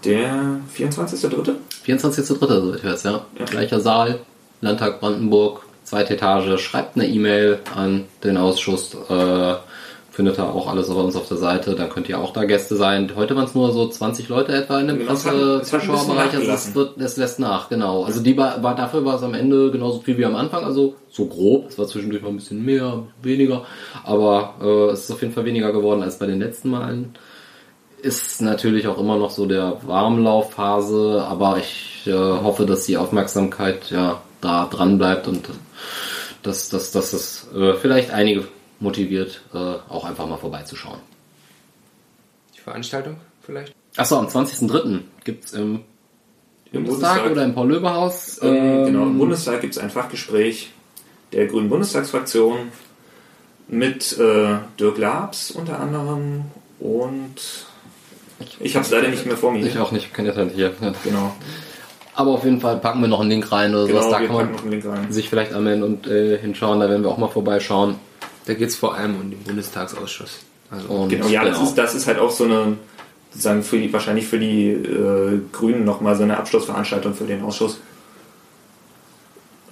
Der 0.04 0.60
24.3. 0.76 1.56
24.3. 1.86 2.48
so 2.48 2.76
ich 2.76 2.84
weiß, 2.84 3.04
ja. 3.04 3.26
Ja. 3.40 3.46
Gleicher 3.46 3.80
Saal, 3.80 4.20
Landtag 4.60 5.00
Brandenburg, 5.00 5.64
zweite 5.84 6.16
Etage. 6.16 6.60
Schreibt 6.62 6.96
eine 6.96 7.08
E-Mail 7.08 7.60
an 7.74 8.06
den 8.24 8.36
Ausschuss. 8.36 8.96
Äh, 9.10 9.56
findet 10.14 10.38
ihr 10.38 10.44
auch 10.44 10.68
alles 10.68 10.90
bei 10.90 10.94
uns 10.94 11.16
auf 11.16 11.28
der 11.28 11.38
Seite. 11.38 11.74
Dann 11.74 11.90
könnt 11.90 12.08
ihr 12.08 12.20
auch 12.20 12.34
da 12.34 12.46
Gäste 12.46 12.76
sein. 12.76 13.12
Heute 13.16 13.36
waren 13.36 13.46
es 13.46 13.56
nur 13.56 13.72
so 13.72 13.88
20 13.88 14.30
Leute 14.30 14.54
etwa 14.54 14.80
in 14.80 14.88
dem 14.88 15.00
Genau, 15.00 15.10
Presse-Zuschauerbereich. 15.10 16.36
Also 16.36 16.52
es, 16.52 16.76
wird, 16.76 17.00
es 17.00 17.18
lässt 17.18 17.40
nach, 17.40 17.68
genau. 17.68 18.04
Also 18.04 18.22
die 18.22 18.38
war, 18.38 18.62
war 18.62 18.76
dafür 18.76 19.04
war 19.06 19.16
es 19.16 19.24
am 19.24 19.34
Ende 19.34 19.72
genauso 19.72 20.02
viel 20.02 20.20
wie 20.20 20.26
am 20.26 20.36
Anfang. 20.36 20.64
Also 20.66 20.94
so 21.10 21.26
grob. 21.26 21.70
Es 21.70 21.80
war 21.80 21.88
zwischendurch 21.88 22.22
mal 22.22 22.30
ein 22.30 22.36
bisschen 22.36 22.64
mehr, 22.64 23.08
weniger. 23.24 23.66
Aber 24.04 24.54
äh, 24.62 24.92
es 24.92 25.06
ist 25.06 25.12
auf 25.12 25.22
jeden 25.24 25.34
Fall 25.34 25.46
weniger 25.46 25.72
geworden 25.72 26.04
als 26.04 26.20
bei 26.20 26.28
den 26.28 26.40
letzten 26.40 26.70
Malen 26.70 27.16
ist 28.04 28.42
natürlich 28.42 28.88
auch 28.88 29.00
immer 29.00 29.18
noch 29.18 29.32
so 29.32 29.46
der 29.46 29.78
Warmlaufphase, 29.88 31.24
aber 31.26 31.58
ich 31.58 32.06
äh, 32.06 32.12
hoffe, 32.12 32.66
dass 32.66 32.86
die 32.86 32.98
Aufmerksamkeit 32.98 33.92
ja 33.92 34.22
da 34.42 34.68
dran 34.70 34.98
bleibt 34.98 35.30
und 35.30 35.48
dass, 36.42 36.68
dass, 36.68 36.92
dass 36.92 37.14
es 37.14 37.48
äh, 37.56 37.76
vielleicht 37.76 38.12
einige 38.12 38.44
motiviert, 38.84 39.42
äh, 39.54 39.58
auch 39.58 40.06
einfach 40.06 40.28
mal 40.28 40.38
vorbeizuschauen. 40.38 41.00
Die 42.56 42.60
Veranstaltung 42.62 43.18
vielleicht? 43.42 43.74
Achso, 43.98 44.18
am 44.18 44.28
20.03. 44.28 45.00
gibt's 45.24 45.54
im 45.54 45.82
Im 46.72 46.84
Bundestag 46.86 47.30
oder 47.32 47.44
im 47.44 47.54
Paul-Löbe-Haus. 47.56 48.40
Ähm, 48.44 48.86
genau, 48.86 49.04
im 49.04 49.18
Bundestag 49.18 49.62
gibt 49.62 49.74
es 49.76 49.80
ein 49.80 49.90
Fachgespräch 49.90 50.72
der 51.32 51.48
Grünen 51.48 51.70
Bundestagsfraktion 51.70 52.72
mit 53.68 54.18
äh, 54.20 54.58
Dirk 54.80 54.98
Labs 54.98 55.52
unter 55.52 55.80
anderem 55.80 56.46
und 56.80 57.36
ich 58.60 58.76
habe 58.76 58.86
es 58.86 58.92
leider 58.92 59.08
nicht 59.08 59.26
mehr 59.26 59.38
vor 59.38 59.52
mir. 59.52 59.66
Ich 59.66 59.78
auch 59.80 59.92
nicht, 59.92 60.14
kann 60.14 60.26
jetzt 60.26 60.38
halt 60.38 60.52
hier. 60.54 60.74
Ja. 60.82 60.94
Genau, 61.04 61.34
Aber 62.16 62.32
auf 62.32 62.44
jeden 62.44 62.60
Fall 62.60 62.78
packen 62.80 63.00
wir 63.02 63.08
noch 63.08 63.22
einen 63.22 63.30
Link 63.30 63.52
rein 63.52 63.74
oder 63.74 63.88
sowas. 63.88 64.06
genau 64.06 64.12
Da 64.12 64.20
wir 64.20 64.28
kann 64.28 64.36
man 64.36 64.52
noch 64.52 64.62
einen 64.64 64.72
Link 64.72 64.86
rein. 64.86 65.12
sich 65.12 65.30
vielleicht 65.30 65.54
anmelden 65.54 65.84
und 65.84 66.08
äh, 66.08 66.38
hinschauen. 66.38 66.80
Da 66.80 66.90
werden 66.90 67.04
wir 67.04 67.10
auch 67.10 67.18
mal 67.18 67.30
vorbeischauen. 67.30 67.96
Da 68.46 68.54
geht 68.54 68.70
es 68.70 68.76
vor 68.76 68.96
allem 68.96 69.16
um 69.16 69.30
den 69.30 69.40
Bundestagsausschuss. 69.44 70.40
Also 70.70 71.08
Genau, 71.08 71.28
ja, 71.28 71.44
das 71.44 71.58
genau. 71.58 71.70
ist, 71.70 71.78
das 71.78 71.96
ist 71.96 72.08
halt 72.08 72.20
auch 72.20 72.32
so 72.32 72.46
eine, 72.46 72.78
sozusagen 73.32 73.64
für 73.64 73.78
die, 73.78 73.92
wahrscheinlich 73.94 74.28
für 74.28 74.40
die 74.40 74.70
äh, 74.70 75.40
Grünen 75.52 75.86
nochmal 75.86 76.16
so 76.16 76.24
eine 76.24 76.38
Abschlussveranstaltung 76.38 77.14
für 77.14 77.26
den 77.26 77.44
Ausschuss. 77.44 77.80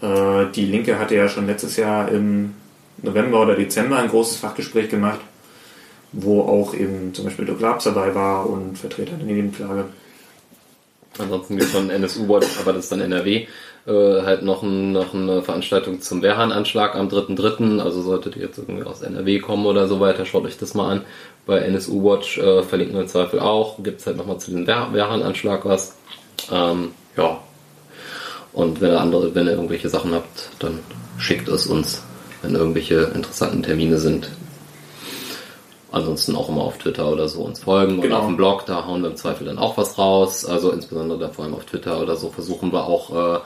Äh, 0.01 0.45
die 0.55 0.65
Linke 0.65 0.99
hatte 0.99 1.15
ja 1.15 1.27
schon 1.27 1.47
letztes 1.47 1.75
Jahr 1.77 2.09
im 2.09 2.53
November 3.01 3.41
oder 3.41 3.55
Dezember 3.55 3.97
ein 3.97 4.09
großes 4.09 4.37
Fachgespräch 4.37 4.89
gemacht, 4.89 5.19
wo 6.11 6.41
auch 6.41 6.73
eben 6.73 7.13
zum 7.13 7.25
Beispiel 7.25 7.45
Dirk 7.45 7.61
Labs 7.61 7.85
dabei 7.85 8.13
war 8.13 8.49
und 8.49 8.77
Vertreter 8.77 9.15
der 9.15 9.25
Nebenklage. 9.25 9.85
Ansonsten 11.17 11.57
gibt 11.57 11.67
es 11.67 11.75
von 11.75 11.89
NSU-Watch, 11.89 12.59
aber 12.61 12.73
das 12.73 12.85
ist 12.85 12.91
dann 12.91 13.01
NRW, 13.01 13.47
äh, 13.87 14.21
halt 14.23 14.43
noch, 14.43 14.63
ein, 14.63 14.91
noch 14.91 15.13
eine 15.13 15.41
Veranstaltung 15.41 16.01
zum 16.01 16.21
Wehrhahn-Anschlag 16.21 16.95
am 16.95 17.07
3.3. 17.07 17.79
Also 17.79 18.01
solltet 18.01 18.35
ihr 18.35 18.43
jetzt 18.43 18.57
irgendwie 18.57 18.83
aus 18.83 19.01
NRW 19.01 19.39
kommen 19.39 19.65
oder 19.65 19.87
so 19.87 19.99
weiter, 19.99 20.25
schaut 20.25 20.45
euch 20.45 20.57
das 20.57 20.73
mal 20.73 20.91
an. 20.91 21.01
Bei 21.45 21.59
NSU-Watch 21.59 22.37
äh, 22.37 22.63
verlinken 22.63 22.95
wir 22.95 23.01
im 23.01 23.07
Zweifel 23.07 23.39
auch. 23.39 23.81
Gibt 23.83 24.01
es 24.01 24.07
halt 24.07 24.17
nochmal 24.17 24.37
zu 24.39 24.51
dem 24.51 24.67
Wehr 24.67 24.89
Wehrhahn-Anschlag 24.91 25.65
was. 25.65 25.97
Ähm, 26.51 26.91
ja. 27.17 27.39
Und 28.53 28.81
wenn 28.81 28.91
ihr 28.91 29.01
andere, 29.01 29.33
wenn 29.33 29.47
ihr 29.47 29.53
irgendwelche 29.53 29.89
Sachen 29.89 30.13
habt, 30.13 30.49
dann 30.59 30.79
schickt 31.17 31.47
es 31.47 31.65
uns, 31.67 32.03
wenn 32.41 32.53
irgendwelche 32.55 33.11
interessanten 33.15 33.63
Termine 33.63 33.97
sind. 33.97 34.29
Ansonsten 35.91 36.35
auch 36.35 36.47
immer 36.47 36.61
auf 36.61 36.77
Twitter 36.77 37.11
oder 37.11 37.27
so 37.27 37.41
uns 37.41 37.63
folgen 37.63 37.99
Genau. 38.01 38.05
oder 38.15 38.19
auf 38.19 38.27
dem 38.27 38.37
Blog, 38.37 38.65
da 38.65 38.85
hauen 38.85 39.01
wir 39.01 39.09
im 39.09 39.17
Zweifel 39.17 39.45
dann 39.45 39.57
auch 39.57 39.77
was 39.77 39.97
raus. 39.97 40.45
Also 40.45 40.71
insbesondere 40.71 41.19
da 41.19 41.29
vor 41.29 41.43
allem 41.45 41.53
auf 41.53 41.65
Twitter 41.65 41.99
oder 41.99 42.15
so 42.15 42.29
versuchen 42.29 42.71
wir 42.71 42.85
auch, 42.85 43.09
äh, 43.37 43.39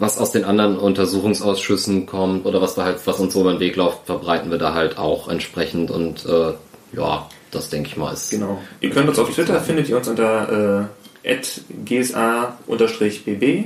was 0.00 0.18
aus 0.18 0.32
den 0.32 0.44
anderen 0.44 0.78
Untersuchungsausschüssen 0.78 2.06
kommt 2.06 2.46
oder 2.46 2.60
was 2.62 2.76
wir 2.78 2.84
halt, 2.84 3.06
was 3.06 3.20
uns 3.20 3.34
so 3.34 3.42
über 3.42 3.52
den 3.52 3.60
Weg 3.60 3.76
läuft, 3.76 4.06
verbreiten 4.06 4.50
wir 4.50 4.56
da 4.58 4.72
halt 4.74 4.98
auch 4.98 5.28
entsprechend 5.28 5.90
und 5.90 6.24
äh, 6.26 6.54
ja, 6.96 7.28
das 7.50 7.68
denke 7.68 7.90
ich 7.90 7.96
mal 7.98 8.12
ist. 8.12 8.30
Genau. 8.30 8.58
Ihr 8.80 8.90
könnt 8.90 9.08
uns 9.10 9.18
auf 9.18 9.30
Twitter, 9.30 9.60
findet 9.60 9.88
ihr 9.90 9.96
uns 9.98 10.08
unter 10.08 10.88
äh, 11.22 11.36
gsa-bb 11.84 13.64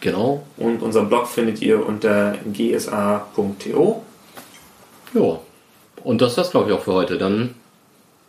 Genau. 0.00 0.42
und 0.56 0.82
unseren 0.82 1.08
Blog 1.08 1.26
findet 1.28 1.60
ihr 1.62 1.84
unter 1.86 2.34
gsa.to. 2.52 4.02
Ja. 5.14 5.38
Und 6.02 6.20
das 6.20 6.30
ist 6.30 6.38
das, 6.38 6.50
glaube 6.50 6.70
ich, 6.70 6.76
auch 6.76 6.82
für 6.82 6.92
heute. 6.92 7.16
Dann 7.18 7.54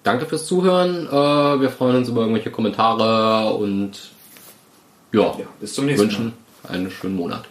danke 0.04 0.26
fürs 0.26 0.46
Zuhören. 0.46 1.08
Äh, 1.08 1.62
wir 1.62 1.70
freuen 1.70 1.96
uns 1.98 2.10
über 2.10 2.22
irgendwelche 2.22 2.52
Kommentare 2.52 3.54
und 3.54 4.12
ja, 5.14 5.22
Ja, 5.22 5.46
bis 5.60 5.74
zum 5.74 5.86
nächsten 5.86 6.06
Mal. 6.08 6.12
wünschen 6.12 6.34
einen 6.68 6.90
schönen 6.92 7.16
Monat. 7.16 7.44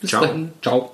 Bis 0.00 0.10
Ciao. 0.10 0.22
dahin. 0.22 0.52
Ciao. 0.62 0.92